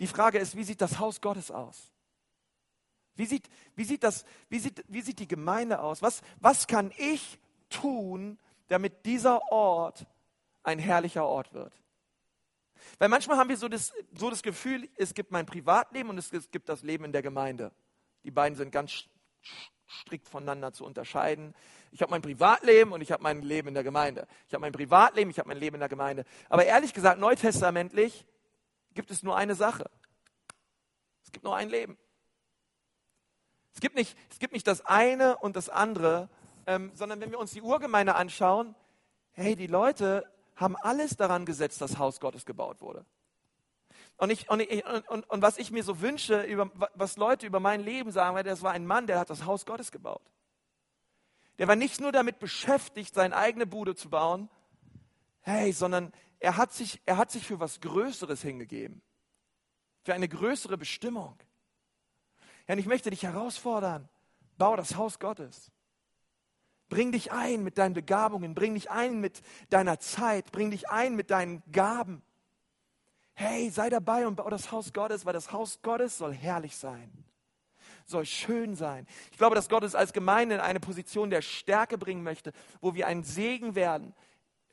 Die 0.00 0.06
Frage 0.06 0.38
ist, 0.38 0.54
wie 0.54 0.64
sieht 0.64 0.82
das 0.82 0.98
Haus 0.98 1.22
Gottes 1.22 1.50
aus? 1.50 1.94
Wie 3.14 3.24
sieht, 3.24 3.48
wie 3.74 3.84
sieht, 3.84 4.04
das, 4.04 4.26
wie 4.50 4.58
sieht, 4.58 4.84
wie 4.88 5.00
sieht 5.00 5.18
die 5.18 5.28
Gemeinde 5.28 5.80
aus? 5.80 6.02
Was, 6.02 6.20
was 6.40 6.66
kann 6.66 6.92
ich 6.98 7.38
tun, 7.70 8.38
damit 8.68 9.04
dieser 9.06 9.52
Ort 9.52 10.06
ein 10.62 10.78
herrlicher 10.78 11.26
Ort 11.26 11.52
wird. 11.52 11.72
Weil 12.98 13.08
manchmal 13.08 13.38
haben 13.38 13.48
wir 13.48 13.56
so 13.56 13.68
das, 13.68 13.92
so 14.14 14.30
das 14.30 14.42
Gefühl, 14.42 14.88
es 14.96 15.14
gibt 15.14 15.30
mein 15.30 15.46
Privatleben 15.46 16.10
und 16.10 16.18
es 16.18 16.30
gibt 16.50 16.68
das 16.68 16.82
Leben 16.82 17.04
in 17.04 17.12
der 17.12 17.22
Gemeinde. 17.22 17.72
Die 18.24 18.30
beiden 18.30 18.56
sind 18.56 18.70
ganz 18.70 19.04
strikt 19.86 20.28
voneinander 20.28 20.72
zu 20.72 20.84
unterscheiden. 20.84 21.54
Ich 21.92 22.02
habe 22.02 22.10
mein 22.10 22.22
Privatleben 22.22 22.92
und 22.92 23.00
ich 23.00 23.12
habe 23.12 23.22
mein 23.22 23.42
Leben 23.42 23.68
in 23.68 23.74
der 23.74 23.84
Gemeinde. 23.84 24.26
Ich 24.48 24.54
habe 24.54 24.62
mein 24.62 24.72
Privatleben, 24.72 25.30
ich 25.30 25.38
habe 25.38 25.48
mein 25.48 25.58
Leben 25.58 25.76
in 25.76 25.80
der 25.80 25.88
Gemeinde. 25.88 26.24
Aber 26.48 26.64
ehrlich 26.64 26.94
gesagt, 26.94 27.20
neutestamentlich 27.20 28.26
gibt 28.94 29.10
es 29.10 29.22
nur 29.22 29.36
eine 29.36 29.54
Sache. 29.54 29.90
Es 31.24 31.32
gibt 31.32 31.44
nur 31.44 31.56
ein 31.56 31.68
Leben. 31.68 31.98
Es 33.74 33.80
gibt 33.80 33.96
nicht, 33.96 34.16
es 34.30 34.38
gibt 34.38 34.52
nicht 34.52 34.66
das 34.66 34.84
eine 34.86 35.36
und 35.38 35.56
das 35.56 35.68
andere, 35.68 36.28
ähm, 36.66 36.90
sondern 36.94 37.20
wenn 37.20 37.30
wir 37.30 37.38
uns 37.38 37.52
die 37.52 37.62
Urgemeinde 37.62 38.14
anschauen, 38.14 38.74
hey, 39.32 39.56
die 39.56 39.66
Leute 39.66 40.24
haben 40.56 40.76
alles 40.76 41.16
daran 41.16 41.46
gesetzt, 41.46 41.80
dass 41.80 41.98
Haus 41.98 42.20
Gottes 42.20 42.46
gebaut 42.46 42.80
wurde. 42.80 43.04
Und, 44.16 44.30
ich, 44.30 44.48
und, 44.48 44.60
ich, 44.60 44.84
und, 44.86 45.28
und, 45.28 45.42
was 45.42 45.58
ich 45.58 45.70
mir 45.70 45.82
so 45.82 46.00
wünsche, 46.00 46.42
über, 46.42 46.70
was 46.94 47.16
Leute 47.16 47.46
über 47.46 47.58
mein 47.58 47.80
Leben 47.80 48.12
sagen, 48.12 48.42
das 48.44 48.62
war 48.62 48.72
ein 48.72 48.86
Mann, 48.86 49.06
der 49.06 49.18
hat 49.18 49.30
das 49.30 49.44
Haus 49.44 49.66
Gottes 49.66 49.90
gebaut. 49.90 50.22
Der 51.58 51.68
war 51.68 51.76
nicht 51.76 52.00
nur 52.00 52.12
damit 52.12 52.38
beschäftigt, 52.38 53.14
seine 53.14 53.36
eigene 53.36 53.66
Bude 53.66 53.94
zu 53.94 54.10
bauen, 54.10 54.48
hey, 55.40 55.72
sondern 55.72 56.12
er 56.38 56.56
hat 56.56 56.72
sich, 56.72 57.00
er 57.06 57.16
hat 57.16 57.30
sich 57.30 57.46
für 57.46 57.58
was 57.58 57.80
Größeres 57.80 58.42
hingegeben. 58.42 59.02
Für 60.04 60.14
eine 60.14 60.28
größere 60.28 60.76
Bestimmung. 60.76 61.36
Ja, 62.68 62.76
ich 62.76 62.86
möchte 62.86 63.10
dich 63.10 63.22
herausfordern, 63.22 64.08
bau 64.58 64.76
das 64.76 64.96
Haus 64.96 65.18
Gottes. 65.18 65.70
Bring 66.88 67.12
dich 67.12 67.32
ein 67.32 67.64
mit 67.64 67.78
deinen 67.78 67.94
Begabungen, 67.94 68.54
bring 68.54 68.74
dich 68.74 68.90
ein 68.90 69.20
mit 69.20 69.42
deiner 69.70 69.98
Zeit, 69.98 70.52
bring 70.52 70.70
dich 70.70 70.88
ein 70.88 71.16
mit 71.16 71.30
deinen 71.30 71.62
Gaben. 71.72 72.22
Hey, 73.34 73.70
sei 73.70 73.90
dabei 73.90 74.26
und 74.26 74.36
bau 74.36 74.48
das 74.48 74.70
Haus 74.70 74.92
Gottes, 74.92 75.26
weil 75.26 75.32
das 75.32 75.50
Haus 75.50 75.80
Gottes 75.82 76.18
soll 76.18 76.32
herrlich 76.32 76.76
sein, 76.76 77.10
soll 78.04 78.26
schön 78.26 78.76
sein. 78.76 79.06
Ich 79.32 79.38
glaube, 79.38 79.56
dass 79.56 79.68
Gott 79.68 79.82
uns 79.82 79.96
als 79.96 80.12
Gemeinde 80.12 80.54
in 80.56 80.60
eine 80.60 80.78
Position 80.78 81.30
der 81.30 81.42
Stärke 81.42 81.98
bringen 81.98 82.22
möchte, 82.22 82.52
wo 82.80 82.94
wir 82.94 83.08
ein 83.08 83.24
Segen 83.24 83.74
werden 83.74 84.14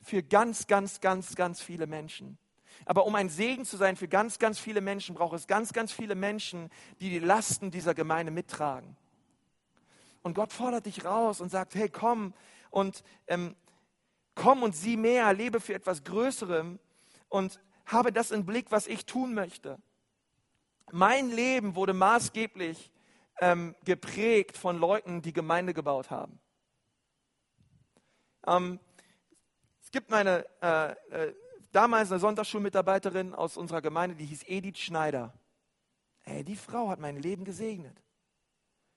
für 0.00 0.22
ganz, 0.22 0.66
ganz, 0.66 1.00
ganz, 1.00 1.34
ganz 1.34 1.60
viele 1.60 1.86
Menschen. 1.86 2.38
Aber 2.84 3.06
um 3.06 3.14
ein 3.14 3.28
Segen 3.28 3.64
zu 3.64 3.76
sein 3.76 3.96
für 3.96 4.08
ganz, 4.08 4.38
ganz 4.38 4.58
viele 4.58 4.80
Menschen, 4.80 5.14
braucht 5.14 5.34
es 5.34 5.46
ganz, 5.46 5.72
ganz 5.72 5.92
viele 5.92 6.14
Menschen, 6.14 6.70
die 7.00 7.10
die 7.10 7.18
Lasten 7.18 7.70
dieser 7.70 7.94
Gemeinde 7.94 8.32
mittragen. 8.32 8.96
Und 10.22 10.34
Gott 10.34 10.52
fordert 10.52 10.86
dich 10.86 11.04
raus 11.04 11.40
und 11.40 11.50
sagt, 11.50 11.74
hey, 11.74 11.88
komm 11.88 12.32
und 12.70 13.02
ähm, 13.26 13.56
komm 14.34 14.62
und 14.62 14.74
sieh 14.74 14.96
mehr, 14.96 15.32
lebe 15.32 15.60
für 15.60 15.74
etwas 15.74 16.04
Größerem 16.04 16.78
und 17.28 17.60
habe 17.86 18.12
das 18.12 18.30
im 18.30 18.46
Blick, 18.46 18.70
was 18.70 18.86
ich 18.86 19.04
tun 19.04 19.34
möchte. 19.34 19.78
Mein 20.90 21.30
Leben 21.30 21.74
wurde 21.74 21.92
maßgeblich 21.92 22.90
ähm, 23.40 23.74
geprägt 23.84 24.56
von 24.56 24.78
Leuten, 24.78 25.22
die 25.22 25.32
Gemeinde 25.32 25.74
gebaut 25.74 26.10
haben. 26.10 26.38
Ähm, 28.46 28.78
es 29.82 29.90
gibt 29.90 30.10
meine 30.10 30.46
äh, 30.60 30.92
äh, 31.10 31.34
damals 31.72 32.10
eine 32.10 32.20
Sonntagsschulmitarbeiterin 32.20 33.34
aus 33.34 33.56
unserer 33.56 33.82
Gemeinde, 33.82 34.16
die 34.16 34.26
hieß 34.26 34.44
Edith 34.46 34.78
Schneider. 34.78 35.32
Ey, 36.24 36.44
die 36.44 36.56
Frau 36.56 36.88
hat 36.88 37.00
mein 37.00 37.16
Leben 37.16 37.44
gesegnet. 37.44 38.00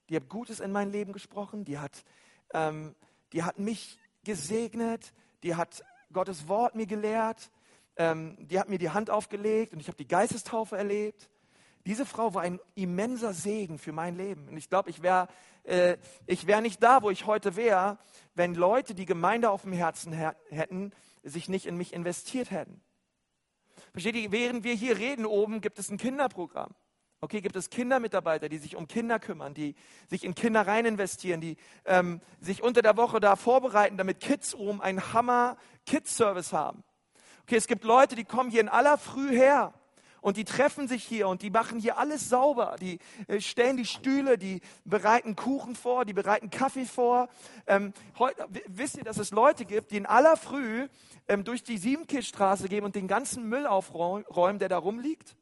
Die 0.10 0.16
hat 0.16 0.30
Gutes 0.30 0.60
in 0.60 0.72
mein 0.72 0.91
Leben 0.91 1.14
gesprochen, 1.14 1.66
die 1.66 1.80
hat, 1.80 2.03
ähm, 2.53 2.95
die 3.34 3.43
hat 3.43 3.60
mich 3.60 3.97
gesegnet, 4.24 5.14
die 5.43 5.56
hat 5.56 5.84
Gottes 6.12 6.47
Wort 6.47 6.76
mir 6.76 6.86
gelehrt, 6.86 7.51
ähm, 7.97 8.38
die 8.47 8.60
hat 8.60 8.70
mir 8.70 8.78
die 8.78 8.89
Hand 8.89 9.10
aufgelegt 9.10 9.74
und 9.74 9.80
ich 9.80 9.88
habe 9.88 9.97
die 9.97 10.08
Geistestaufe 10.08 10.78
erlebt. 10.78 11.30
Diese 11.86 12.06
Frau 12.06 12.34
war 12.34 12.41
ein 12.41 12.60
immenser 12.74 13.34
Segen 13.34 13.78
für 13.78 13.91
mein 13.91 14.16
Leben. 14.16 14.47
Und 14.47 14.58
ich 14.58 14.70
glaube, 14.70 14.89
ich 14.89 15.03
wäre 15.03 15.28
äh, 15.64 15.97
wär 16.28 16.62
nicht 16.62 16.82
da, 16.82 17.01
wo 17.01 17.10
ich 17.10 17.26
heute 17.26 17.56
wäre, 17.56 17.97
wenn 18.34 18.56
Leute, 18.56 18.95
die 18.95 19.06
Gemeinde 19.06 19.49
auf 19.49 19.64
dem 19.64 19.74
Herzen 19.74 20.14
hätten, 20.49 20.91
sich 21.24 21.49
nicht 21.49 21.66
in 21.66 21.78
mich 21.78 21.93
investiert 21.93 22.51
hätten. 22.51 22.82
Versteht 23.91 24.16
ihr, 24.16 24.32
während 24.32 24.64
wir 24.64 24.74
hier 24.74 24.97
reden 24.97 25.26
oben, 25.26 25.62
gibt 25.62 25.80
es 25.80 25.89
ein 25.89 25.97
Kinderprogramm. 25.97 26.74
Okay, 27.22 27.41
gibt 27.41 27.55
es 27.55 27.70
Kindermitarbeiter, 27.70 28.49
die 28.49 28.57
sich 28.57 28.76
um 28.76 28.88
Kinder 28.88 29.20
kümmern, 29.20 29.53
die 29.53 29.76
sich 30.07 30.24
in 30.24 30.36
Kinder 30.36 30.68
rein 30.68 30.86
investieren, 30.86 31.41
die 31.41 31.57
ähm, 31.86 32.22
sich 32.39 32.61
unter 32.61 32.82
der 32.82 32.97
Woche 32.97 33.20
da 33.20 33.36
vorbereiten, 33.36 33.97
damit 33.97 34.20
Kids 34.20 34.53
oben 34.53 34.82
einen 34.82 35.13
Hammer-Kids-Service 35.13 36.53
haben. 36.53 36.84
Okay, 37.43 37.55
es 37.55 37.68
gibt 37.68 37.84
Leute, 37.84 38.16
die 38.16 38.26
kommen 38.26 38.51
hier 38.51 38.61
in 38.61 38.70
aller 38.70 38.97
Früh 38.97 39.30
her 39.30 39.74
und 40.26 40.38
die 40.38 40.43
treffen 40.43 40.88
sich 40.88 41.03
hier 41.03 41.28
und 41.28 41.43
die 41.43 41.51
machen 41.51 41.80
hier 41.80 41.99
alles 41.99 42.30
sauber. 42.30 42.78
Die 42.82 42.97
äh, 43.28 43.39
stellen 43.39 43.78
die 43.78 43.86
Stühle, 43.86 44.39
die 44.39 44.61
bereiten 44.84 45.36
Kuchen 45.36 45.76
vor, 45.76 46.03
die 46.03 46.13
bereiten 46.13 46.49
Kaffee 46.49 46.86
vor. 46.86 47.30
Ähm, 47.68 47.93
heute, 48.18 48.47
wisst 48.66 48.97
ihr, 48.97 49.03
dass 49.03 49.20
es 49.20 49.30
Leute 49.30 49.66
gibt, 49.66 49.91
die 49.91 49.97
in 49.97 50.07
aller 50.07 50.36
Früh 50.36 50.88
ähm, 51.28 51.43
durch 51.43 51.63
die 51.63 51.78
Siebenkirchstraße 51.78 52.68
gehen 52.68 52.84
und 52.84 52.95
den 52.95 53.07
ganzen 53.07 53.47
Müll 53.47 53.68
aufräumen, 53.68 54.59
der 54.59 54.70
da 54.70 54.80
rumliegt? 54.80 55.36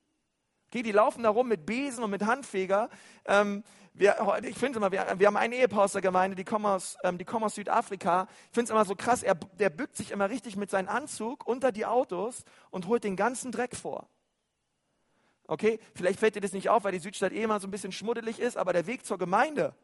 Okay, 0.74 0.82
die 0.82 0.92
laufen 0.92 1.22
da 1.22 1.30
rum 1.30 1.50
mit 1.50 1.68
Besen 1.68 2.04
und 2.04 2.10
mit 2.10 2.26
Handfeger. 2.26 2.90
Ähm, 3.26 3.64
wir, 3.94 4.16
ich 4.42 4.58
finde 4.58 4.80
immer, 4.80 4.92
wir, 4.92 5.06
wir, 5.20 5.28
haben 5.28 5.38
ein 5.38 5.52
Ehepaar 5.52 5.84
aus 5.84 5.92
der 5.92 6.02
Gemeinde, 6.02 6.36
die 6.36 6.44
kommen 6.44 6.66
aus, 6.66 6.98
ähm, 7.04 7.20
die 7.20 7.26
kommen 7.26 7.46
aus 7.46 7.54
Südafrika. 7.54 8.28
Ich 8.48 8.56
finde 8.56 8.64
es 8.64 8.70
immer 8.72 8.84
so 8.84 8.96
krass, 8.96 9.22
er, 9.22 9.36
der 9.36 9.70
bückt 9.70 9.96
sich 9.96 10.10
immer 10.10 10.32
richtig 10.32 10.56
mit 10.56 10.72
seinem 10.72 10.90
Anzug 10.90 11.46
unter 11.46 11.72
die 11.72 11.86
Autos 11.86 12.44
und 12.72 12.88
holt 12.88 13.04
den 13.04 13.16
ganzen 13.16 13.52
Dreck 13.52 13.76
vor. 13.76 14.10
Okay, 15.46 15.80
vielleicht 15.94 16.20
fällt 16.20 16.34
dir 16.34 16.42
das 16.42 16.54
nicht 16.54 16.70
auf, 16.70 16.86
weil 16.86 16.92
die 16.92 16.98
Südstadt 16.98 17.34
eh 17.34 17.44
immer 17.44 17.60
so 17.60 17.68
ein 17.68 17.72
bisschen 17.72 17.92
schmuddelig 17.92 18.40
ist, 18.40 18.58
aber 18.58 18.74
der 18.74 18.88
Weg 18.88 19.06
zur 19.06 19.20
Gemeinde, 19.20 19.76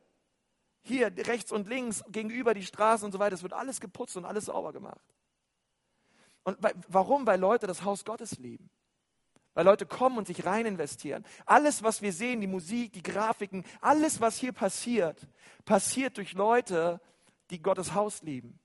hier 0.82 1.16
rechts 1.28 1.52
und 1.52 1.68
links, 1.68 2.04
gegenüber 2.08 2.56
die 2.56 2.66
Straßen 2.66 3.06
und 3.06 3.12
so 3.12 3.20
weiter, 3.20 3.36
es 3.36 3.44
wird 3.44 3.54
alles 3.54 3.80
geputzt 3.80 4.18
und 4.18 4.26
alles 4.26 4.46
sauber 4.46 4.74
gemacht. 4.74 5.06
Und 6.42 6.58
warum? 6.88 7.28
Weil 7.28 7.40
Leute 7.40 7.68
das 7.68 7.84
Haus 7.84 8.04
Gottes 8.04 8.40
lieben. 8.40 8.72
Weil 9.54 9.66
Leute 9.66 9.86
kommen 9.86 10.18
und 10.18 10.28
sich 10.28 10.46
rein 10.46 10.66
investieren. 10.66 11.26
Alles, 11.46 11.84
was 11.84 12.02
wir 12.02 12.14
sehen, 12.14 12.42
die 12.42 12.48
Musik, 12.48 12.94
die 12.94 13.04
Grafiken, 13.04 13.66
alles, 13.82 14.22
was 14.22 14.38
hier 14.38 14.52
passiert, 14.52 15.28
passiert 15.66 16.18
durch 16.18 16.34
Leute, 16.34 17.02
die 17.50 17.62
Gottes 17.62 17.94
Haus 17.94 18.22
lieben. 18.22 18.60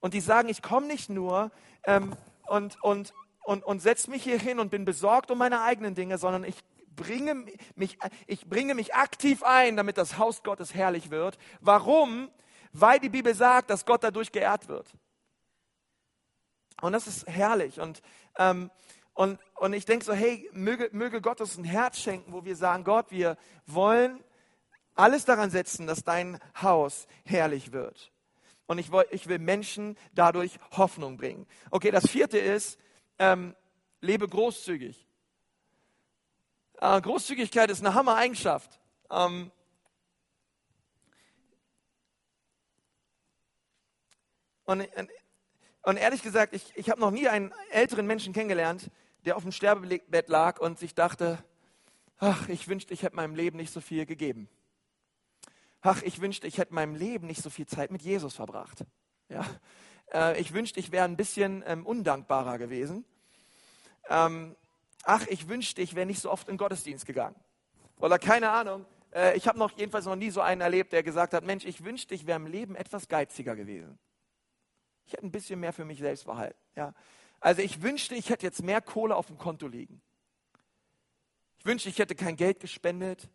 Und 0.00 0.14
die 0.14 0.20
sagen, 0.20 0.48
ich 0.48 0.62
komme 0.62 0.86
nicht 0.86 1.08
nur 1.08 1.50
ähm, 1.84 2.14
und, 2.48 2.82
und, 2.82 3.14
und, 3.44 3.64
und 3.64 3.80
setze 3.80 4.10
mich 4.10 4.22
hier 4.24 4.38
hin 4.38 4.58
und 4.58 4.70
bin 4.70 4.84
besorgt 4.84 5.30
um 5.30 5.38
meine 5.38 5.62
eigenen 5.62 5.94
Dinge, 5.94 6.18
sondern 6.18 6.44
ich 6.44 6.56
bringe 6.94 7.46
mich, 7.74 7.98
ich 8.26 8.46
bringe 8.46 8.74
mich 8.74 8.94
aktiv 8.94 9.42
ein, 9.42 9.76
damit 9.76 9.98
das 9.98 10.18
Haus 10.18 10.42
Gottes 10.42 10.74
herrlich 10.74 11.10
wird. 11.10 11.38
Warum? 11.60 12.30
Weil 12.72 13.00
die 13.00 13.08
Bibel 13.08 13.34
sagt, 13.34 13.70
dass 13.70 13.86
Gott 13.86 14.04
dadurch 14.04 14.32
geehrt 14.32 14.68
wird. 14.68 14.92
Und 16.80 16.92
das 16.92 17.06
ist 17.06 17.26
herrlich. 17.26 17.80
Und, 17.80 18.02
ähm, 18.36 18.70
und, 19.14 19.38
und 19.56 19.72
ich 19.74 19.84
denke 19.84 20.04
so, 20.04 20.12
hey, 20.12 20.48
möge, 20.52 20.88
möge 20.92 21.20
Gott 21.20 21.40
uns 21.40 21.58
ein 21.58 21.64
Herz 21.64 21.98
schenken, 21.98 22.32
wo 22.32 22.44
wir 22.44 22.56
sagen, 22.56 22.84
Gott, 22.84 23.10
wir 23.10 23.36
wollen 23.66 24.22
alles 24.94 25.24
daran 25.24 25.50
setzen, 25.50 25.86
dass 25.86 26.04
dein 26.04 26.38
Haus 26.60 27.06
herrlich 27.24 27.72
wird. 27.72 28.12
Und 28.66 28.78
ich, 28.78 28.90
will, 28.90 29.04
ich 29.10 29.28
will 29.28 29.38
Menschen 29.38 29.98
dadurch 30.14 30.58
Hoffnung 30.72 31.16
bringen. 31.16 31.46
Okay, 31.70 31.90
das 31.90 32.08
vierte 32.08 32.38
ist, 32.38 32.78
ähm, 33.18 33.54
lebe 34.00 34.26
großzügig. 34.28 35.06
Äh, 36.80 37.00
Großzügigkeit 37.00 37.70
ist 37.70 37.80
eine 37.80 37.94
Hammer-Eigenschaft. 37.94 38.80
Ähm, 39.10 39.52
und, 44.64 44.88
und, 45.82 45.96
ehrlich 45.98 46.22
gesagt, 46.22 46.54
ich, 46.54 46.72
ich 46.76 46.88
habe 46.88 47.00
noch 47.00 47.10
nie 47.10 47.28
einen 47.28 47.52
älteren 47.70 48.06
Menschen 48.06 48.32
kennengelernt, 48.32 48.90
der 49.24 49.36
auf 49.36 49.42
dem 49.42 49.52
Sterbebett 49.52 50.28
lag 50.28 50.60
und 50.60 50.78
sich 50.78 50.94
dachte, 50.94 51.42
ach, 52.18 52.48
ich 52.48 52.68
wünschte, 52.68 52.94
ich 52.94 53.02
hätte 53.02 53.16
meinem 53.16 53.34
Leben 53.34 53.56
nicht 53.56 53.72
so 53.72 53.80
viel 53.80 54.06
gegeben. 54.06 54.48
Ach, 55.80 56.02
ich 56.02 56.20
wünschte, 56.20 56.46
ich 56.46 56.58
hätte 56.58 56.74
meinem 56.74 56.94
Leben 56.94 57.26
nicht 57.26 57.42
so 57.42 57.50
viel 57.50 57.66
Zeit 57.66 57.90
mit 57.90 58.02
Jesus 58.02 58.34
verbracht. 58.34 58.84
Ja? 59.28 59.44
Äh, 60.12 60.40
ich 60.40 60.52
wünschte, 60.52 60.78
ich 60.78 60.92
wäre 60.92 61.04
ein 61.04 61.16
bisschen 61.16 61.64
ähm, 61.66 61.84
undankbarer 61.84 62.58
gewesen. 62.58 63.04
Ähm, 64.08 64.56
ach, 65.02 65.26
ich 65.26 65.48
wünschte, 65.48 65.82
ich 65.82 65.94
wäre 65.94 66.06
nicht 66.06 66.20
so 66.20 66.30
oft 66.30 66.48
in 66.48 66.56
Gottesdienst 66.56 67.06
gegangen. 67.06 67.36
Oder 67.98 68.18
keine 68.18 68.50
Ahnung. 68.50 68.86
Äh, 69.12 69.36
ich 69.36 69.48
habe 69.48 69.58
noch 69.58 69.76
jedenfalls 69.76 70.04
noch 70.04 70.16
nie 70.16 70.30
so 70.30 70.40
einen 70.40 70.60
erlebt, 70.60 70.92
der 70.92 71.02
gesagt 71.02 71.34
hat, 71.34 71.44
Mensch, 71.44 71.64
ich 71.64 71.84
wünschte, 71.84 72.14
ich 72.14 72.26
wäre 72.26 72.36
im 72.36 72.46
Leben 72.46 72.76
etwas 72.76 73.08
geiziger 73.08 73.56
gewesen. 73.56 73.98
Ich 75.04 75.14
hätte 75.14 75.26
ein 75.26 75.32
bisschen 75.32 75.58
mehr 75.58 75.72
für 75.72 75.84
mich 75.84 75.98
selbst 75.98 76.26
behalten. 76.26 76.58
Ja? 76.76 76.94
Also 77.42 77.60
ich 77.60 77.82
wünschte, 77.82 78.14
ich 78.14 78.30
hätte 78.30 78.46
jetzt 78.46 78.62
mehr 78.62 78.80
Kohle 78.80 79.16
auf 79.16 79.26
dem 79.26 79.36
Konto 79.36 79.66
liegen. 79.66 80.00
Ich 81.58 81.66
wünschte, 81.66 81.88
ich 81.88 81.98
hätte 81.98 82.14
kein 82.14 82.36
Geld 82.36 82.60
gespendet. 82.60 83.28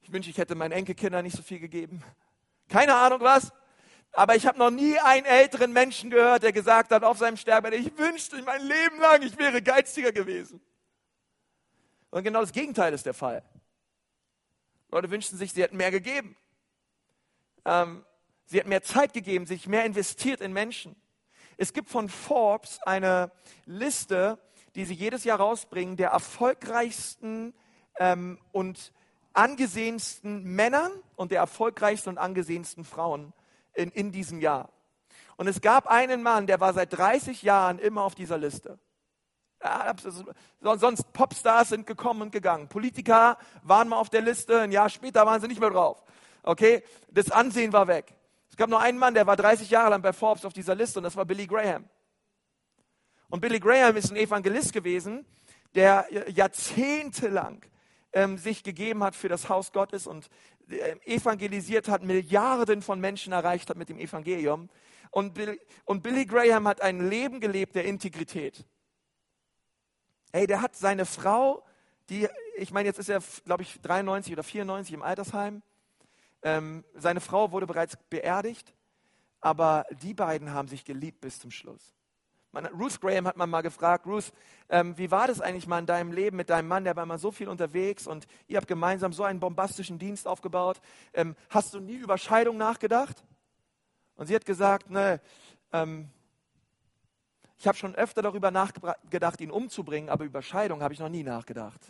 Ich 0.00 0.12
wünschte, 0.12 0.30
ich 0.30 0.38
hätte 0.38 0.54
meinen 0.54 0.70
Enkelkindern 0.70 1.24
nicht 1.24 1.36
so 1.36 1.42
viel 1.42 1.58
gegeben. 1.58 2.04
Keine 2.68 2.94
Ahnung 2.94 3.20
was. 3.20 3.52
Aber 4.12 4.36
ich 4.36 4.46
habe 4.46 4.58
noch 4.58 4.70
nie 4.70 4.96
einen 5.00 5.26
älteren 5.26 5.72
Menschen 5.72 6.08
gehört, 6.08 6.44
der 6.44 6.52
gesagt 6.52 6.92
hat 6.92 7.02
auf 7.02 7.18
seinem 7.18 7.36
Sterben, 7.36 7.72
ich 7.72 7.98
wünschte 7.98 8.40
mein 8.42 8.62
Leben 8.62 9.00
lang, 9.00 9.22
ich 9.22 9.36
wäre 9.36 9.60
geiziger 9.60 10.12
gewesen. 10.12 10.60
Und 12.10 12.22
genau 12.22 12.40
das 12.40 12.52
Gegenteil 12.52 12.94
ist 12.94 13.06
der 13.06 13.14
Fall. 13.14 13.42
Leute 14.90 15.10
wünschten 15.10 15.36
sich, 15.36 15.52
sie 15.52 15.62
hätten 15.62 15.76
mehr 15.76 15.90
gegeben. 15.90 16.36
Ähm, 17.64 18.04
sie 18.46 18.58
hätten 18.58 18.68
mehr 18.68 18.82
Zeit 18.82 19.12
gegeben, 19.12 19.46
sich 19.46 19.66
mehr 19.66 19.84
investiert 19.84 20.40
in 20.40 20.52
Menschen. 20.52 20.94
Es 21.60 21.72
gibt 21.72 21.90
von 21.90 22.08
Forbes 22.08 22.78
eine 22.86 23.32
Liste, 23.66 24.38
die 24.76 24.84
sie 24.84 24.94
jedes 24.94 25.24
Jahr 25.24 25.40
rausbringen, 25.40 25.96
der 25.96 26.10
erfolgreichsten 26.10 27.52
ähm, 27.98 28.38
und 28.52 28.92
angesehensten 29.32 30.44
Männern 30.44 30.92
und 31.16 31.32
der 31.32 31.40
erfolgreichsten 31.40 32.10
und 32.10 32.18
angesehensten 32.18 32.84
Frauen 32.84 33.32
in, 33.74 33.90
in 33.90 34.12
diesem 34.12 34.40
Jahr. 34.40 34.70
Und 35.36 35.48
es 35.48 35.60
gab 35.60 35.88
einen 35.88 36.22
Mann, 36.22 36.46
der 36.46 36.60
war 36.60 36.72
seit 36.74 36.96
30 36.96 37.42
Jahren 37.42 37.80
immer 37.80 38.02
auf 38.02 38.14
dieser 38.14 38.38
Liste. 38.38 38.78
sonst 40.60 41.12
Popstars 41.12 41.70
sind 41.70 41.88
gekommen 41.88 42.22
und 42.22 42.30
gegangen. 42.30 42.68
Politiker 42.68 43.36
waren 43.64 43.88
mal 43.88 43.96
auf 43.96 44.10
der 44.10 44.20
Liste, 44.20 44.60
ein 44.60 44.70
Jahr 44.70 44.88
später 44.88 45.26
waren 45.26 45.40
sie 45.40 45.48
nicht 45.48 45.60
mehr 45.60 45.70
drauf. 45.70 46.04
Okay, 46.44 46.84
das 47.10 47.32
Ansehen 47.32 47.72
war 47.72 47.88
weg. 47.88 48.14
Gab 48.58 48.68
nur 48.70 48.80
einen 48.80 48.98
Mann, 48.98 49.14
der 49.14 49.24
war 49.24 49.36
30 49.36 49.70
Jahre 49.70 49.90
lang 49.90 50.02
bei 50.02 50.12
Forbes 50.12 50.44
auf 50.44 50.52
dieser 50.52 50.74
Liste 50.74 50.98
und 50.98 51.04
das 51.04 51.14
war 51.14 51.24
Billy 51.24 51.46
Graham. 51.46 51.88
Und 53.28 53.40
Billy 53.40 53.60
Graham 53.60 53.96
ist 53.96 54.10
ein 54.10 54.16
Evangelist 54.16 54.72
gewesen, 54.72 55.24
der 55.76 56.06
jahrzehntelang 56.26 57.62
ähm, 58.12 58.36
sich 58.36 58.64
gegeben 58.64 59.04
hat 59.04 59.14
für 59.14 59.28
das 59.28 59.48
Haus 59.48 59.70
Gottes 59.70 60.08
und 60.08 60.28
äh, 60.68 60.96
evangelisiert 61.04 61.88
hat, 61.88 62.02
Milliarden 62.02 62.82
von 62.82 62.98
Menschen 62.98 63.32
erreicht 63.32 63.70
hat 63.70 63.76
mit 63.76 63.90
dem 63.90 63.98
Evangelium. 64.00 64.68
Und 65.12 65.34
Billy, 65.34 65.60
und 65.84 66.02
Billy 66.02 66.26
Graham 66.26 66.66
hat 66.66 66.80
ein 66.80 67.08
Leben 67.08 67.38
gelebt 67.38 67.76
der 67.76 67.84
Integrität. 67.84 68.64
Ey, 70.32 70.48
der 70.48 70.62
hat 70.62 70.74
seine 70.74 71.06
Frau, 71.06 71.64
die, 72.10 72.26
ich 72.56 72.72
meine, 72.72 72.88
jetzt 72.88 72.98
ist 72.98 73.08
er, 73.08 73.22
glaube 73.44 73.62
ich, 73.62 73.80
93 73.82 74.32
oder 74.32 74.42
94 74.42 74.94
im 74.94 75.02
Altersheim. 75.02 75.62
Ähm, 76.42 76.84
seine 76.94 77.20
Frau 77.20 77.52
wurde 77.52 77.66
bereits 77.66 77.96
beerdigt, 78.10 78.74
aber 79.40 79.86
die 80.02 80.14
beiden 80.14 80.52
haben 80.52 80.68
sich 80.68 80.84
geliebt 80.84 81.20
bis 81.20 81.38
zum 81.38 81.50
Schluss. 81.50 81.94
Man, 82.52 82.66
Ruth 82.66 83.00
Graham 83.00 83.26
hat 83.26 83.36
man 83.36 83.50
mal 83.50 83.60
gefragt, 83.60 84.06
Ruth, 84.06 84.32
ähm, 84.68 84.96
wie 84.96 85.10
war 85.10 85.26
das 85.26 85.40
eigentlich 85.40 85.66
mal 85.66 85.80
in 85.80 85.86
deinem 85.86 86.12
Leben 86.12 86.36
mit 86.36 86.48
deinem 86.48 86.68
Mann, 86.68 86.84
der 86.84 86.96
war 86.96 87.04
mal 87.04 87.18
so 87.18 87.30
viel 87.30 87.48
unterwegs 87.48 88.06
und 88.06 88.26
ihr 88.46 88.56
habt 88.56 88.68
gemeinsam 88.68 89.12
so 89.12 89.22
einen 89.22 89.38
bombastischen 89.38 89.98
Dienst 89.98 90.26
aufgebaut. 90.26 90.80
Ähm, 91.12 91.36
hast 91.50 91.74
du 91.74 91.80
nie 91.80 91.96
über 91.96 92.16
Scheidung 92.16 92.56
nachgedacht? 92.56 93.22
Und 94.16 94.28
sie 94.28 94.34
hat 94.34 94.46
gesagt, 94.46 94.90
ne, 94.90 95.20
ähm, 95.72 96.08
Ich 97.60 97.66
habe 97.66 97.76
schon 97.76 97.94
öfter 97.96 98.22
darüber 98.22 98.52
nachgedacht, 98.52 99.40
ihn 99.40 99.50
umzubringen, 99.50 100.10
aber 100.10 100.24
über 100.24 100.42
Scheidung 100.42 100.80
habe 100.80 100.94
ich 100.94 101.00
noch 101.00 101.08
nie 101.08 101.24
nachgedacht. 101.24 101.80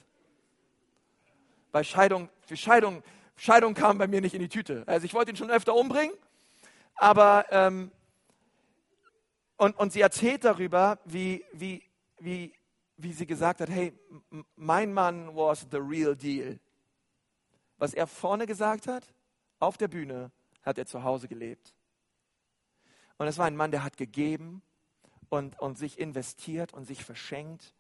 Bei 1.73 1.85
Scheidung, 1.85 2.31
für 2.41 2.57
Scheidung, 2.57 3.03
Scheidung 3.39 3.73
kam 3.73 3.99
bei 3.99 4.09
mir 4.09 4.21
nicht 4.21 4.35
in 4.35 4.41
die 4.41 4.49
Tüte. 4.49 4.83
Also 4.87 5.07
ich 5.07 5.15
wollte 5.15 5.31
ihn 5.31 5.37
schon 5.37 5.51
öfter 5.51 5.75
umbringen, 5.75 6.15
aber 6.97 7.47
ähm, 7.51 7.93
und, 9.57 9.77
und 9.79 9.93
sie 9.93 10.01
erzählt 10.01 10.45
darüber, 10.45 10.99
wie, 11.05 11.45
wie, 11.53 11.83
wie, 12.19 12.53
wie 12.97 13.13
sie 13.13 13.27
gesagt 13.27 13.61
hat, 13.61 13.71
hey, 13.71 13.93
mein 14.57 14.93
Mann 14.93 15.35
was 15.35 15.67
the 15.71 15.79
real 15.79 16.17
deal. 16.17 16.59
Was 17.77 17.95
er 17.95 18.09
vorne 18.09 18.47
gesagt 18.47 18.89
hat, 18.89 19.05
auf 19.61 19.77
der 19.77 19.89
Bühne, 19.89 20.33
hat 20.63 20.79
er 20.79 20.87
zu 20.87 21.05
Hause 21.05 21.29
gelebt. 21.29 21.75
Und 23.19 23.29
es 23.29 23.39
war 23.39 23.47
ein 23.47 23.57
Mann, 23.57 23.71
der 23.71 23.85
hat 23.85 23.97
gegeben 23.97 24.63
und, 25.29 25.59
und 25.61 25.79
sich 25.79 25.99
investiert 25.99 26.73
und 26.73 26.87
sich 26.87 27.05
verschenkt. 27.05 27.73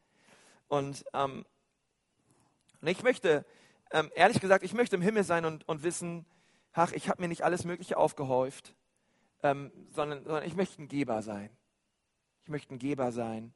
Und, 0.68 1.04
ähm, 1.14 1.44
und 2.80 2.88
ich 2.88 3.02
möchte, 3.02 3.44
ähm, 3.90 4.10
ehrlich 4.14 4.40
gesagt, 4.40 4.64
ich 4.64 4.74
möchte 4.74 4.96
im 4.96 5.02
Himmel 5.02 5.24
sein 5.24 5.44
und, 5.44 5.68
und 5.68 5.82
wissen, 5.82 6.26
ach, 6.72 6.92
ich 6.92 7.08
habe 7.08 7.22
mir 7.22 7.28
nicht 7.28 7.42
alles 7.42 7.64
Mögliche 7.64 7.96
aufgehäuft, 7.96 8.74
ähm, 9.42 9.72
sondern, 9.90 10.24
sondern 10.24 10.44
ich 10.44 10.56
möchte 10.56 10.82
ein 10.82 10.88
Geber 10.88 11.22
sein. 11.22 11.50
Ich 12.44 12.50
möchte 12.50 12.74
ein 12.74 12.78
Geber 12.78 13.12
sein. 13.12 13.52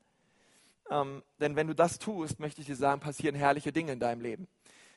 Ähm, 0.91 1.23
denn 1.41 1.57
wenn 1.57 1.67
du 1.67 1.75
das 1.75 1.99
tust, 1.99 2.41
möchte 2.41 2.61
ich 2.61 2.67
dir 2.67 2.77
sagen, 2.77 3.01
passieren 3.01 3.35
herrliche 3.35 3.73
Dinge 3.73 3.93
in 3.93 4.01
deinem 4.01 4.21
Leben. 4.21 4.49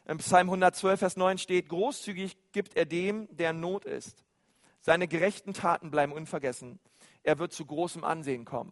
Im 0.08 0.20
Psalm 0.20 0.48
112, 0.48 1.00
Vers 1.00 1.18
9 1.18 1.38
steht, 1.38 1.70
großzügig 1.70 2.38
gibt 2.52 2.76
er 2.76 2.86
dem, 2.86 3.28
der 3.36 3.52
in 3.52 3.60
Not 3.60 3.86
ist. 3.86 4.24
Seine 4.82 5.08
gerechten 5.08 5.54
Taten 5.54 5.90
bleiben 5.90 6.12
unvergessen. 6.12 6.80
Er 7.24 7.40
wird 7.40 7.54
zu 7.54 7.66
großem 7.66 8.04
Ansehen 8.04 8.46
kommen. 8.46 8.72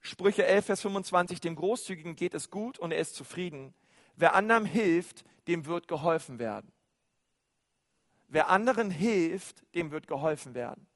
Sprüche 0.00 0.44
11, 0.44 0.66
Vers 0.66 0.82
25, 0.82 1.40
dem 1.40 1.56
Großzügigen 1.56 2.16
geht 2.16 2.34
es 2.34 2.50
gut 2.50 2.78
und 2.78 2.92
er 2.92 2.98
ist 2.98 3.14
zufrieden. 3.14 3.74
Wer 4.18 4.34
anderem 4.34 4.64
hilft, 4.64 5.24
dem 5.46 5.66
wird 5.66 5.86
geholfen 5.86 6.40
werden. 6.40 6.72
Wer 8.26 8.48
anderen 8.48 8.90
hilft, 8.90 9.64
dem 9.76 9.92
wird 9.92 10.08
geholfen 10.08 10.54
werden. 10.54 10.88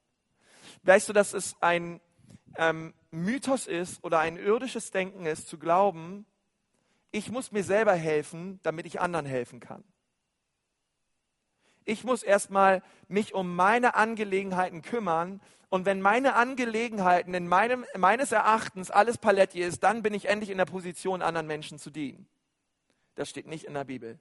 Weißt 0.83 1.07
du, 1.07 1.13
dass 1.13 1.33
es 1.33 1.55
ein 1.61 2.01
ähm, 2.57 2.93
Mythos 3.11 3.65
ist 3.65 4.03
oder 4.03 4.19
ein 4.19 4.35
irdisches 4.35 4.91
Denken 4.91 5.25
ist, 5.25 5.47
zu 5.47 5.57
glauben, 5.57 6.25
ich 7.11 7.31
muss 7.31 7.53
mir 7.53 7.63
selber 7.63 7.93
helfen, 7.93 8.59
damit 8.61 8.85
ich 8.85 8.99
anderen 8.99 9.25
helfen 9.25 9.61
kann. 9.61 9.85
Ich 11.85 12.03
muss 12.03 12.23
erstmal 12.23 12.83
mich 13.07 13.33
um 13.33 13.55
meine 13.55 13.95
Angelegenheiten 13.95 14.81
kümmern. 14.81 15.41
Und 15.69 15.85
wenn 15.85 16.01
meine 16.01 16.35
Angelegenheiten 16.35 17.33
in 17.33 17.47
meinem, 17.47 17.85
meines 17.95 18.33
Erachtens 18.33 18.91
alles 18.91 19.17
Paletti 19.17 19.61
ist, 19.61 19.81
dann 19.83 20.03
bin 20.03 20.13
ich 20.13 20.27
endlich 20.27 20.49
in 20.49 20.57
der 20.57 20.65
Position, 20.65 21.21
anderen 21.21 21.47
Menschen 21.47 21.79
zu 21.79 21.89
dienen. 21.89 22.27
Das 23.15 23.29
steht 23.29 23.47
nicht 23.47 23.65
in 23.65 23.73
der 23.73 23.83
Bibel. 23.83 24.19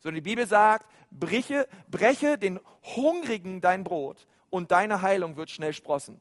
Sondern 0.00 0.16
die 0.22 0.30
Bibel 0.30 0.46
sagt, 0.46 0.86
breche, 1.10 1.68
breche 1.88 2.38
den 2.38 2.60
Hungrigen 2.96 3.60
dein 3.60 3.84
Brot 3.84 4.26
und 4.50 4.70
deine 4.70 5.02
Heilung 5.02 5.36
wird 5.36 5.50
schnell 5.50 5.72
sprossen. 5.72 6.20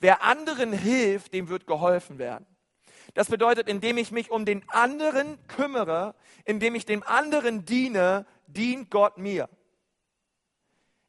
Wer 0.00 0.22
anderen 0.22 0.72
hilft, 0.72 1.32
dem 1.34 1.48
wird 1.48 1.66
geholfen 1.66 2.18
werden. 2.18 2.46
Das 3.14 3.28
bedeutet, 3.28 3.68
indem 3.68 3.98
ich 3.98 4.12
mich 4.12 4.30
um 4.30 4.44
den 4.44 4.68
anderen 4.68 5.38
kümmere, 5.48 6.14
indem 6.44 6.74
ich 6.74 6.86
dem 6.86 7.02
anderen 7.02 7.64
diene, 7.64 8.26
dient 8.46 8.90
Gott 8.90 9.18
mir. 9.18 9.48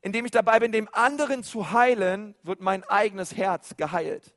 Indem 0.02 0.26
ich 0.26 0.32
dabei 0.32 0.60
bin, 0.60 0.72
dem 0.72 0.90
anderen 0.94 1.44
zu 1.44 1.72
heilen, 1.72 2.36
wird 2.42 2.60
mein 2.60 2.84
eigenes 2.86 3.36
Herz 3.36 3.76
geheilt. 3.78 4.34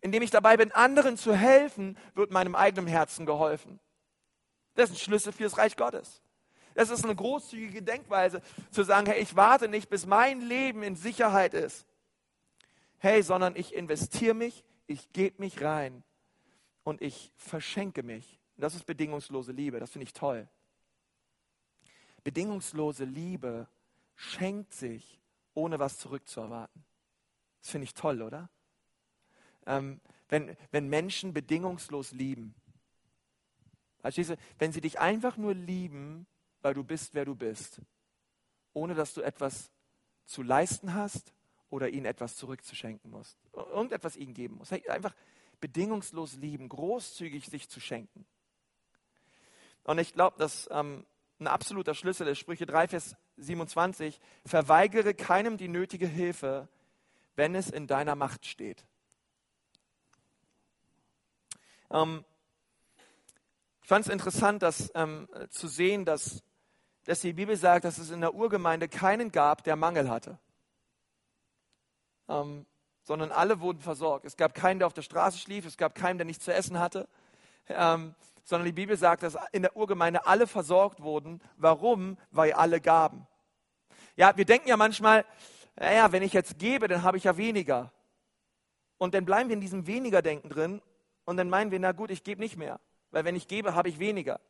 Indem 0.00 0.22
ich 0.22 0.30
dabei 0.30 0.56
bin, 0.56 0.72
anderen 0.72 1.16
zu 1.16 1.34
helfen, 1.34 1.98
wird 2.14 2.30
meinem 2.30 2.54
eigenen 2.54 2.86
Herzen 2.86 3.26
geholfen. 3.26 3.78
Das 4.74 4.90
ist 4.90 4.96
ein 4.96 4.98
Schlüssel 5.00 5.32
fürs 5.32 5.58
Reich 5.58 5.76
Gottes. 5.76 6.22
Das 6.74 6.90
ist 6.90 7.04
eine 7.04 7.14
großzügige 7.14 7.82
Denkweise, 7.82 8.42
zu 8.70 8.82
sagen, 8.82 9.06
hey, 9.06 9.20
ich 9.20 9.36
warte 9.36 9.68
nicht, 9.68 9.90
bis 9.90 10.06
mein 10.06 10.40
Leben 10.40 10.82
in 10.82 10.96
Sicherheit 10.96 11.54
ist. 11.54 11.86
Hey, 12.98 13.22
sondern 13.22 13.56
ich 13.56 13.74
investiere 13.74 14.34
mich, 14.34 14.64
ich 14.86 15.12
gebe 15.12 15.42
mich 15.42 15.60
rein 15.60 16.02
und 16.84 17.02
ich 17.02 17.32
verschenke 17.36 18.02
mich. 18.02 18.38
Das 18.56 18.74
ist 18.74 18.86
bedingungslose 18.86 19.52
Liebe, 19.52 19.80
das 19.80 19.90
finde 19.90 20.04
ich 20.04 20.12
toll. 20.12 20.48
Bedingungslose 22.24 23.04
Liebe 23.04 23.66
schenkt 24.14 24.72
sich, 24.74 25.20
ohne 25.54 25.78
was 25.78 25.98
zurückzuerwarten. 25.98 26.84
Das 27.60 27.70
finde 27.70 27.84
ich 27.84 27.94
toll, 27.94 28.22
oder? 28.22 28.48
Ähm, 29.66 30.00
wenn, 30.28 30.56
wenn 30.70 30.88
Menschen 30.88 31.32
bedingungslos 31.32 32.12
lieben. 32.12 32.54
Verstehst 34.02 34.30
du? 34.30 34.36
Wenn 34.58 34.72
sie 34.72 34.80
dich 34.80 34.98
einfach 35.00 35.36
nur 35.36 35.54
lieben, 35.54 36.26
weil 36.60 36.74
du 36.74 36.84
bist, 36.84 37.14
wer 37.14 37.24
du 37.24 37.34
bist, 37.34 37.80
ohne 38.74 38.94
dass 38.94 39.14
du 39.14 39.22
etwas 39.22 39.70
zu 40.26 40.42
leisten 40.42 40.94
hast 40.94 41.32
oder 41.70 41.88
ihnen 41.88 42.06
etwas 42.06 42.36
zurückzuschenken 42.36 43.10
musst, 43.10 43.38
irgendetwas 43.54 44.16
ihnen 44.16 44.34
geben 44.34 44.56
musst. 44.56 44.72
Einfach 44.72 45.14
bedingungslos 45.60 46.34
lieben, 46.34 46.68
großzügig 46.68 47.46
sich 47.46 47.68
zu 47.68 47.80
schenken. 47.80 48.26
Und 49.84 49.98
ich 49.98 50.12
glaube, 50.12 50.38
dass 50.38 50.68
ähm, 50.72 51.06
ein 51.40 51.46
absoluter 51.46 51.94
Schlüssel 51.94 52.28
ist, 52.28 52.38
Sprüche 52.38 52.66
3, 52.66 52.88
Vers 52.88 53.16
27, 53.36 54.20
verweigere 54.44 55.14
keinem 55.14 55.56
die 55.56 55.68
nötige 55.68 56.06
Hilfe, 56.06 56.68
wenn 57.36 57.54
es 57.54 57.70
in 57.70 57.86
deiner 57.86 58.14
Macht 58.14 58.46
steht. 58.46 58.84
Ähm, 61.90 62.24
fand 63.92 64.06
es 64.06 64.10
interessant, 64.10 64.62
dass, 64.62 64.90
ähm, 64.94 65.28
zu 65.50 65.68
sehen, 65.68 66.06
dass, 66.06 66.42
dass 67.04 67.20
die 67.20 67.34
Bibel 67.34 67.54
sagt, 67.56 67.84
dass 67.84 67.98
es 67.98 68.10
in 68.10 68.22
der 68.22 68.34
Urgemeinde 68.34 68.88
keinen 68.88 69.30
gab, 69.30 69.64
der 69.64 69.76
Mangel 69.76 70.08
hatte. 70.08 70.38
Ähm, 72.26 72.64
sondern 73.02 73.30
alle 73.32 73.60
wurden 73.60 73.80
versorgt. 73.80 74.24
Es 74.24 74.38
gab 74.38 74.54
keinen, 74.54 74.78
der 74.78 74.86
auf 74.86 74.94
der 74.94 75.02
Straße 75.02 75.36
schlief, 75.36 75.66
es 75.66 75.76
gab 75.76 75.94
keinen, 75.94 76.16
der 76.16 76.24
nichts 76.24 76.42
zu 76.42 76.54
essen 76.54 76.78
hatte, 76.78 77.06
ähm, 77.68 78.14
sondern 78.44 78.64
die 78.64 78.72
Bibel 78.72 78.96
sagt, 78.96 79.24
dass 79.24 79.36
in 79.52 79.60
der 79.60 79.76
Urgemeinde 79.76 80.24
alle 80.24 80.46
versorgt 80.46 81.02
wurden. 81.02 81.42
Warum? 81.58 82.16
Weil 82.30 82.54
alle 82.54 82.80
gaben. 82.80 83.26
Ja, 84.16 84.34
wir 84.38 84.46
denken 84.46 84.68
ja 84.68 84.78
manchmal, 84.78 85.26
naja, 85.76 86.12
wenn 86.12 86.22
ich 86.22 86.32
jetzt 86.32 86.58
gebe, 86.58 86.88
dann 86.88 87.02
habe 87.02 87.18
ich 87.18 87.24
ja 87.24 87.36
weniger. 87.36 87.92
Und 88.96 89.12
dann 89.12 89.26
bleiben 89.26 89.50
wir 89.50 89.54
in 89.54 89.60
diesem 89.60 89.86
Weniger-Denken 89.86 90.48
drin 90.48 90.80
und 91.26 91.36
dann 91.36 91.50
meinen 91.50 91.70
wir, 91.70 91.78
na 91.78 91.92
gut, 91.92 92.10
ich 92.10 92.24
gebe 92.24 92.40
nicht 92.40 92.56
mehr. 92.56 92.80
Weil 93.12 93.24
wenn 93.24 93.36
ich 93.36 93.46
gebe, 93.46 93.74
habe 93.74 93.88
ich 93.88 93.98
weniger. 93.98 94.40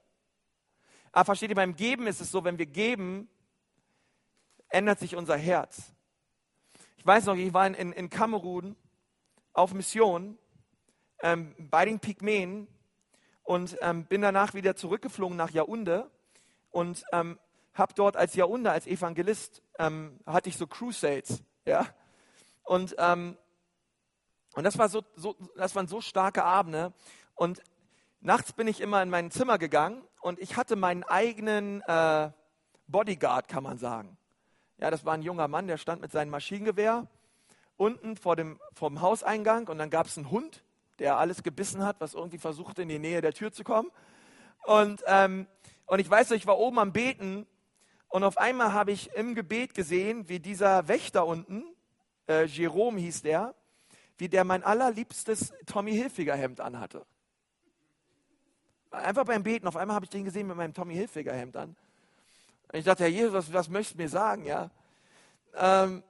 Aber 1.12 1.26
versteht 1.26 1.50
ihr, 1.50 1.56
beim 1.56 1.76
Geben 1.76 2.06
ist 2.06 2.20
es 2.20 2.30
so, 2.30 2.44
wenn 2.44 2.58
wir 2.58 2.66
geben, 2.66 3.28
ändert 4.68 4.98
sich 4.98 5.14
unser 5.14 5.36
Herz. 5.36 5.92
Ich 6.96 7.04
weiß 7.04 7.26
noch, 7.26 7.36
ich 7.36 7.52
war 7.52 7.66
in, 7.66 7.74
in, 7.74 7.92
in 7.92 8.08
Kamerun 8.08 8.76
auf 9.52 9.74
Mission 9.74 10.38
ähm, 11.20 11.54
bei 11.58 11.84
den 11.84 12.00
Pygmäen 12.00 12.66
und 13.42 13.76
ähm, 13.82 14.06
bin 14.06 14.22
danach 14.22 14.54
wieder 14.54 14.74
zurückgeflogen 14.76 15.36
nach 15.36 15.50
Yaounde 15.50 16.10
und 16.70 17.04
ähm, 17.12 17.38
habe 17.74 17.92
dort 17.94 18.16
als 18.16 18.34
Yaounde, 18.34 18.70
als 18.70 18.86
Evangelist, 18.86 19.62
ähm, 19.78 20.20
hatte 20.24 20.48
ich 20.48 20.56
so 20.56 20.66
Crusades, 20.66 21.42
ja, 21.66 21.86
und 22.64 22.94
ähm, 22.98 23.36
und 24.54 24.64
das 24.64 24.78
war 24.78 24.88
so, 24.88 25.02
so, 25.16 25.34
das 25.56 25.74
waren 25.74 25.88
so 25.88 26.00
starke 26.00 26.44
Abende 26.44 26.92
und 27.34 27.62
nachts 28.22 28.52
bin 28.52 28.66
ich 28.66 28.80
immer 28.80 29.02
in 29.02 29.10
mein 29.10 29.30
Zimmer 29.30 29.58
gegangen 29.58 30.02
und 30.20 30.38
ich 30.38 30.56
hatte 30.56 30.76
meinen 30.76 31.04
eigenen 31.04 31.82
äh, 31.82 32.30
Bodyguard, 32.86 33.48
kann 33.48 33.62
man 33.62 33.78
sagen. 33.78 34.16
Ja, 34.78 34.90
das 34.90 35.04
war 35.04 35.14
ein 35.14 35.22
junger 35.22 35.48
Mann, 35.48 35.66
der 35.66 35.76
stand 35.76 36.00
mit 36.00 36.12
seinem 36.12 36.30
Maschinengewehr 36.30 37.06
unten 37.76 38.16
vor 38.16 38.36
dem 38.36 38.60
vom 38.72 39.00
Hauseingang 39.00 39.68
und 39.68 39.78
dann 39.78 39.90
gab 39.90 40.06
es 40.06 40.16
einen 40.16 40.30
Hund, 40.30 40.62
der 40.98 41.18
alles 41.18 41.42
gebissen 41.42 41.84
hat, 41.84 42.00
was 42.00 42.14
irgendwie 42.14 42.38
versuchte 42.38 42.82
in 42.82 42.88
die 42.88 42.98
Nähe 42.98 43.20
der 43.20 43.32
Tür 43.32 43.52
zu 43.52 43.64
kommen. 43.64 43.90
Und, 44.64 45.02
ähm, 45.06 45.46
und 45.86 45.98
ich 45.98 46.08
weiß, 46.08 46.30
ich 46.32 46.46
war 46.46 46.58
oben 46.58 46.78
am 46.78 46.92
Beten 46.92 47.46
und 48.08 48.24
auf 48.24 48.38
einmal 48.38 48.72
habe 48.72 48.92
ich 48.92 49.12
im 49.14 49.34
Gebet 49.34 49.74
gesehen, 49.74 50.28
wie 50.28 50.38
dieser 50.38 50.86
Wächter 50.86 51.26
unten, 51.26 51.64
äh, 52.28 52.44
Jerome 52.44 53.00
hieß 53.00 53.22
der, 53.22 53.54
wie 54.18 54.28
der 54.28 54.44
mein 54.44 54.62
allerliebstes 54.62 55.52
Tommy 55.66 55.92
Hilfiger 55.92 56.36
Hemd 56.36 56.60
anhatte. 56.60 57.04
Einfach 58.92 59.24
beim 59.24 59.42
Beten, 59.42 59.66
auf 59.66 59.76
einmal 59.76 59.94
habe 59.94 60.04
ich 60.04 60.10
den 60.10 60.24
gesehen 60.24 60.46
mit 60.46 60.56
meinem 60.56 60.74
Tommy 60.74 60.94
Hilfiger 60.94 61.32
Hemd 61.32 61.56
an. 61.56 61.76
Und 62.70 62.78
ich 62.78 62.84
dachte, 62.84 63.04
Herr 63.04 63.10
Jesus, 63.10 63.32
was, 63.32 63.52
was 63.52 63.68
möchtest 63.68 63.98
du 63.98 64.02
mir 64.02 64.08
sagen? 64.08 64.44
Ja? 64.44 64.70
Ähm, 65.54 66.02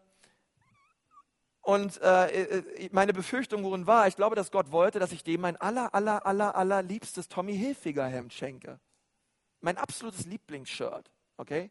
und 1.63 2.01
äh, 2.03 2.43
äh, 2.43 2.89
meine 2.91 3.13
Befürchtung 3.13 3.63
worin 3.63 3.87
war, 3.87 4.09
ich 4.09 4.17
glaube, 4.17 4.35
dass 4.35 4.51
Gott 4.51 4.73
wollte, 4.73 4.99
dass 4.99 5.13
ich 5.13 5.23
dem 5.23 5.41
mein 5.41 5.57
aller, 5.57 5.95
aller, 5.95 6.27
aller, 6.27 6.57
aller 6.57 6.83
liebstes 6.83 7.29
Tommy 7.29 7.57
Hilfiger 7.57 8.07
Hemd 8.07 8.33
schenke. 8.33 8.81
Mein 9.61 9.79
absolutes 9.79 10.27
Lieblingsshirt. 10.27 11.13
Okay? 11.37 11.71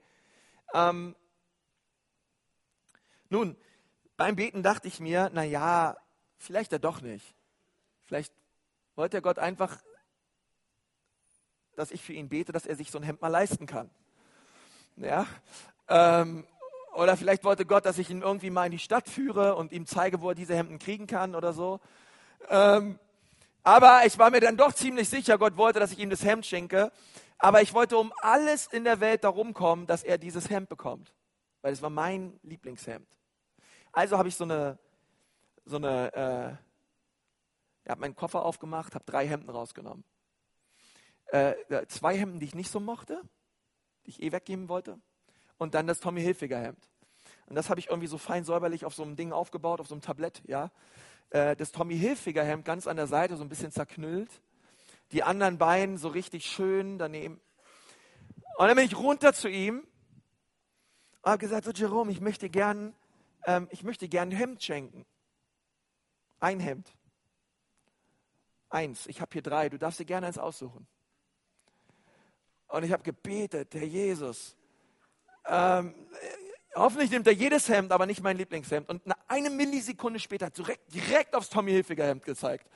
Ähm, 0.74 1.14
nun, 3.30 3.58
beim 4.16 4.38
Beten 4.38 4.64
dachte 4.64 4.88
ich 4.88 5.02
mir, 5.02 5.30
na 5.34 5.44
ja, 5.44 5.98
vielleicht 6.38 6.72
ja 6.72 6.80
doch 6.80 7.02
nicht. 7.02 7.36
Vielleicht 8.06 8.34
wollte 8.96 9.22
Gott 9.22 9.40
einfach, 9.40 9.78
dass 11.82 11.92
ich 11.92 12.02
für 12.04 12.14
ihn 12.14 12.30
bete, 12.30 12.52
dass 12.52 12.68
er 12.68 12.76
sich 12.76 12.92
so 12.92 13.00
ein 13.00 13.04
Hemd 13.04 13.22
mal 13.22 13.28
leisten 13.28 13.66
kann. 13.66 13.90
Ja? 14.98 15.26
Ähm, 15.90 16.46
oder 16.94 17.18
vielleicht 17.18 17.44
wollte 17.44 17.66
Gott, 17.66 17.86
dass 17.86 17.98
ich 17.98 18.10
ihn 18.12 18.22
irgendwie 18.22 18.52
mal 18.52 18.66
in 18.66 18.72
die 18.72 18.80
Stadt 18.80 19.10
führe 19.10 19.56
und 19.56 19.72
ihm 19.72 19.88
zeige, 19.88 20.22
wo 20.22 20.30
er 20.30 20.36
diese 20.36 20.56
Hemden 20.56 20.78
kriegen 20.78 21.08
kann 21.08 21.34
oder 21.34 21.54
so. 21.54 21.80
Ähm, 22.50 23.00
aber 23.64 24.02
ich 24.06 24.20
war 24.20 24.30
mir 24.30 24.42
dann 24.42 24.58
doch 24.58 24.74
ziemlich 24.74 25.10
sicher, 25.10 25.40
Gott 25.40 25.58
wollte, 25.58 25.80
dass 25.80 25.92
ich 25.92 25.98
ihm 25.98 26.12
das 26.12 26.24
Hemd 26.24 26.46
schenke. 26.46 26.92
Aber 27.40 27.64
ich 27.64 27.74
wollte 27.74 27.98
um 27.98 28.14
alles 28.22 28.68
in 28.68 28.84
der 28.84 29.00
Welt 29.00 29.24
darum 29.24 29.56
kommen, 29.56 29.88
dass 29.88 30.04
er 30.04 30.20
dieses 30.20 30.52
Hemd 30.52 30.70
bekommt. 30.70 31.14
Weil 31.64 31.74
es 31.74 31.82
war 31.82 31.90
mein 31.90 32.40
Lieblingshemd. 32.44 33.08
Also 33.92 34.20
habe 34.20 34.30
ich 34.30 34.36
so 34.36 34.44
eine, 34.44 34.78
so 35.66 35.78
eine, 35.78 36.14
äh, 36.14 36.52
ich 37.84 37.90
habe 37.90 38.02
meinen 38.02 38.16
Koffer 38.16 38.46
aufgemacht, 38.46 38.94
habe 38.94 39.06
drei 39.06 39.28
Hemden 39.28 39.50
rausgenommen. 39.50 40.04
Äh, 41.32 41.56
zwei 41.88 42.18
Hemden, 42.18 42.42
die 42.42 42.46
ich 42.46 42.56
nicht 42.56 42.70
so 42.70 42.82
mochte, 42.82 43.22
die 44.06 44.10
ich 44.10 44.22
eh 44.22 44.34
weggeben 44.34 44.68
wollte. 44.68 45.00
Und 45.58 45.76
dann 45.76 45.88
das 45.88 46.02
Tommy 46.02 46.22
Hilfiger 46.22 46.60
Hemd. 46.60 46.90
Und 47.46 47.56
das 47.56 47.70
habe 47.70 47.80
ich 47.80 47.88
irgendwie 47.88 48.08
so 48.08 48.18
fein 48.18 48.44
säuberlich 48.44 48.84
auf 48.84 48.94
so 48.94 49.04
einem 49.04 49.16
Ding 49.16 49.32
aufgebaut, 49.32 49.80
auf 49.80 49.88
so 49.88 49.96
einem 49.96 50.02
Tablett, 50.02 50.42
ja. 50.46 50.72
Äh, 51.30 51.56
das 51.56 51.72
Tommy 51.72 51.98
Hilfiger 51.98 52.44
Hemd 52.44 52.66
ganz 52.66 52.86
an 52.86 52.98
der 52.98 53.08
Seite, 53.08 53.38
so 53.38 53.44
ein 53.44 53.50
bisschen 53.50 53.72
zerknüllt. 53.72 54.42
Die 55.14 55.24
anderen 55.24 55.58
beiden 55.58 55.98
so 55.98 56.10
richtig 56.10 56.46
schön 56.46 56.98
daneben. 56.98 57.40
Und 58.58 58.68
dann 58.68 58.76
bin 58.76 58.86
ich 58.86 58.98
runter 58.98 59.34
zu 59.34 59.50
ihm 59.50 59.88
und 61.22 61.32
habe 61.32 61.38
gesagt, 61.38 61.64
so 61.64 61.72
Jerome, 61.72 62.12
ich 62.12 62.20
möchte 62.20 62.50
gern, 62.50 62.94
ähm, 63.46 63.70
ich 63.72 63.84
möchte 63.84 64.10
gern 64.10 64.30
ein 64.30 64.36
Hemd 64.36 64.64
schenken. 64.64 65.06
Ein 66.42 66.60
Hemd. 66.60 66.94
Eins. 68.70 69.08
Ich 69.08 69.22
habe 69.22 69.32
hier 69.32 69.42
drei. 69.42 69.70
Du 69.70 69.78
darfst 69.78 70.00
dir 70.00 70.06
gerne 70.06 70.28
eins 70.28 70.38
aussuchen. 70.38 70.88
Und 72.72 72.84
ich 72.84 72.92
habe 72.92 73.04
gebetet, 73.04 73.74
Herr 73.74 73.84
Jesus. 73.84 74.56
Ähm, 75.46 75.94
hoffentlich 76.76 77.12
nimmt 77.12 77.28
er 77.28 77.34
jedes 77.34 77.68
Hemd, 77.70 77.92
aber 77.92 78.06
nicht 78.06 78.22
mein 78.22 78.38
Lieblingshemd. 78.38 78.90
Und 78.90 79.02
eine 79.28 79.50
Millisekunde 79.50 80.20
später 80.20 80.48
hat 80.48 80.58
direkt, 80.58 80.94
direkt 80.94 81.36
aufs 81.36 81.50
Tommy 81.50 81.72
Hilfiger 81.72 82.06
Hemd 82.06 82.24
gezeigt. 82.24 82.70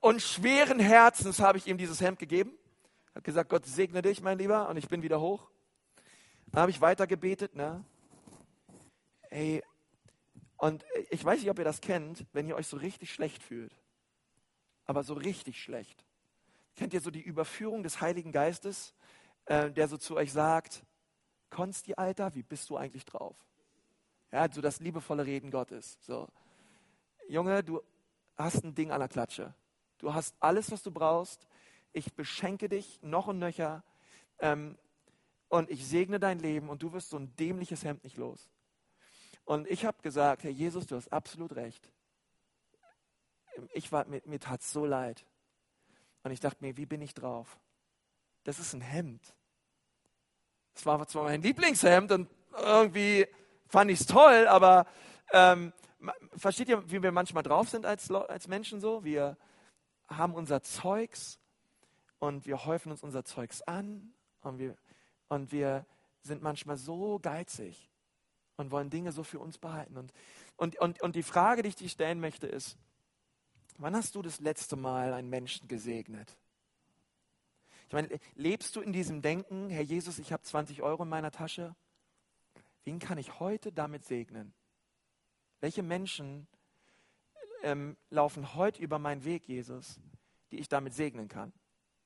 Und 0.00 0.22
schweren 0.22 0.78
Herzens 0.78 1.40
habe 1.40 1.58
ich 1.58 1.66
ihm 1.66 1.78
dieses 1.78 2.00
Hemd 2.00 2.18
gegeben. 2.18 2.52
Hat 3.14 3.24
gesagt, 3.24 3.50
Gott 3.50 3.66
segne 3.66 4.02
dich, 4.02 4.22
mein 4.22 4.38
Lieber. 4.38 4.68
Und 4.68 4.76
ich 4.76 4.88
bin 4.88 5.02
wieder 5.02 5.20
hoch. 5.20 5.48
Dann 6.46 6.62
habe 6.62 6.70
ich 6.70 6.80
weiter 6.80 7.06
gebetet. 7.06 7.54
Ne? 7.54 7.84
Ey, 9.30 9.62
und 10.56 10.84
ich 11.10 11.24
weiß 11.24 11.40
nicht, 11.40 11.50
ob 11.50 11.58
ihr 11.58 11.64
das 11.64 11.80
kennt, 11.80 12.24
wenn 12.32 12.48
ihr 12.48 12.56
euch 12.56 12.66
so 12.66 12.76
richtig 12.76 13.12
schlecht 13.12 13.42
fühlt 13.42 13.76
aber 14.86 15.02
so 15.02 15.14
richtig 15.14 15.60
schlecht. 15.60 16.04
Kennt 16.76 16.94
ihr 16.94 17.00
so 17.00 17.10
die 17.10 17.22
Überführung 17.22 17.82
des 17.82 18.00
Heiligen 18.00 18.32
Geistes, 18.32 18.94
äh, 19.46 19.70
der 19.70 19.88
so 19.88 19.96
zu 19.96 20.16
euch 20.16 20.32
sagt, 20.32 20.84
Konsti, 21.50 21.94
Alter, 21.94 22.34
wie 22.34 22.42
bist 22.42 22.70
du 22.70 22.76
eigentlich 22.76 23.04
drauf? 23.04 23.36
Ja, 24.30 24.50
so 24.50 24.60
das 24.60 24.80
liebevolle 24.80 25.26
Reden 25.26 25.50
Gottes. 25.50 25.98
So, 26.00 26.28
Junge, 27.28 27.64
du 27.64 27.82
hast 28.36 28.64
ein 28.64 28.74
Ding 28.74 28.90
an 28.90 29.00
der 29.00 29.08
Klatsche. 29.08 29.54
Du 29.98 30.12
hast 30.12 30.36
alles, 30.40 30.70
was 30.70 30.82
du 30.82 30.90
brauchst. 30.90 31.48
Ich 31.92 32.14
beschenke 32.14 32.68
dich 32.68 33.00
noch 33.02 33.28
und 33.28 33.38
nöcher. 33.38 33.82
Ähm, 34.38 34.76
und 35.48 35.70
ich 35.70 35.86
segne 35.86 36.20
dein 36.20 36.38
Leben 36.38 36.68
und 36.68 36.82
du 36.82 36.92
wirst 36.92 37.10
so 37.10 37.18
ein 37.18 37.34
dämliches 37.36 37.84
Hemd 37.84 38.04
nicht 38.04 38.16
los. 38.16 38.50
Und 39.44 39.68
ich 39.68 39.86
habe 39.86 40.02
gesagt, 40.02 40.44
Herr 40.44 40.50
Jesus, 40.50 40.86
du 40.86 40.96
hast 40.96 41.12
absolut 41.12 41.54
recht 41.56 41.90
ich 43.72 43.92
war, 43.92 44.06
mir, 44.06 44.22
mir 44.24 44.40
tat 44.40 44.62
so 44.62 44.84
leid. 44.84 45.24
Und 46.26 46.32
ich 46.32 46.40
dachte 46.40 46.64
mir, 46.64 46.76
wie 46.76 46.86
bin 46.86 47.00
ich 47.02 47.14
drauf? 47.14 47.56
Das 48.42 48.58
ist 48.58 48.72
ein 48.72 48.80
Hemd. 48.80 49.22
Das 50.74 50.84
war 50.84 51.06
zwar 51.06 51.22
mein 51.22 51.40
Lieblingshemd 51.40 52.10
und 52.10 52.28
irgendwie 52.58 53.28
fand 53.68 53.92
ich 53.92 54.00
es 54.00 54.06
toll, 54.06 54.48
aber 54.48 54.88
ähm, 55.30 55.72
versteht 56.36 56.68
ihr, 56.68 56.90
wie 56.90 57.00
wir 57.00 57.12
manchmal 57.12 57.44
drauf 57.44 57.68
sind 57.68 57.86
als, 57.86 58.10
als 58.10 58.48
Menschen 58.48 58.80
so? 58.80 59.04
Wir 59.04 59.36
haben 60.08 60.34
unser 60.34 60.62
Zeugs 60.62 61.38
und 62.18 62.44
wir 62.44 62.64
häufen 62.64 62.90
uns 62.90 63.04
unser 63.04 63.24
Zeugs 63.24 63.62
an 63.62 64.12
und 64.40 64.58
wir, 64.58 64.76
und 65.28 65.52
wir 65.52 65.86
sind 66.22 66.42
manchmal 66.42 66.76
so 66.76 67.20
geizig 67.20 67.88
und 68.56 68.72
wollen 68.72 68.90
Dinge 68.90 69.12
so 69.12 69.22
für 69.22 69.38
uns 69.38 69.58
behalten. 69.58 69.96
Und, 69.96 70.12
und, 70.56 70.76
und, 70.80 71.00
und 71.02 71.14
die 71.14 71.22
Frage, 71.22 71.62
die 71.62 71.68
ich 71.68 71.76
dir 71.76 71.88
stellen 71.88 72.18
möchte, 72.18 72.48
ist, 72.48 72.76
Wann 73.78 73.94
hast 73.94 74.14
du 74.14 74.22
das 74.22 74.40
letzte 74.40 74.76
Mal 74.76 75.12
einen 75.12 75.28
Menschen 75.28 75.68
gesegnet? 75.68 76.36
Ich 77.88 77.92
meine, 77.92 78.08
lebst 78.34 78.74
du 78.74 78.80
in 78.80 78.92
diesem 78.92 79.22
Denken, 79.22 79.68
Herr 79.68 79.82
Jesus, 79.82 80.18
ich 80.18 80.32
habe 80.32 80.42
20 80.42 80.82
Euro 80.82 81.02
in 81.02 81.08
meiner 81.08 81.30
Tasche? 81.30 81.76
Wen 82.84 82.98
kann 82.98 83.18
ich 83.18 83.38
heute 83.38 83.72
damit 83.72 84.04
segnen? 84.04 84.54
Welche 85.60 85.82
Menschen 85.82 86.46
ähm, 87.62 87.96
laufen 88.10 88.54
heute 88.54 88.82
über 88.82 88.98
meinen 88.98 89.24
Weg, 89.24 89.46
Jesus, 89.46 90.00
die 90.50 90.58
ich 90.58 90.68
damit 90.68 90.94
segnen 90.94 91.28
kann? 91.28 91.52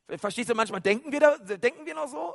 Verstehst 0.08 0.50
du, 0.50 0.54
manchmal 0.54 0.80
denken 0.80 1.12
wir, 1.12 1.20
da, 1.20 1.36
denken 1.38 1.86
wir 1.86 1.94
noch 1.94 2.08
so? 2.08 2.34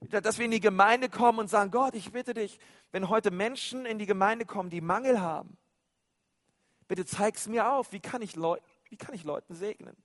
Dass 0.00 0.38
wir 0.38 0.44
in 0.44 0.50
die 0.50 0.60
Gemeinde 0.60 1.08
kommen 1.08 1.40
und 1.40 1.48
sagen, 1.48 1.70
Gott, 1.70 1.94
ich 1.94 2.12
bitte 2.12 2.32
dich, 2.32 2.60
wenn 2.92 3.08
heute 3.08 3.30
Menschen 3.30 3.86
in 3.86 3.98
die 3.98 4.06
Gemeinde 4.06 4.44
kommen, 4.44 4.70
die 4.70 4.80
Mangel 4.80 5.20
haben, 5.20 5.56
Bitte 6.88 7.04
zeig 7.04 7.36
es 7.36 7.48
mir 7.48 7.72
auf. 7.72 7.92
Wie 7.92 8.00
kann, 8.00 8.22
ich 8.22 8.36
Leuten, 8.36 8.64
wie 8.88 8.96
kann 8.96 9.14
ich 9.14 9.24
Leuten 9.24 9.54
segnen? 9.54 9.96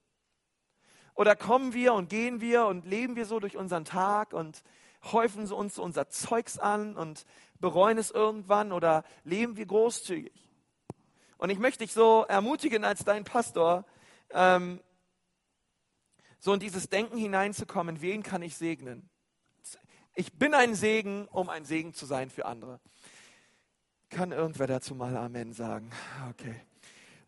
Oder 1.13 1.35
kommen 1.35 1.73
wir 1.73 1.93
und 1.93 2.09
gehen 2.09 2.41
wir 2.41 2.65
und 2.65 2.85
leben 2.85 3.15
wir 3.15 3.25
so 3.25 3.39
durch 3.39 3.57
unseren 3.57 3.85
Tag 3.85 4.33
und 4.33 4.63
häufen 5.03 5.51
uns 5.51 5.77
unser 5.77 6.09
Zeugs 6.09 6.57
an 6.57 6.95
und 6.95 7.25
bereuen 7.59 7.97
es 7.97 8.11
irgendwann 8.11 8.71
oder 8.71 9.03
leben 9.23 9.57
wir 9.57 9.65
großzügig? 9.65 10.33
Und 11.37 11.49
ich 11.49 11.59
möchte 11.59 11.83
dich 11.83 11.93
so 11.93 12.25
ermutigen 12.27 12.85
als 12.85 13.03
dein 13.03 13.23
Pastor, 13.23 13.85
ähm, 14.29 14.79
so 16.39 16.53
in 16.53 16.59
dieses 16.59 16.89
Denken 16.89 17.17
hineinzukommen, 17.17 18.01
wen 18.01 18.23
kann 18.23 18.41
ich 18.41 18.55
segnen? 18.57 19.09
Ich 20.13 20.33
bin 20.33 20.53
ein 20.53 20.75
Segen, 20.75 21.27
um 21.27 21.49
ein 21.49 21.65
Segen 21.65 21.93
zu 21.93 22.05
sein 22.05 22.29
für 22.29 22.45
andere. 22.45 22.79
Kann 24.09 24.31
irgendwer 24.31 24.67
dazu 24.67 24.93
mal 24.93 25.15
Amen 25.15 25.53
sagen? 25.53 25.89
Okay. 26.29 26.61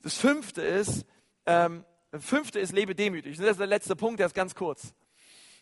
Das 0.04 0.18
fünfte 0.18 0.62
ist, 0.62 1.06
ähm, 1.46 1.86
fünfte 2.12 2.60
ist, 2.60 2.74
lebe 2.74 2.94
demütig. 2.94 3.38
Das 3.38 3.48
ist 3.48 3.60
der 3.62 3.68
letzte 3.68 3.96
Punkt, 3.96 4.20
der 4.20 4.28
ist 4.28 4.36
ganz 4.36 4.54
kurz. 4.54 4.94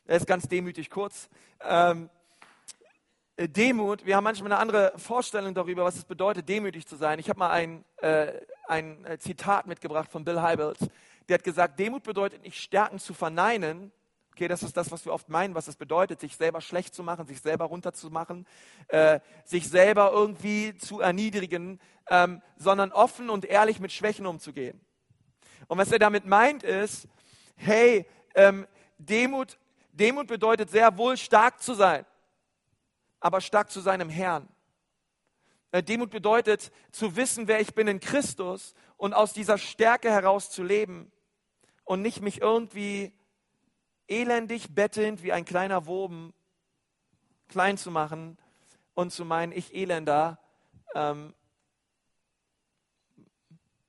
Der 0.08 0.18
ist 0.18 0.26
ganz 0.26 0.48
demütig 0.48 0.90
kurz. 0.90 1.30
Ähm, 1.64 2.10
äh, 3.36 3.48
Demut, 3.48 4.04
wir 4.04 4.16
haben 4.16 4.24
manchmal 4.24 4.52
eine 4.52 4.60
andere 4.60 4.94
Vorstellung 4.98 5.54
darüber, 5.54 5.84
was 5.84 5.96
es 5.96 6.06
bedeutet, 6.06 6.50
demütig 6.50 6.88
zu 6.88 6.96
sein. 6.96 7.20
Ich 7.20 7.30
habe 7.30 7.38
mal 7.38 7.52
ein, 7.52 7.86
äh, 7.98 8.34
ein 8.68 9.06
äh, 9.06 9.20
Zitat 9.20 9.68
mitgebracht 9.68 10.12
von 10.12 10.26
Bill 10.26 10.42
Hybels. 10.42 10.80
Der 11.30 11.36
hat 11.36 11.44
gesagt, 11.44 11.78
Demut 11.78 12.02
bedeutet 12.02 12.42
nicht 12.42 12.60
Stärken 12.60 12.98
zu 12.98 13.14
verneinen, 13.14 13.92
Okay, 14.34 14.48
das 14.48 14.64
ist 14.64 14.78
das, 14.78 14.92
was 14.92 15.04
wir 15.06 15.12
oft 15.12 15.28
meinen, 15.28 15.56
was 15.56 15.68
es 15.68 15.76
bedeutet, 15.76 16.22
sich 16.22 16.38
selber 16.38 16.62
schlecht 16.62 16.96
zu 16.96 17.04
machen, 17.04 17.28
sich 17.28 17.42
selber 17.42 17.66
runterzumachen, 17.66 18.48
äh, 18.88 19.20
sich 19.44 19.68
selber 19.68 20.12
irgendwie 20.14 20.76
zu 20.78 21.02
erniedrigen, 21.02 21.82
ähm, 22.12 22.42
sondern 22.58 22.92
offen 22.92 23.30
und 23.30 23.46
ehrlich 23.46 23.80
mit 23.80 23.94
Schwächen 23.94 24.28
umzugehen. 24.28 24.80
Und 25.68 25.78
was 25.78 25.94
er 25.94 25.98
damit 25.98 26.26
meint 26.26 26.62
ist, 26.62 27.08
hey, 27.56 28.06
ähm, 28.36 28.68
Demut, 28.98 29.58
Demut 29.94 30.28
bedeutet 30.28 30.70
sehr 30.70 30.98
wohl 30.98 31.16
stark 31.16 31.64
zu 31.64 31.74
sein, 31.74 32.06
aber 33.22 33.40
stark 33.40 33.72
zu 33.72 33.80
sein 33.80 34.02
im 34.02 34.10
Herrn. 34.10 34.50
Äh, 35.72 35.82
Demut 35.82 36.10
bedeutet 36.10 36.74
zu 36.92 37.16
wissen, 37.16 37.48
wer 37.48 37.62
ich 37.62 37.74
bin 37.74 37.88
in 37.88 38.02
Christus 38.02 38.74
und 38.98 39.14
aus 39.14 39.32
dieser 39.32 39.58
Stärke 39.58 40.12
heraus 40.12 40.52
zu 40.52 40.64
leben 40.64 41.14
und 41.86 42.02
nicht 42.02 42.22
mich 42.22 42.42
irgendwie 42.42 43.14
elendig 44.10 44.76
bettelnd 44.76 45.24
wie 45.24 45.32
ein 45.32 45.46
kleiner 45.46 45.86
Wurm 45.86 46.34
klein 47.48 47.78
zu 47.78 47.90
machen 47.90 48.38
und 48.96 49.14
zu 49.14 49.24
meinen, 49.24 49.54
ich 49.54 49.74
Elender, 49.74 50.40
ähm, 50.94 51.34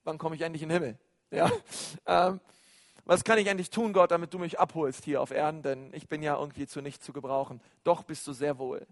wann 0.05 0.19
komme 0.19 0.37
ich 0.37 0.43
endlich 0.43 0.63
in 0.63 0.69
den 0.69 0.83
Himmel? 0.83 0.99
Ja? 1.31 1.51
Ähm, 2.07 2.41
was 3.05 3.25
kann 3.25 3.39
ich 3.39 3.49
endlich 3.49 3.71
tun, 3.71 3.93
Gott, 3.93 4.13
damit 4.13 4.33
du 4.33 4.39
mich 4.39 4.61
abholst 4.61 5.05
hier 5.05 5.21
auf 5.21 5.33
Erden? 5.33 5.63
Denn 5.63 5.93
ich 5.93 6.09
bin 6.09 6.23
ja 6.23 6.39
irgendwie 6.39 6.69
zu 6.69 6.81
nichts 6.81 7.05
zu 7.05 7.13
gebrauchen. 7.13 7.61
Doch 7.83 8.05
bist 8.05 8.27
du 8.29 8.33
sehr 8.33 8.59
wohl. 8.59 8.87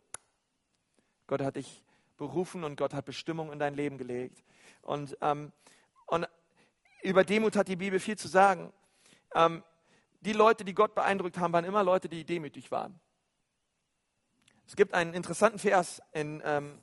Gott 1.28 1.42
hat 1.42 1.56
dich 1.56 1.84
berufen 2.16 2.64
und 2.64 2.76
Gott 2.76 2.92
hat 2.92 3.04
Bestimmung 3.04 3.52
in 3.52 3.60
dein 3.60 3.74
Leben 3.74 3.98
gelegt. 3.98 4.42
Und, 4.82 5.16
ähm, 5.20 5.52
und 6.06 6.26
über 7.02 7.22
Demut 7.22 7.54
hat 7.54 7.68
die 7.68 7.76
Bibel 7.76 8.00
viel 8.00 8.18
zu 8.18 8.26
sagen. 8.26 8.72
Ähm, 9.34 9.62
die 10.20 10.32
Leute, 10.32 10.64
die 10.64 10.74
Gott 10.74 10.94
beeindruckt 10.94 11.38
haben, 11.38 11.52
waren 11.52 11.64
immer 11.64 11.84
Leute, 11.84 12.08
die 12.08 12.24
demütig 12.24 12.70
waren. 12.70 12.98
Es 14.66 14.76
gibt 14.76 14.92
einen 14.92 15.14
interessanten 15.14 15.58
Vers 15.58 16.02
in 16.12 16.42
ähm, 16.44 16.80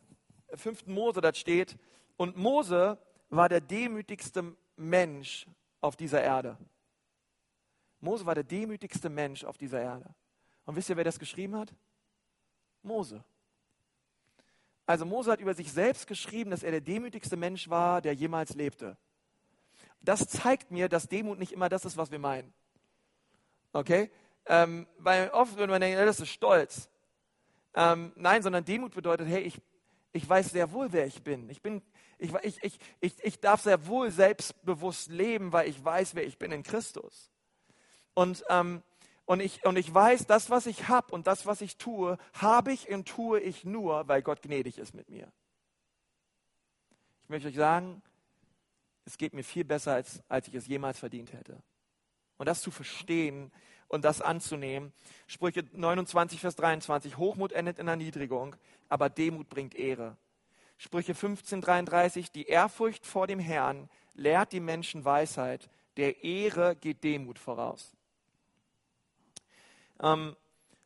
5. 0.55 0.87
Mose, 0.87 1.21
da 1.21 1.33
steht, 1.33 1.77
und 2.15 2.35
Mose 2.37 2.97
war 3.29 3.49
der 3.49 3.61
demütigste 3.61 4.55
Mensch 4.75 5.45
auf 5.81 5.95
dieser 5.95 6.21
Erde. 6.21 6.57
Mose 7.99 8.25
war 8.25 8.35
der 8.35 8.43
demütigste 8.43 9.09
Mensch 9.09 9.43
auf 9.43 9.57
dieser 9.57 9.81
Erde. 9.81 10.13
Und 10.65 10.75
wisst 10.75 10.89
ihr, 10.89 10.97
wer 10.97 11.03
das 11.03 11.19
geschrieben 11.19 11.55
hat? 11.55 11.73
Mose. 12.83 13.23
Also 14.85 15.05
Mose 15.05 15.31
hat 15.31 15.41
über 15.41 15.53
sich 15.53 15.71
selbst 15.71 16.07
geschrieben, 16.07 16.51
dass 16.51 16.63
er 16.63 16.71
der 16.71 16.81
demütigste 16.81 17.35
Mensch 17.35 17.69
war, 17.69 18.01
der 18.01 18.13
jemals 18.13 18.55
lebte. 18.55 18.97
Das 20.01 20.27
zeigt 20.27 20.71
mir, 20.71 20.87
dass 20.87 21.09
Demut 21.09 21.39
nicht 21.39 21.51
immer 21.51 21.69
das 21.69 21.83
ist, 21.83 21.97
was 21.97 22.11
wir 22.11 22.19
meinen. 22.19 22.53
Okay? 23.73 24.09
Ähm, 24.45 24.87
weil 24.97 25.29
oft 25.31 25.57
würde 25.57 25.71
man 25.71 25.81
denken, 25.81 26.05
das 26.05 26.19
ist 26.19 26.29
Stolz. 26.29 26.89
Ähm, 27.73 28.13
nein, 28.15 28.41
sondern 28.41 28.63
Demut 28.63 28.95
bedeutet, 28.95 29.27
hey, 29.27 29.41
ich, 29.41 29.59
ich 30.13 30.27
weiß 30.27 30.51
sehr 30.51 30.71
wohl, 30.71 30.91
wer 30.93 31.05
ich 31.05 31.21
bin. 31.21 31.49
Ich, 31.49 31.61
bin 31.61 31.81
ich, 32.17 32.33
ich, 32.43 32.63
ich, 32.63 32.79
ich, 32.99 33.23
ich 33.23 33.39
darf 33.39 33.61
sehr 33.61 33.87
wohl 33.87 34.11
selbstbewusst 34.11 35.09
leben, 35.09 35.51
weil 35.51 35.69
ich 35.69 35.83
weiß, 35.83 36.15
wer 36.15 36.25
ich 36.25 36.37
bin 36.37 36.51
in 36.51 36.63
Christus. 36.63 37.31
Und, 38.13 38.43
ähm, 38.49 38.81
und, 39.25 39.39
ich, 39.39 39.63
und 39.65 39.77
ich 39.77 39.93
weiß, 39.93 40.25
das, 40.25 40.49
was 40.49 40.65
ich 40.65 40.87
habe 40.87 41.13
und 41.13 41.27
das, 41.27 41.45
was 41.45 41.61
ich 41.61 41.77
tue, 41.77 42.17
habe 42.33 42.71
ich 42.71 42.89
und 42.89 43.07
tue 43.07 43.39
ich 43.39 43.65
nur, 43.65 44.07
weil 44.07 44.21
Gott 44.21 44.41
gnädig 44.41 44.77
ist 44.79 44.93
mit 44.93 45.09
mir. 45.09 45.31
Ich 47.23 47.29
möchte 47.29 47.49
euch 47.49 47.55
sagen, 47.55 48.01
es 49.05 49.17
geht 49.17 49.33
mir 49.33 49.43
viel 49.43 49.63
besser, 49.63 49.93
als, 49.93 50.23
als 50.27 50.47
ich 50.47 50.55
es 50.55 50.67
jemals 50.67 50.99
verdient 50.99 51.33
hätte. 51.33 51.61
Und 52.37 52.47
das 52.47 52.61
zu 52.61 52.71
verstehen 52.71 53.51
und 53.87 54.03
das 54.03 54.21
anzunehmen. 54.21 54.93
Sprüche 55.27 55.63
29, 55.73 56.39
Vers 56.39 56.55
23. 56.55 57.17
Hochmut 57.17 57.51
endet 57.51 57.79
in 57.79 57.87
Erniedrigung, 57.87 58.55
aber 58.89 59.09
Demut 59.09 59.49
bringt 59.49 59.75
Ehre. 59.75 60.17
Sprüche 60.77 61.15
15, 61.15 61.61
33. 61.61 62.31
Die 62.31 62.45
Ehrfurcht 62.45 63.05
vor 63.05 63.27
dem 63.27 63.39
Herrn 63.39 63.89
lehrt 64.13 64.51
die 64.51 64.59
Menschen 64.59 65.05
Weisheit. 65.05 65.69
Der 65.97 66.23
Ehre 66.23 66.75
geht 66.75 67.03
Demut 67.03 67.39
voraus. 67.39 67.95
Ähm, 69.99 70.35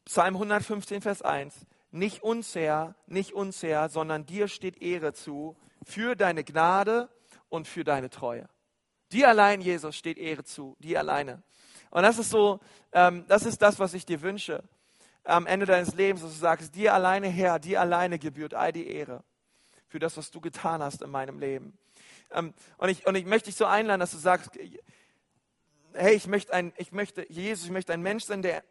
Psalm 0.06 0.36
115, 0.36 1.02
Vers 1.02 1.22
1. 1.22 1.66
Nicht 1.92 2.24
uns, 2.24 2.56
Herr, 2.56 2.96
nicht 3.06 3.34
uns, 3.34 3.62
Herr, 3.64 3.90
sondern 3.90 4.26
dir 4.26 4.48
steht 4.48 4.82
Ehre 4.82 5.12
zu 5.14 5.58
für 5.84 6.16
deine 6.16 6.46
Gnade 6.46 7.10
und 7.50 7.68
für 7.68 7.84
deine 7.84 8.10
Treue. 8.10 8.48
Dir 9.12 9.28
allein, 9.28 9.60
Jesus, 9.60 9.98
steht 9.98 10.18
Ehre 10.18 10.46
zu. 10.46 10.78
Dir 10.80 11.00
alleine. 11.00 11.44
Und 11.90 12.04
das 12.04 12.18
ist 12.18 12.30
so, 12.30 12.62
ähm, 12.94 13.26
das 13.28 13.46
ist 13.46 13.62
das, 13.62 13.78
was 13.78 13.94
ich 13.94 14.06
dir 14.06 14.22
wünsche. 14.22 14.64
Am 15.26 15.46
Ende 15.46 15.66
deines 15.66 15.94
Lebens, 15.96 16.22
dass 16.22 16.32
du 16.32 16.38
sagst, 16.38 16.74
dir 16.76 16.94
alleine 16.94 17.28
Herr, 17.28 17.60
dir 17.60 17.82
alleine 17.82 18.18
gebührt 18.20 18.54
all 18.54 18.72
die 18.72 18.88
Ehre 18.88 19.22
für 19.92 20.00
das, 20.00 20.16
was 20.18 20.32
du 20.32 20.40
getan 20.40 20.82
hast 20.82 21.02
in 21.02 21.10
meinem 21.10 21.38
Leben. 21.38 21.78
Ähm, 22.32 22.54
und, 22.78 22.90
ich, 22.90 23.06
und 23.06 23.16
ich 23.16 23.26
möchte 23.26 23.50
dich 23.50 23.58
so 23.58 23.66
einladen, 23.66 24.00
dass 24.00 24.12
du 24.12 24.18
sagst, 24.18 24.58
hey, 25.94 26.16
ich 26.16 26.28
möchte 26.28 26.54
ein, 26.54 26.74
ich 26.78 26.94
möchte, 26.94 27.30
Jesus, 27.30 27.66
ich 27.66 27.72
möchte 27.72 27.92
ein 27.94 28.02
Mensch 28.02 28.24
sein, 28.24 28.42
der 28.42 28.64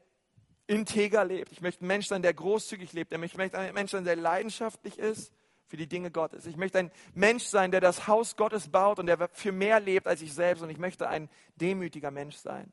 integer 0.66 1.24
lebt. 1.24 1.52
Ich 1.52 1.60
möchte 1.60 1.84
ein 1.84 1.88
Mensch 1.88 2.06
sein, 2.06 2.22
der 2.22 2.32
großzügig 2.32 2.92
lebt. 2.92 3.12
Ich 3.12 3.36
möchte 3.36 3.58
ein 3.58 3.74
Mensch 3.74 3.90
sein, 3.90 4.04
der 4.04 4.16
leidenschaftlich 4.16 4.98
ist 4.98 5.32
für 5.66 5.76
die 5.76 5.86
Dinge 5.86 6.10
Gottes. 6.10 6.46
Ich 6.46 6.56
möchte 6.56 6.78
ein 6.78 6.90
Mensch 7.12 7.44
sein, 7.44 7.70
der 7.70 7.80
das 7.80 8.06
Haus 8.06 8.36
Gottes 8.36 8.68
baut 8.68 8.98
und 8.98 9.06
der 9.06 9.28
für 9.28 9.52
mehr 9.52 9.78
lebt 9.78 10.06
als 10.06 10.22
ich 10.22 10.32
selbst. 10.32 10.62
Und 10.62 10.70
ich 10.70 10.78
möchte 10.78 11.08
ein 11.08 11.28
demütiger 11.56 12.10
Mensch 12.10 12.36
sein. 12.36 12.70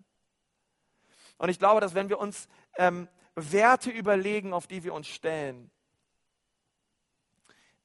Und 1.38 1.50
ich 1.50 1.60
glaube, 1.60 1.82
dass 1.82 1.96
wenn 1.96 2.08
wir 2.08 2.20
uns 2.20 2.48
ähm, 2.78 3.10
Werte 3.36 3.92
überlegen, 3.92 4.54
auf 4.54 4.68
die 4.68 4.84
wir 4.84 4.94
uns 4.94 5.08
stellen, 5.08 5.70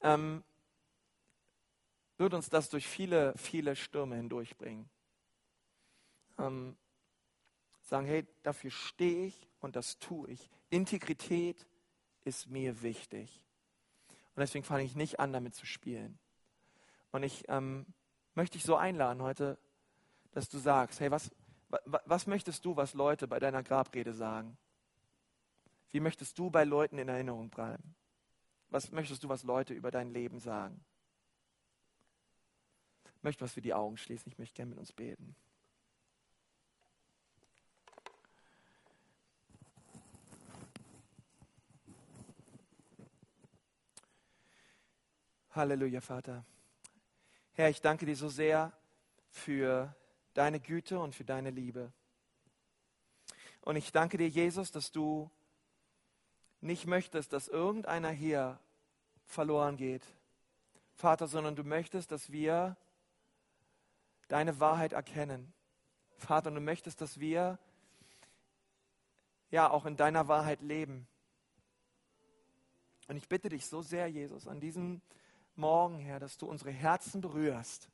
ähm, 0.01 0.43
wird 2.23 2.33
uns 2.33 2.49
das 2.49 2.69
durch 2.69 2.87
viele, 2.87 3.33
viele 3.37 3.75
Stürme 3.75 4.15
hindurchbringen. 4.15 4.89
Ähm, 6.39 6.77
sagen, 7.81 8.07
hey, 8.07 8.25
dafür 8.43 8.71
stehe 8.71 9.25
ich 9.25 9.47
und 9.59 9.75
das 9.75 9.99
tue 9.99 10.29
ich. 10.29 10.49
Integrität 10.69 11.67
ist 12.23 12.49
mir 12.49 12.81
wichtig. 12.81 13.43
Und 14.35 14.39
deswegen 14.39 14.63
fange 14.63 14.85
ich 14.85 14.95
nicht 14.95 15.19
an, 15.19 15.33
damit 15.33 15.53
zu 15.53 15.65
spielen. 15.65 16.17
Und 17.11 17.23
ich 17.23 17.43
ähm, 17.49 17.85
möchte 18.35 18.57
dich 18.57 18.63
so 18.63 18.77
einladen 18.77 19.21
heute, 19.21 19.57
dass 20.31 20.47
du 20.47 20.57
sagst, 20.57 21.01
hey, 21.01 21.11
was, 21.11 21.29
was 21.83 22.25
möchtest 22.25 22.63
du, 22.63 22.77
was 22.77 22.93
Leute 22.93 23.27
bei 23.27 23.39
deiner 23.39 23.63
Grabrede 23.63 24.13
sagen? 24.13 24.57
Wie 25.91 25.99
möchtest 25.99 26.39
du 26.39 26.49
bei 26.49 26.63
Leuten 26.63 26.97
in 26.97 27.09
Erinnerung 27.09 27.49
bleiben? 27.49 27.95
Was 28.69 28.91
möchtest 28.93 29.25
du, 29.25 29.29
was 29.29 29.43
Leute 29.43 29.73
über 29.73 29.91
dein 29.91 30.09
Leben 30.09 30.39
sagen? 30.39 30.83
Möchte, 33.23 33.43
was 33.43 33.55
wir 33.55 33.63
die 33.63 33.73
Augen 33.73 33.97
schließen. 33.97 34.29
Ich 34.31 34.37
möchte 34.37 34.55
gerne 34.55 34.69
mit 34.69 34.79
uns 34.79 34.91
beten. 34.91 35.35
Halleluja, 45.51 46.01
Vater. 46.01 46.43
Herr, 47.53 47.69
ich 47.69 47.79
danke 47.79 48.05
dir 48.05 48.15
so 48.15 48.27
sehr 48.27 48.73
für 49.29 49.95
deine 50.33 50.59
Güte 50.59 50.99
und 50.99 51.15
für 51.15 51.23
deine 51.23 51.51
Liebe. 51.51 51.93
Und 53.61 53.75
ich 53.75 53.91
danke 53.91 54.17
dir, 54.17 54.27
Jesus, 54.27 54.71
dass 54.71 54.91
du 54.91 55.29
nicht 56.59 56.87
möchtest, 56.87 57.33
dass 57.33 57.47
irgendeiner 57.47 58.09
hier 58.09 58.59
verloren 59.25 59.77
geht, 59.77 60.03
Vater, 60.95 61.27
sondern 61.27 61.55
du 61.55 61.63
möchtest, 61.63 62.11
dass 62.11 62.31
wir 62.31 62.75
deine 64.27 64.59
Wahrheit 64.59 64.93
erkennen. 64.93 65.53
Vater, 66.17 66.51
du 66.51 66.61
möchtest, 66.61 67.01
dass 67.01 67.19
wir 67.19 67.59
ja 69.49 69.69
auch 69.69 69.85
in 69.85 69.97
deiner 69.97 70.27
Wahrheit 70.27 70.61
leben. 70.61 71.07
Und 73.07 73.17
ich 73.17 73.27
bitte 73.27 73.49
dich 73.49 73.65
so 73.65 73.81
sehr, 73.81 74.07
Jesus, 74.07 74.47
an 74.47 74.59
diesem 74.59 75.01
Morgen, 75.55 75.99
Herr, 75.99 76.19
dass 76.19 76.37
du 76.37 76.47
unsere 76.47 76.71
Herzen 76.71 77.21
berührst 77.21 77.89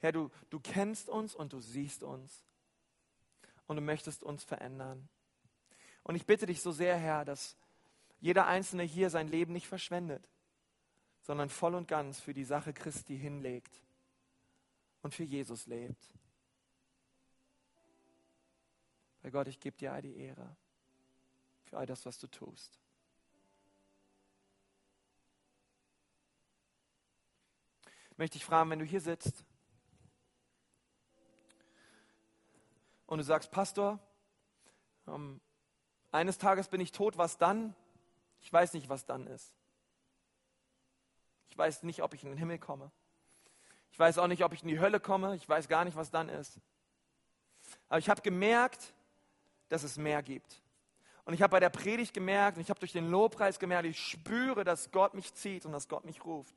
Herr, 0.00 0.12
du, 0.12 0.30
du 0.48 0.58
kennst 0.60 1.08
uns 1.08 1.34
und 1.34 1.52
du 1.52 1.60
siehst 1.60 2.02
uns 2.02 2.44
und 3.66 3.76
du 3.76 3.82
möchtest 3.82 4.22
uns 4.22 4.42
verändern. 4.44 5.08
Und 6.02 6.16
ich 6.16 6.26
bitte 6.26 6.46
dich 6.46 6.62
so 6.62 6.72
sehr, 6.72 6.96
Herr, 6.96 7.24
dass 7.24 7.56
jeder 8.18 8.46
Einzelne 8.46 8.82
hier 8.82 9.10
sein 9.10 9.28
Leben 9.28 9.52
nicht 9.52 9.68
verschwendet, 9.68 10.26
sondern 11.22 11.50
voll 11.50 11.74
und 11.74 11.86
ganz 11.86 12.20
für 12.20 12.34
die 12.34 12.44
Sache 12.44 12.72
Christi 12.72 13.16
hinlegt 13.16 13.82
und 15.02 15.14
für 15.14 15.24
Jesus 15.24 15.66
lebt. 15.66 16.08
Bei 19.22 19.30
Gott, 19.30 19.48
ich 19.48 19.60
gebe 19.60 19.76
dir 19.76 19.92
all 19.92 20.02
die 20.02 20.16
Ehre 20.16 20.56
für 21.70 21.78
all 21.78 21.86
das, 21.86 22.04
was 22.04 22.18
du 22.18 22.26
tust. 22.26 22.80
Ich 28.10 28.18
möchte 28.18 28.34
dich 28.38 28.44
fragen, 28.44 28.68
wenn 28.70 28.80
du 28.80 28.84
hier 28.84 29.00
sitzt 29.00 29.44
und 33.06 33.18
du 33.18 33.24
sagst, 33.24 33.50
Pastor, 33.50 33.98
ähm, 35.06 35.40
eines 36.10 36.38
Tages 36.38 36.68
bin 36.68 36.80
ich 36.80 36.90
tot, 36.90 37.16
was 37.16 37.38
dann? 37.38 37.74
Ich 38.40 38.52
weiß 38.52 38.72
nicht, 38.72 38.88
was 38.88 39.06
dann 39.06 39.26
ist. 39.28 39.54
Ich 41.50 41.56
weiß 41.56 41.84
nicht, 41.84 42.02
ob 42.02 42.14
ich 42.14 42.24
in 42.24 42.30
den 42.30 42.38
Himmel 42.38 42.58
komme. 42.58 42.90
Ich 43.90 43.98
weiß 43.98 44.18
auch 44.18 44.26
nicht, 44.26 44.44
ob 44.44 44.52
ich 44.52 44.62
in 44.62 44.68
die 44.68 44.80
Hölle 44.80 45.00
komme. 45.00 45.34
Ich 45.34 45.48
weiß 45.48 45.68
gar 45.68 45.84
nicht, 45.84 45.96
was 45.96 46.10
dann 46.10 46.28
ist. 46.28 46.60
Aber 47.88 47.98
ich 47.98 48.08
habe 48.08 48.22
gemerkt, 48.22 48.94
dass 49.68 49.82
es 49.82 49.96
mehr 49.96 50.22
gibt. 50.22 50.62
Und 51.24 51.34
ich 51.34 51.42
habe 51.42 51.52
bei 51.52 51.60
der 51.60 51.70
Predigt 51.70 52.14
gemerkt, 52.14 52.56
und 52.56 52.62
ich 52.62 52.70
habe 52.70 52.80
durch 52.80 52.92
den 52.92 53.10
Lobpreis 53.10 53.58
gemerkt, 53.58 53.86
ich 53.86 54.00
spüre, 54.00 54.64
dass 54.64 54.90
Gott 54.90 55.14
mich 55.14 55.34
zieht 55.34 55.64
und 55.66 55.72
dass 55.72 55.88
Gott 55.88 56.04
mich 56.04 56.24
ruft. 56.24 56.54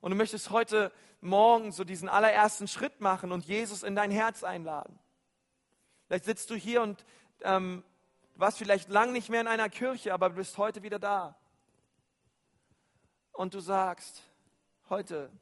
Und 0.00 0.10
du 0.10 0.16
möchtest 0.16 0.50
heute 0.50 0.92
Morgen 1.20 1.72
so 1.72 1.84
diesen 1.84 2.08
allerersten 2.08 2.66
Schritt 2.66 3.00
machen 3.00 3.32
und 3.32 3.44
Jesus 3.44 3.82
in 3.82 3.94
dein 3.94 4.10
Herz 4.10 4.42
einladen. 4.42 4.98
Vielleicht 6.06 6.24
sitzt 6.24 6.50
du 6.50 6.54
hier 6.54 6.82
und 6.82 7.04
ähm, 7.42 7.84
warst 8.34 8.58
vielleicht 8.58 8.88
lang 8.88 9.12
nicht 9.12 9.28
mehr 9.28 9.42
in 9.42 9.46
einer 9.46 9.68
Kirche, 9.68 10.14
aber 10.14 10.30
du 10.30 10.36
bist 10.36 10.56
heute 10.58 10.82
wieder 10.82 10.98
da. 10.98 11.36
Und 13.32 13.54
du 13.54 13.60
sagst, 13.60 14.22
heute 14.90 15.32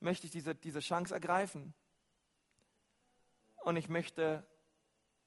möchte 0.00 0.26
ich 0.26 0.32
diese, 0.32 0.54
diese 0.54 0.80
Chance 0.80 1.14
ergreifen. 1.14 1.72
Und 3.62 3.76
ich 3.76 3.88
möchte 3.88 4.46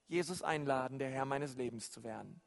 Jesus 0.08 0.44
einladen, 0.44 1.00
der 1.00 1.10
Herr 1.10 1.26
meines 1.26 1.56
Lebens 1.56 1.90
zu 1.90 2.04
werden. 2.04 2.42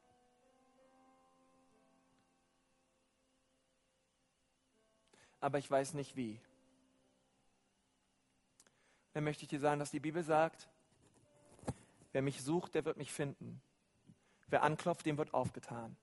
aber 5.39 5.57
ich 5.57 5.69
weiß 5.69 5.93
nicht 5.93 6.15
wie. 6.15 6.39
Dann 9.13 9.23
möchte 9.23 9.43
ich 9.43 9.49
dir 9.49 9.59
sagen, 9.59 9.79
dass 9.79 9.91
die 9.91 9.99
Bibel 9.99 10.23
sagt, 10.23 10.69
wer 12.11 12.21
mich 12.21 12.41
sucht, 12.41 12.75
der 12.75 12.85
wird 12.85 12.97
mich 12.97 13.11
finden. 13.11 13.61
Wer 14.47 14.63
anklopft, 14.63 15.05
dem 15.05 15.17
wird 15.17 15.33
aufgetan. 15.33 15.95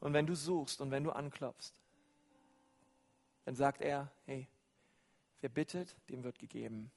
Und 0.00 0.12
wenn 0.12 0.26
du 0.26 0.34
suchst 0.34 0.80
und 0.80 0.90
wenn 0.90 1.04
du 1.04 1.10
anklopfst, 1.10 1.72
dann 3.44 3.54
sagt 3.54 3.80
er, 3.80 4.10
hey, 4.26 4.48
wer 5.40 5.50
bittet, 5.50 5.96
dem 6.08 6.24
wird 6.24 6.38
gegeben. 6.38 6.90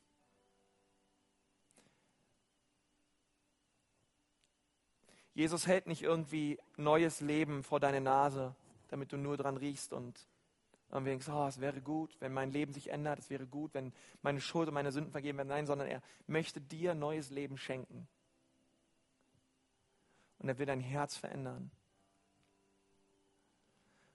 Jesus 5.34 5.68
hält 5.68 5.88
nicht 5.88 6.04
irgendwie 6.04 6.60
neues 6.78 7.20
Leben 7.20 7.64
vor 7.64 7.80
deine 7.80 8.02
Nase, 8.02 8.56
damit 8.90 9.12
du 9.12 9.18
nur 9.18 9.36
dran 9.36 9.58
riechst 9.58 9.94
und 9.94 10.28
wir 10.90 11.02
denken, 11.02 11.32
oh, 11.32 11.48
es 11.48 11.60
wäre 11.60 11.82
gut, 11.82 12.16
wenn 12.20 12.34
mein 12.34 12.52
Leben 12.52 12.72
sich 12.72 12.92
ändert, 12.92 13.18
es 13.18 13.32
wäre 13.32 13.48
gut, 13.48 13.74
wenn 13.74 13.92
meine 14.22 14.40
Schuld 14.40 14.68
und 14.68 14.76
meine 14.76 14.92
Sünden 14.92 15.12
vergeben 15.12 15.40
werden. 15.40 15.48
Nein, 15.48 15.66
sondern 15.66 15.88
er 15.88 16.04
möchte 16.28 16.62
dir 16.62 16.94
neues 16.94 17.32
Leben 17.32 17.58
schenken. 17.58 18.08
Und 20.38 20.50
er 20.50 20.60
will 20.60 20.68
dein 20.68 20.82
Herz 20.82 21.18
verändern. 21.18 21.72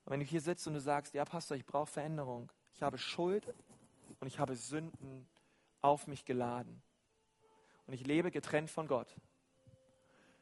Und 0.08 0.12
wenn 0.12 0.20
du 0.20 0.26
hier 0.26 0.40
sitzt 0.40 0.66
und 0.66 0.72
du 0.72 0.80
sagst, 0.80 1.12
ja, 1.12 1.22
Pastor, 1.26 1.54
ich 1.54 1.66
brauche 1.66 1.90
Veränderung. 1.90 2.50
Ich 2.72 2.80
habe 2.80 2.96
Schuld 2.96 3.52
und 4.20 4.26
ich 4.26 4.38
habe 4.38 4.54
Sünden 4.54 5.28
auf 5.82 6.06
mich 6.06 6.24
geladen. 6.24 6.80
Und 7.86 7.92
ich 7.92 8.06
lebe 8.06 8.30
getrennt 8.30 8.70
von 8.70 8.88
Gott. 8.88 9.14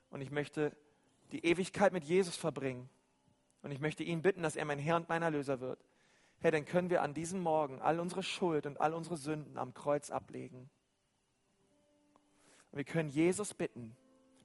Und 0.08 0.20
ich 0.20 0.30
möchte 0.30 0.70
die 1.32 1.44
Ewigkeit 1.44 1.92
mit 1.92 2.04
Jesus 2.04 2.36
verbringen. 2.36 2.88
Und 3.62 3.72
ich 3.72 3.80
möchte 3.80 4.04
ihn 4.04 4.22
bitten, 4.22 4.44
dass 4.44 4.54
er 4.54 4.64
mein 4.66 4.78
Herr 4.78 4.94
und 4.94 5.08
mein 5.08 5.22
Erlöser 5.22 5.58
wird. 5.58 5.84
Herr, 6.38 6.52
dann 6.52 6.64
können 6.64 6.88
wir 6.88 7.02
an 7.02 7.12
diesem 7.12 7.40
Morgen 7.40 7.82
all 7.82 7.98
unsere 7.98 8.22
Schuld 8.22 8.66
und 8.66 8.80
all 8.80 8.94
unsere 8.94 9.16
Sünden 9.16 9.58
am 9.58 9.74
Kreuz 9.74 10.12
ablegen. 10.12 10.70
Und 12.70 12.76
wir 12.76 12.84
können 12.84 13.08
Jesus 13.08 13.52
bitten, 13.52 13.96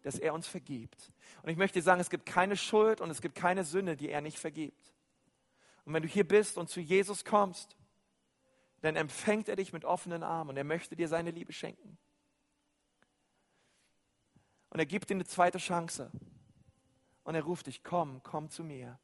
dass 0.02 0.18
er 0.18 0.34
uns 0.34 0.48
vergibt. 0.48 1.12
Und 1.44 1.52
ich 1.52 1.58
möchte 1.58 1.80
sagen, 1.84 2.02
es 2.02 2.10
gibt 2.10 2.26
keine 2.26 2.58
Schuld 2.58 3.02
und 3.02 3.12
es 3.12 3.22
gibt 3.22 3.36
keine 3.36 3.64
Sünde, 3.64 3.96
die 3.96 4.10
er 4.10 4.22
nicht 4.22 4.40
vergibt. 4.40 4.96
Und 5.86 5.94
wenn 5.94 6.04
du 6.04 6.10
hier 6.10 6.28
bist 6.28 6.58
und 6.58 6.70
zu 6.70 6.80
Jesus 6.80 7.26
kommst, 7.26 7.76
dann 8.82 8.96
empfängt 8.96 9.50
er 9.50 9.56
dich 9.56 9.74
mit 9.74 9.86
offenen 9.86 10.24
Armen 10.24 10.52
und 10.52 10.58
er 10.58 10.64
möchte 10.64 10.96
dir 10.96 11.08
seine 11.08 11.32
Liebe 11.32 11.54
schenken. 11.54 11.98
Und 14.70 14.80
er 14.80 14.86
gibt 14.86 15.10
dir 15.10 15.16
eine 15.16 15.26
zweite 15.26 15.58
Chance. 15.58 16.12
Und 17.24 17.36
er 17.36 17.44
ruft 17.44 17.68
dich, 17.68 17.84
komm, 17.84 18.24
komm 18.24 18.50
zu 18.50 18.64
mir 18.64 19.00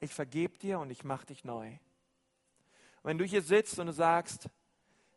ich 0.00 0.14
vergebe 0.14 0.58
dir 0.58 0.78
und 0.78 0.90
ich 0.90 1.04
mache 1.04 1.26
dich 1.26 1.44
neu. 1.44 1.68
Und 1.68 3.04
wenn 3.04 3.18
du 3.18 3.24
hier 3.24 3.42
sitzt 3.42 3.78
und 3.78 3.86
du 3.86 3.92
sagst, 3.92 4.48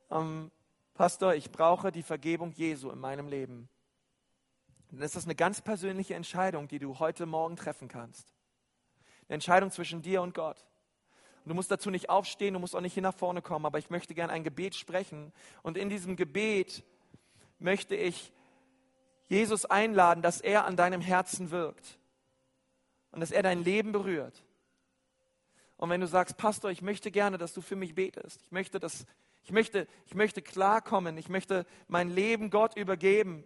ähm, 0.09 0.51
Pastor, 0.93 1.36
ich 1.36 1.51
brauche 1.51 1.91
die 1.91 2.03
Vergebung 2.03 2.51
Jesu 2.51 2.89
in 2.89 2.99
meinem 2.99 3.28
Leben, 3.28 3.70
dann 4.89 5.01
ist 5.01 5.16
das 5.16 5.26
eine 5.26 5.36
ganz 5.36 5.62
persönliche 5.62 6.16
Entscheidung, 6.16 6.68
die 6.68 6.80
du 6.80 6.99
heute 6.99 7.26
Morgen 7.26 7.55
treffen 7.55 7.88
kannst. 7.88 8.34
Eine 9.32 9.36
Entscheidung 9.36 9.72
zwischen 9.72 10.02
dir 10.02 10.22
und 10.22 10.34
Gott. 10.34 10.58
Und 11.46 11.52
du 11.52 11.56
musst 11.56 11.72
dazu 11.72 11.90
nicht 11.90 12.10
aufstehen, 12.10 12.54
du 12.54 12.60
musst 12.60 12.76
auch 12.76 12.82
nicht 12.82 12.94
hier 12.94 13.02
nach 13.02 13.16
vorne 13.16 13.42
kommen, 13.42 13.66
aber 13.66 13.80
ich 13.80 13.90
möchte 13.90 14.14
gerne 14.14 14.34
ein 14.34 14.44
Gebet 14.44 14.76
sprechen. 14.76 15.32
Und 15.64 15.78
in 15.78 15.88
diesem 15.88 16.18
Gebet 16.18 16.84
möchte 17.58 17.96
ich 17.96 18.34
Jesus 19.30 19.64
einladen, 19.64 20.22
dass 20.22 20.42
er 20.42 20.66
an 20.66 20.76
deinem 20.76 21.00
Herzen 21.00 21.50
wirkt 21.50 21.98
und 23.12 23.22
dass 23.22 23.32
er 23.32 23.42
dein 23.42 23.64
Leben 23.64 23.94
berührt. 23.94 24.44
Und 25.78 25.90
wenn 25.90 26.02
du 26.02 26.08
sagst, 26.08 26.36
Pastor, 26.36 26.70
ich 26.70 26.82
möchte 26.82 27.10
gerne, 27.10 27.38
dass 27.38 27.54
du 27.54 27.62
für 27.62 27.78
mich 27.78 27.96
betest. 27.96 28.42
Ich 28.44 28.52
möchte, 28.52 28.82
dass, 28.82 29.06
ich 29.44 29.54
möchte, 29.54 29.88
ich 30.08 30.14
möchte 30.14 30.42
klarkommen. 30.42 31.18
Ich 31.18 31.30
möchte 31.30 31.66
mein 31.88 32.10
Leben 32.10 32.50
Gott 32.50 32.76
übergeben. 32.76 33.46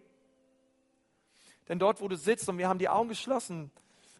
Denn 1.68 1.78
dort, 1.78 2.00
wo 2.00 2.08
du 2.08 2.16
sitzt 2.16 2.48
und 2.48 2.58
wir 2.58 2.68
haben 2.68 2.80
die 2.80 2.88
Augen 2.88 3.08
geschlossen 3.08 3.70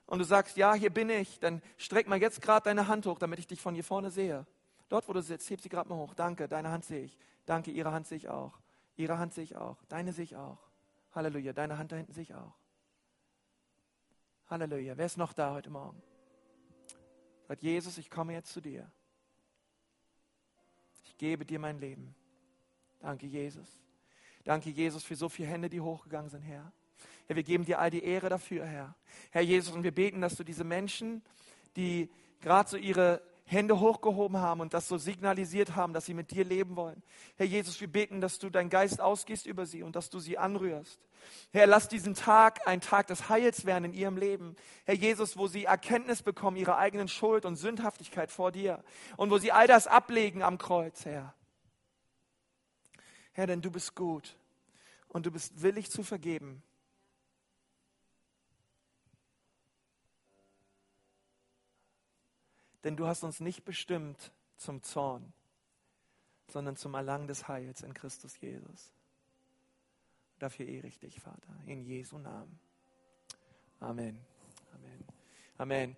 und 0.06 0.18
du 0.18 0.24
sagst, 0.24 0.56
ja, 0.56 0.74
hier 0.74 0.90
bin 0.90 1.10
ich, 1.10 1.40
dann 1.40 1.60
streck 1.76 2.08
mal 2.08 2.20
jetzt 2.20 2.40
gerade 2.40 2.64
deine 2.64 2.88
Hand 2.88 3.06
hoch, 3.06 3.18
damit 3.18 3.38
ich 3.38 3.46
dich 3.46 3.60
von 3.60 3.74
hier 3.74 3.84
vorne 3.84 4.10
sehe. 4.10 4.46
Dort, 4.88 5.08
wo 5.08 5.12
du 5.12 5.20
sitzt, 5.20 5.50
heb 5.50 5.60
sie 5.60 5.68
gerade 5.68 5.88
mal 5.88 5.96
hoch. 5.96 6.14
Danke, 6.14 6.46
deine 6.46 6.70
Hand 6.70 6.84
sehe 6.84 7.04
ich. 7.04 7.18
Danke, 7.44 7.72
ihre 7.72 7.92
Hand 7.92 8.06
sehe 8.06 8.18
ich 8.18 8.28
auch. 8.28 8.58
Ihre 8.96 9.18
Hand 9.18 9.34
sehe 9.34 9.44
ich 9.44 9.56
auch. 9.56 9.76
Deine 9.88 10.12
sehe 10.12 10.24
ich 10.24 10.36
auch. 10.36 10.58
Halleluja, 11.12 11.52
deine 11.52 11.78
Hand 11.78 11.92
da 11.92 11.96
hinten 11.96 12.12
sehe 12.12 12.22
ich 12.22 12.34
auch. 12.34 12.54
Halleluja. 14.48 14.96
Wer 14.96 15.06
ist 15.06 15.16
noch 15.16 15.32
da 15.32 15.52
heute 15.54 15.70
Morgen? 15.70 16.00
Sagt 17.48 17.62
Jesus, 17.62 17.98
ich 17.98 18.10
komme 18.10 18.32
jetzt 18.32 18.52
zu 18.52 18.60
dir. 18.60 18.90
Ich 21.04 21.16
gebe 21.16 21.44
dir 21.44 21.58
mein 21.58 21.78
Leben. 21.78 22.14
Danke, 23.00 23.26
Jesus. 23.26 23.80
Danke, 24.44 24.70
Jesus, 24.70 25.02
für 25.02 25.16
so 25.16 25.28
viele 25.28 25.48
Hände, 25.48 25.68
die 25.68 25.80
hochgegangen 25.80 26.30
sind, 26.30 26.42
Herr. 26.42 26.72
Herr, 27.26 27.36
wir 27.36 27.42
geben 27.42 27.64
dir 27.64 27.78
all 27.78 27.90
die 27.90 28.04
Ehre 28.04 28.28
dafür, 28.28 28.64
Herr. 28.64 28.94
Herr 29.30 29.42
Jesus, 29.42 29.74
und 29.74 29.82
wir 29.82 29.94
beten, 29.94 30.20
dass 30.20 30.36
du 30.36 30.44
diese 30.44 30.64
Menschen, 30.64 31.22
die 31.76 32.10
gerade 32.40 32.68
so 32.68 32.76
ihre 32.76 33.20
Hände 33.48 33.78
hochgehoben 33.78 34.38
haben 34.38 34.60
und 34.60 34.74
das 34.74 34.88
so 34.88 34.98
signalisiert 34.98 35.76
haben, 35.76 35.92
dass 35.92 36.06
sie 36.06 36.14
mit 36.14 36.32
dir 36.32 36.44
leben 36.44 36.74
wollen. 36.74 37.00
Herr 37.36 37.46
Jesus, 37.46 37.80
wir 37.80 37.86
beten, 37.86 38.20
dass 38.20 38.40
du 38.40 38.50
dein 38.50 38.70
Geist 38.70 39.00
ausgehst 39.00 39.46
über 39.46 39.66
sie 39.66 39.84
und 39.84 39.94
dass 39.94 40.10
du 40.10 40.18
sie 40.18 40.36
anrührst. 40.36 41.00
Herr, 41.52 41.68
lass 41.68 41.88
diesen 41.88 42.14
Tag 42.14 42.66
ein 42.66 42.80
Tag 42.80 43.06
des 43.06 43.28
Heils 43.28 43.64
werden 43.64 43.84
in 43.86 43.94
ihrem 43.94 44.16
Leben. 44.16 44.56
Herr 44.84 44.96
Jesus, 44.96 45.36
wo 45.36 45.46
sie 45.46 45.64
Erkenntnis 45.64 46.22
bekommen 46.22 46.56
ihrer 46.56 46.76
eigenen 46.76 47.06
Schuld 47.06 47.44
und 47.44 47.54
Sündhaftigkeit 47.54 48.32
vor 48.32 48.50
dir 48.50 48.82
und 49.16 49.30
wo 49.30 49.38
sie 49.38 49.52
all 49.52 49.68
das 49.68 49.86
ablegen 49.86 50.42
am 50.42 50.58
Kreuz, 50.58 51.04
Herr. 51.04 51.32
Herr, 53.32 53.46
denn 53.46 53.62
du 53.62 53.70
bist 53.70 53.94
gut 53.94 54.36
und 55.08 55.24
du 55.24 55.30
bist 55.30 55.62
willig 55.62 55.90
zu 55.90 56.02
vergeben. 56.02 56.64
Denn 62.86 62.96
du 62.96 63.08
hast 63.08 63.24
uns 63.24 63.40
nicht 63.40 63.64
bestimmt 63.64 64.30
zum 64.56 64.80
Zorn, 64.80 65.32
sondern 66.46 66.76
zum 66.76 66.94
Erlangen 66.94 67.26
des 67.26 67.48
Heils 67.48 67.82
in 67.82 67.92
Christus 67.92 68.40
Jesus. 68.40 68.92
Dafür 70.38 70.66
ehre 70.68 70.86
ich 70.86 71.00
dich, 71.00 71.18
Vater, 71.18 71.52
in 71.66 71.82
Jesu 71.82 72.16
Namen. 72.16 72.60
Amen. 73.80 74.20
Amen. 74.72 75.04
Amen. 75.58 75.94